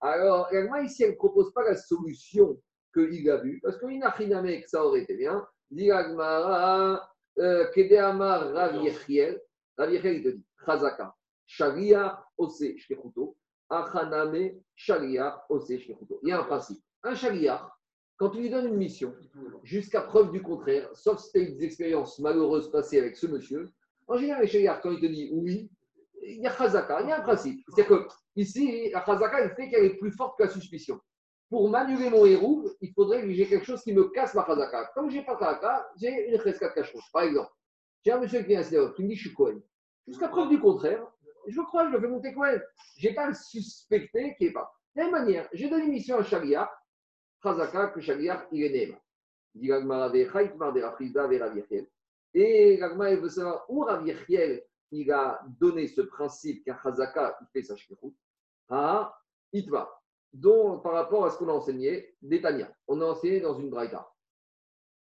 [0.00, 2.60] Alors, l'Agmara, ici, elle ne propose pas la solution
[2.94, 5.44] qu'il a vue, parce qu'il n'a rien que ça aurait été bien.
[5.70, 7.08] Dit l'Agmara,
[7.38, 9.40] euh, Kedeamar Rav Yechiel,
[9.78, 11.14] Il te dit, Chazaka,
[11.46, 12.64] Sharia, Ose,
[13.68, 15.70] Achaname, Sharia, Ose.
[15.70, 16.82] Il y a un principe.
[17.02, 17.72] Un Sharia,
[18.16, 19.14] quand tu lui donnes une mission,
[19.62, 23.26] jusqu'à preuve du contraire, sauf si tu as eu des expériences malheureuses passées avec ce
[23.26, 23.72] monsieur,
[24.06, 25.70] en général, les Sharia, quand il te dit oui,
[26.22, 27.64] il y a Chazaka, il y a un principe.
[27.68, 31.00] C'est-à-dire que ici, la Chazaka, elle fait qu'elle est plus forte que la suspicion.
[31.50, 34.90] Pour m'annuler mon héros, il faudrait que j'ai quelque chose qui me casse ma Chazaka.
[34.94, 37.50] Comme je n'ai pas Chazaka, j'ai une Chazaka de cache Par exemple,
[38.04, 39.60] j'ai un monsieur qui vient à Stéphane, qui me dit je suis Cohen.
[40.06, 41.06] Jusqu'à preuve du contraire,
[41.46, 42.60] je le crois, je le fais monter Cohen.
[42.96, 44.72] Je n'ai pas à le suspecter qui n'est pas.
[44.94, 46.70] De la même manière, j'ai donné une mission à Sharia,
[47.42, 48.98] Chazaka, que Sharia, il est Nema.
[49.54, 51.86] Dit l'Agmara, Vechaitmar de la Frida, vers Rav Yechiel.
[52.34, 57.38] Et l'Agmara, il veut savoir où Rav Yechiel, il a donné ce principe qu'un Chazaka,
[57.40, 58.14] il fait sa shkirut,
[58.68, 59.14] à
[59.52, 59.88] Itma.
[60.32, 62.72] dont par rapport à ce qu'on a enseigné, Netanya.
[62.88, 64.10] On a enseigné dans une Braïta.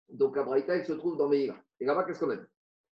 [0.09, 1.57] Donc la Braïta, elle se trouve dans Meïra.
[1.81, 2.47] Et là-bas, qu'est-ce qu'on a dit?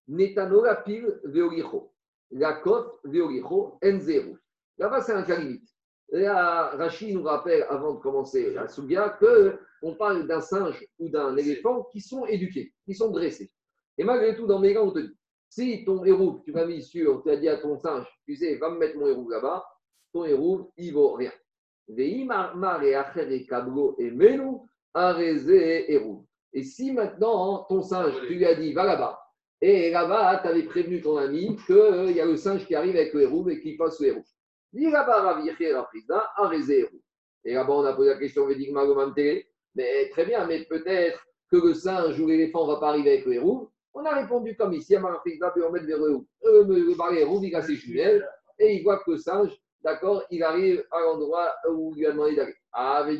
[0.08, 1.92] Netano la pile veolicho.
[2.30, 4.38] La kof veolicho enzeru.
[4.78, 5.68] Là-bas, c'est un cas limite.
[6.10, 11.36] Là, Rachid nous rappelle, avant de commencer la Sougia, qu'on parle d'un singe ou d'un
[11.36, 13.50] éléphant qui sont éduqués, qui sont dressés.
[13.96, 15.16] Et malgré tout, dans mes gars, on te dit
[15.52, 18.56] si ton héros, tu m'as mis sur, tu as dit à ton singe, tu sais,
[18.56, 19.62] va me mettre mon héros là-bas,
[20.10, 21.32] ton héros, il vaut rien.
[26.54, 29.21] Et si maintenant, ton singe, tu lui as dit, va là-bas,
[29.64, 33.14] et là-bas, tu avais prévenu ton ami qu'il y a le singe qui arrive avec
[33.14, 34.24] le héros et qui passe le héros.
[34.72, 35.40] Dis là-bas,
[37.44, 38.48] Et là-bas, on a posé la question,
[39.74, 43.34] mais très bien, mais peut-être que le singe ou l'éléphant va pas arriver avec le
[43.34, 43.70] héros.
[43.94, 46.26] On a répondu comme ici, à Marafrizda, puis on met vers le héros.
[46.42, 48.28] Le héros, il a ses jumelles,
[48.58, 52.34] et il voit que le singe, d'accord, il arrive à l'endroit où il a demandé
[52.34, 52.56] d'aller.
[52.72, 53.16] Ah, mais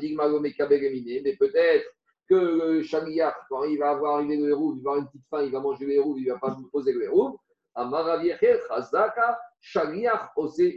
[1.36, 1.84] peut-être
[2.28, 5.42] que le chagriach, quand il va avoir arrivé le il va avoir une petite faim,
[5.42, 7.02] il va manger le héros, il ne va pas poser le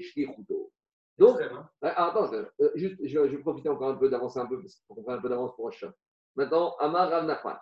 [0.01, 0.71] shlichuto.
[1.17, 1.39] Donc,
[1.81, 5.03] ah, attends, euh, juste, je, vais profiter encore un peu d'avancer un peu, pour qu'on
[5.03, 5.93] prenne un peu d'avance pour Hachem.
[6.35, 7.57] Maintenant, Amar Rav Nachman.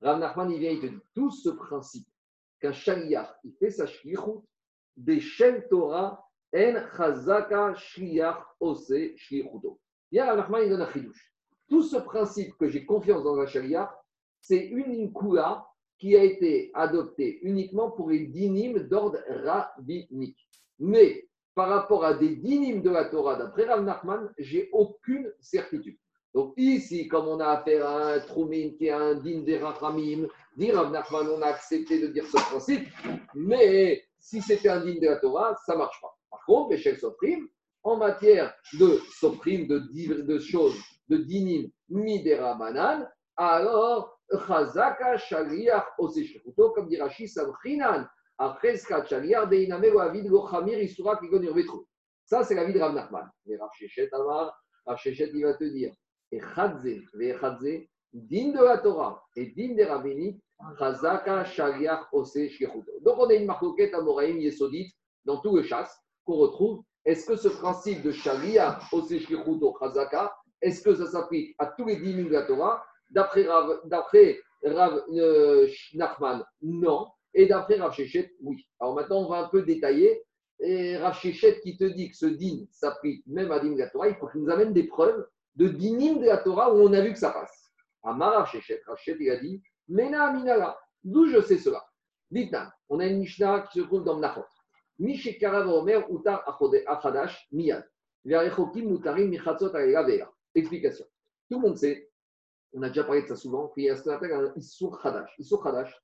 [0.00, 2.08] Rav Nachman, il vient, il te dit tout ce principe
[2.60, 4.42] qu'un chagriach, il fait sa shlichut,
[4.96, 9.78] des Shem Torah, en chazaka shliach ose shlichuto.
[10.10, 11.32] Il y a Rav Nachman, il donne un chidouche.
[11.68, 13.90] Tout ce principe que j'ai confiance dans un chagriach,
[14.40, 15.66] c'est une kula
[15.98, 20.38] qui a été adoptée uniquement pour les dynimes d'ordre rabbinique.
[20.78, 25.96] Mais par rapport à des dynimes de la Torah d'après Rav Nachman, j'ai aucune certitude.
[26.34, 30.28] Donc ici, comme on a affaire à un Troumin qui est un din des Rachamim,
[30.56, 32.86] dit Rav Nachman, on a accepté de dire ce principe,
[33.34, 36.14] mais si c'était un din de la Torah, ça ne marche pas.
[36.30, 37.48] Par contre, Michel Soprim,
[37.86, 40.76] en matière de Soprim, de, de choses,
[41.08, 48.08] de dinim midera banan, alors Chazaka Shaliach Oseshekuto, comme dit Rashi, Samchinan,
[48.38, 51.86] Acheskat Shaliach, Deiname Avid Lochamir Isura Kigon Vetro.
[52.24, 53.30] Ça, c'est la vie de Rav Nachman.
[53.46, 54.52] Mais Rav Shechet, Amar,
[54.84, 55.94] Rav Shechet, il va te dire,
[56.32, 60.42] et Chadze, Vechadze, din de la Torah et din des rabbiniques,
[60.80, 62.90] Chazaka Shaliach Oseshekuto.
[63.02, 64.92] Donc, on a une marquette à Moraïm Yesodit
[65.24, 66.82] dans tout le chasse qu'on retrouve.
[67.06, 71.96] Est-ce que ce principe de Shaliach Oseshekuto Chazaka, est-ce que ça s'applique à tous les
[71.96, 77.06] dix de la Torah D'après Rav, euh, Nachman, non.
[77.32, 78.66] Et d'après Rav Shechet, oui.
[78.80, 80.24] Alors maintenant, on va un peu détailler.
[80.58, 84.08] Et Rav Shechet qui te dit que ce din s'applique même à din de Torah,
[84.08, 87.00] il faut qu'il nous amène des preuves de dinim de la Torah où on a
[87.00, 87.70] vu que ça passe.
[88.02, 90.76] Amar Rav Shechet, Shechet, il a dit Mena Minala.
[91.04, 91.86] D'où je sais cela?
[92.32, 92.56] Dites
[92.88, 94.42] on a une Mishnah qui se trouve dans Mnachot.
[100.54, 101.04] Explication.
[101.50, 102.10] Tout le monde sait,
[102.72, 105.00] on a déjà parlé de ça souvent, qu'il y a ce qu'on appelle un Issour
[105.00, 105.34] Khadash.
[105.38, 105.94] Issour Khadash,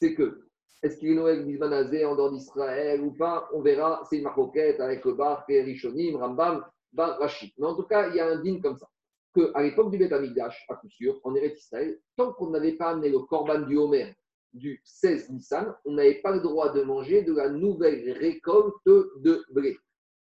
[0.00, 0.42] c'est que,
[0.82, 3.48] est-ce qu'il est Noël Mizmanazé en dehors d'Israël ou pas?
[3.52, 7.52] On verra, c'est une marquette avec le Bar, Rishonim, Rambam, Bar, Rachid.
[7.58, 8.88] Mais en tout cas, il y a un din comme ça.
[9.34, 12.90] Qu'à l'époque du Beth Amikdash, à coup sûr, en Eretz Israël, tant qu'on n'avait pas
[12.90, 14.12] amené le Korban du Homer
[14.52, 19.44] du 16 Nissan, on n'avait pas le droit de manger de la nouvelle récolte de
[19.50, 19.76] blé.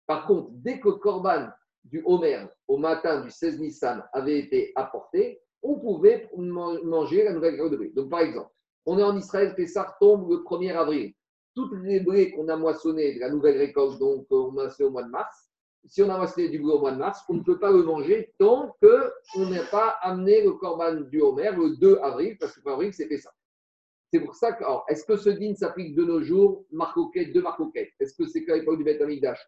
[0.08, 1.50] Par contre, dès que Korban
[1.84, 7.58] du Homer au matin du 16 Nissan avait été apporté, on pouvait manger la nouvelle
[7.58, 7.90] graine de blé.
[7.92, 8.52] Donc, par exemple,
[8.86, 11.14] on est en Israël, Pessah tombe le 1er avril.
[11.56, 14.92] Toutes les blés qu'on a moissonnés de la nouvelle récolte, donc on a moissonné au
[14.92, 15.50] mois de mars,
[15.86, 17.84] si on a moissonné du blé au mois de mars, on ne peut pas le
[17.84, 22.62] manger tant qu'on n'a pas amené le corban du Homer le 2 avril, parce que
[22.64, 23.32] le 1 avril, c'est ça.
[24.12, 27.42] C'est pour ça que, alors, est-ce que ce din s'applique de nos jours, marcoquette, de
[27.42, 29.02] marcoquette Est-ce que c'est qu'à l'époque du Beth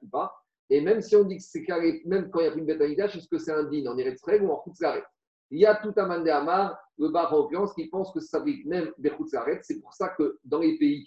[0.04, 0.32] ou pas?
[0.72, 2.74] Et même si on dit que c'est carré, même quand il n'y a plus de
[2.74, 5.04] bête est-ce que c'est un din en Eretz ou en Khutzlaret
[5.50, 8.66] Il y a tout un mandé Amar, le bar en qui pense que ça s'applique
[8.66, 9.12] même des
[9.64, 11.06] C'est pour ça que dans les pays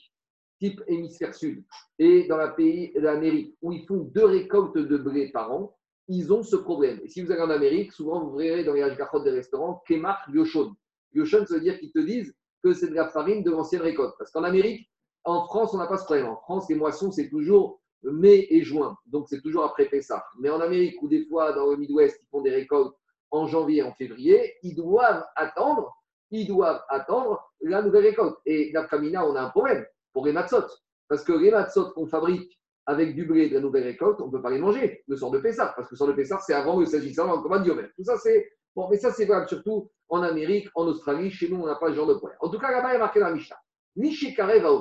[0.60, 1.64] type hémisphère sud
[1.98, 5.74] et dans le pays d'Amérique où ils font deux récoltes de blé par an,
[6.08, 7.00] ils ont ce problème.
[7.02, 10.28] Et si vous allez en Amérique, souvent vous verrez dans les hachgachot des restaurants Kemach
[10.30, 10.74] Yoshon.
[11.14, 12.34] Yoshon, ça veut dire qu'ils te disent
[12.64, 14.14] que c'est de la farine de l'ancienne récolte.
[14.18, 14.90] Parce qu'en Amérique,
[15.24, 16.26] en France, on n'a pas ce problème.
[16.26, 18.96] En France, les moissons, c'est toujours mai et juin.
[19.06, 20.24] Donc, c'est toujours après Pessah.
[20.40, 22.94] Mais en Amérique, ou des fois, dans le Midwest, ils font des récoltes
[23.30, 25.94] en janvier, en février, ils doivent attendre,
[26.30, 28.36] ils doivent attendre la nouvelle récolte.
[28.46, 30.66] Et la Kamina, on a un problème pour les matzot.
[31.08, 34.32] Parce que les matzot qu'on fabrique avec du blé de la nouvelle récolte, on ne
[34.32, 35.72] peut pas les manger le sort de Pessah.
[35.76, 37.88] Parce que le sort de Pessah, c'est avant le s'agissant en commande Diomer.
[37.96, 38.50] Tout ça, c'est.
[38.74, 41.30] Bon, mais ça, c'est valable surtout en Amérique, en Australie.
[41.30, 42.38] Chez nous, on n'a pas ce genre de problème.
[42.40, 43.58] En tout cas, là-bas, il y a marqué dans la Mishnah.
[43.96, 44.80] Nishikare va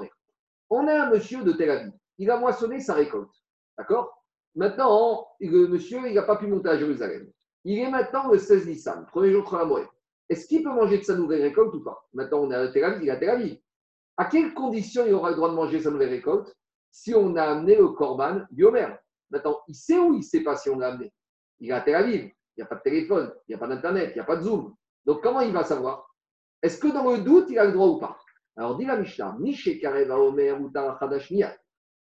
[0.69, 3.33] On a un monsieur de Tel Aviv il a moissonné sa récolte.
[3.77, 4.23] D'accord?
[4.55, 7.29] Maintenant, le monsieur, il n'a pas pu monter à Jérusalem.
[7.63, 9.87] Il est maintenant le 16 Nissan, premier jour de la moelle.
[10.29, 12.05] Est-ce qu'il peut manger de sa nouvelle récolte ou pas?
[12.13, 13.59] Maintenant, on est à Tel Aviv, il a Tel Aviv.
[14.17, 16.55] À quelles conditions il aura le droit de manger sa nouvelle récolte
[16.91, 18.89] si on a amené le corban du Homer?
[19.31, 21.11] Maintenant, il sait où il ne sait pas si on l'a amené.
[21.59, 23.67] Il est à Tel Aviv, il n'y a pas de téléphone, il n'y a pas
[23.67, 24.75] d'internet, il n'y a pas de Zoom.
[25.05, 26.13] Donc comment il va savoir?
[26.61, 28.17] Est-ce que dans le doute, il a le droit ou pas?
[28.55, 31.57] Alors dit la Mishnah, Mishe Kareva Omer Miyat.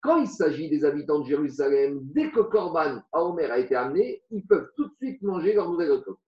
[0.00, 4.22] Quand il s'agit des habitants de Jérusalem, dès que Korban à Omer a été amené,
[4.30, 6.18] ils peuvent tout de suite manger leur nouvelle récolte.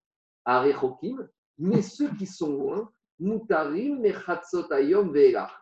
[0.47, 1.29] Arechokim,
[1.59, 4.03] mais ceux qui sont loin, Mutarim,
[4.71, 5.15] Ayom.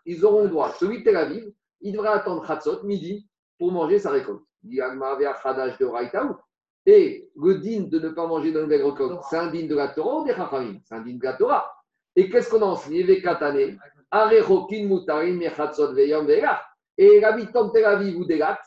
[0.07, 0.73] Ils auront droit.
[0.75, 3.29] Celui de Tel Aviv, il devra attendre Chatzot, midi,
[3.59, 4.45] pour manger sa récolte.
[4.63, 6.44] Dit de.
[6.87, 9.89] Et le din de ne pas manger de nouvelle récolte, c'est un din de la
[9.89, 11.73] Torah ou des Chachamim C'est un din de la Torah.
[12.15, 13.03] Et qu'est-ce qu'on a enseigné?
[13.03, 13.79] Vekatane,
[14.11, 16.61] Arechokim, Mutarim, Mechatzot Ve'yom Ve'elach.
[16.97, 18.61] Et l'habitant de Tel Aviv ou d'Elat,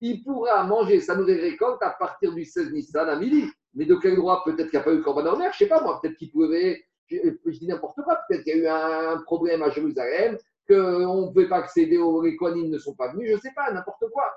[0.00, 3.44] il pourra manger sa nouvelle récolte à partir du 16 Nissan à midi.
[3.74, 4.42] Mais de quel droit?
[4.44, 6.00] Peut-être qu'il n'y a pas eu Corban mer, je ne sais pas moi.
[6.00, 6.82] Peut-être qu'il pouvait.
[7.06, 7.16] Je,
[7.46, 8.18] je dis n'importe quoi.
[8.28, 10.36] Peut-être qu'il y a eu un problème à Jérusalem,
[10.68, 13.70] qu'on ne pouvait pas accéder aux Kohanim ne sont pas venus, je ne sais pas,
[13.72, 14.30] n'importe quoi.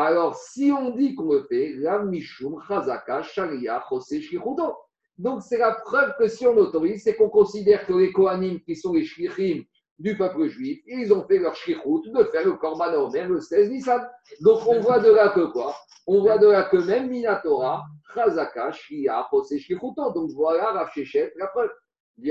[0.00, 4.76] Alors, si on dit qu'on le fait, la Mishum, Chazaka, Sharia, José, Shlichuto.
[5.18, 8.76] Donc, c'est la preuve que si on autorise, c'est qu'on considère que les Kohanim, qui
[8.76, 9.64] sont les Shlichim
[9.98, 13.70] du peuple juif, ils ont fait leur Shlichut de faire le Korban Omer le 16
[13.70, 14.08] Nissan.
[14.40, 15.74] Donc, on voit de là que quoi?
[16.06, 17.82] On voit de là que même Minatora,
[18.14, 20.12] Chazaka, Shia, José, Shlichuto.
[20.12, 21.72] Donc, voilà Rav Shechet, la preuve.
[22.16, 22.30] Dit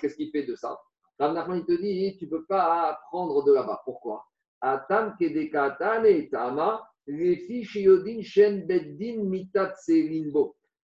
[0.00, 0.80] qu'est-ce qu'il fait de ça?
[1.20, 3.82] Il te dit, tu ne peux pas prendre de là-bas.
[3.84, 4.24] Pourquoi?
[4.60, 5.16] Atam
[6.30, 6.88] tama,
[8.22, 9.74] shen beddin mitat.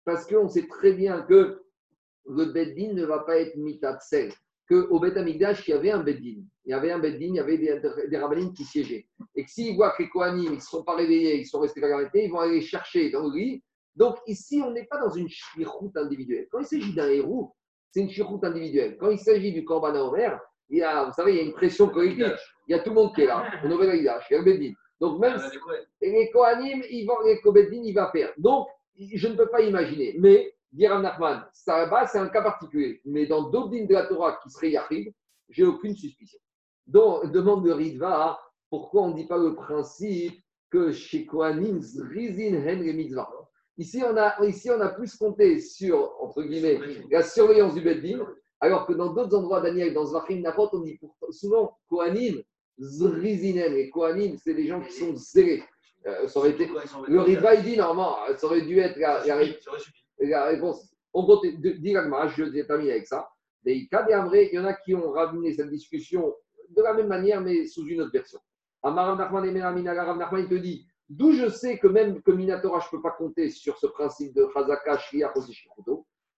[0.04, 1.62] Parce qu'on sait très bien que
[2.26, 4.32] le beddin ne va pas être mitat sel.
[4.68, 6.44] Qu'au Bet Amigdash, il y avait un beddin.
[6.64, 9.06] Il y avait un beddin, il y avait des, des qui siégeaient.
[9.34, 11.80] Et que s'ils voient que les Kohanim, ils ne sont pas réveillés, ils sont restés
[11.80, 13.64] vagabondés, ils vont aller chercher dans le lit.
[13.96, 16.46] Donc ici, on n'est pas dans une shlichut individuelle.
[16.52, 17.56] Quand il s'agit d'un héros,
[17.90, 18.96] c'est une shlichut individuelle.
[18.98, 20.38] Quand il s'agit du Korban Omer,
[20.68, 22.36] il y a, vous savez, il y a une pression collective.
[22.70, 24.38] Il y a tout le monde qui est là, au Nouvel Haïdash, il y a
[24.38, 24.72] le Beddin.
[25.00, 25.58] Donc même si
[26.00, 28.32] les Kohanim, ils vont, les Beddin, il va faire.
[28.38, 30.14] Donc, je ne peux pas imaginer.
[30.20, 33.00] Mais, dire à Nachman, ça là-bas, c'est un cas particulier.
[33.04, 35.12] Mais dans d'autres dînes de la Torah qui seraient Yachid,
[35.48, 36.38] j'ai aucune suspicion.
[36.86, 38.38] Donc, demande de Ritva,
[38.68, 40.40] pourquoi on ne dit pas le principe
[40.70, 43.28] que chez Kohanim, Zrizin Hen le Mitzvah?
[43.78, 46.78] Ici on, a, ici, on a plus compté sur, entre guillemets,
[47.10, 48.24] la surveillance du Beddin,
[48.60, 52.42] alors que dans d'autres endroits, Daniel, dans Zvachim Napot, on dit souvent Kohanim,
[52.78, 53.74] Zrizinen.
[53.74, 55.62] Et Kohanim, c'est des gens qui sont zélés.
[56.06, 56.66] Euh, ça aurait été,
[57.08, 59.38] le Riva, il dit normalement, ça aurait dû être la, la,
[60.20, 60.94] la réponse.
[61.12, 63.28] On continue, dit je termine avec ça.
[63.62, 66.34] Des Amré, il y en a qui ont ramené cette discussion
[66.70, 68.40] de la même manière, mais sous une autre version.
[68.82, 72.86] Amar Nachman et Nachman, il te dit d'où je sais que même que Minatora, je
[72.86, 75.32] ne peux pas compter sur ce principe de Chazaka, Shriya.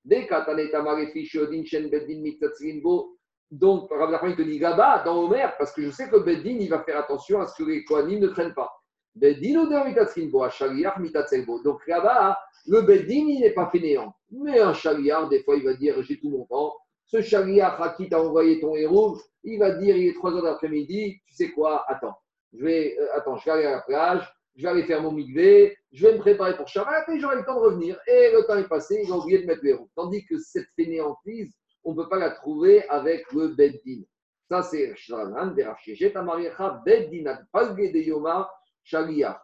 [0.05, 3.17] Dès qu'Ataneta Marefi, Shodin, Shen, Beddin, Mitzatzrinbo,
[3.53, 6.71] donc, Rav Nachman, te dit là-bas, dans Omer, parce que je sais que Beddin, il
[6.71, 8.73] va faire attention à ce que les Kohanim ne traînent pas.
[9.15, 11.63] Beddin ou der Mitzatzrinbo, à Shaliach, Mitzatzrinbo.
[11.63, 14.15] Donc là-bas, le Beddin, il n'est pas fainéant.
[14.31, 16.75] Mais un Shaliach, des fois, il va dire j'ai tout mon temps.
[17.05, 20.45] Ce Shaliach à qui t'a envoyé ton héros, il va dire il est 3 heures
[20.45, 22.17] d'après-midi, tu sais quoi, attends,
[22.55, 24.27] je vais, euh, attends, je vais aller à la plage,
[24.57, 27.45] je vais aller faire mon migvé, je vais me préparer pour Shabbat et j'aurai le
[27.45, 27.99] temps de revenir.
[28.07, 29.91] Et le temps est passé, a oublié de mettre le héros.
[29.95, 31.53] Tandis que cette fainéantise,
[31.85, 34.03] on ne peut pas la trouver avec le Beddin.
[34.49, 38.51] Ça, c'est Shranan, Berachechet, Amariecha, Beddin, Adpalge de Yoma,
[38.83, 39.41] Shaliach.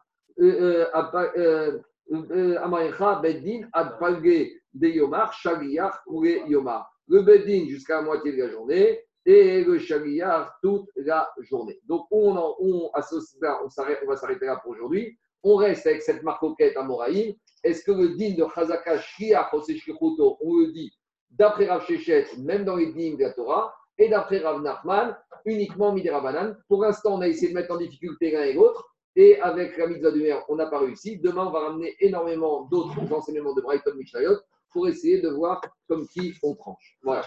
[2.63, 6.91] Amariecha, Beddin, Adpalge de Yomar, Shaliach, Kure Yomar.
[7.07, 11.81] Le Beddin jusqu'à la moitié de la journée et le Shaliach toute la journée.
[11.85, 15.19] Donc, on, en, on, stade, on, on va s'arrêter là pour aujourd'hui.
[15.43, 17.35] On reste avec cette marcoquette à Moraïm.
[17.65, 20.93] Est-ce que le din de Chazaka, Shlichuto, on le dit
[21.31, 25.93] d'après Rav Shechet, même dans les dîmes de la Torah, et d'après Rav Nachman, uniquement
[25.93, 26.57] Midirabanan.
[26.69, 28.85] Pour l'instant, on a essayé de mettre en difficulté l'un et l'autre,
[29.17, 31.19] et avec la mitzvah on n'a pas réussi.
[31.19, 34.39] Demain, on va ramener énormément d'autres enseignements de Brighton Mishnayot
[34.71, 36.99] pour essayer de voir comme qui on tranche.
[37.03, 37.25] Voilà.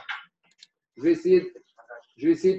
[0.96, 1.54] Je vais essayer,
[2.18, 2.50] je vais essayer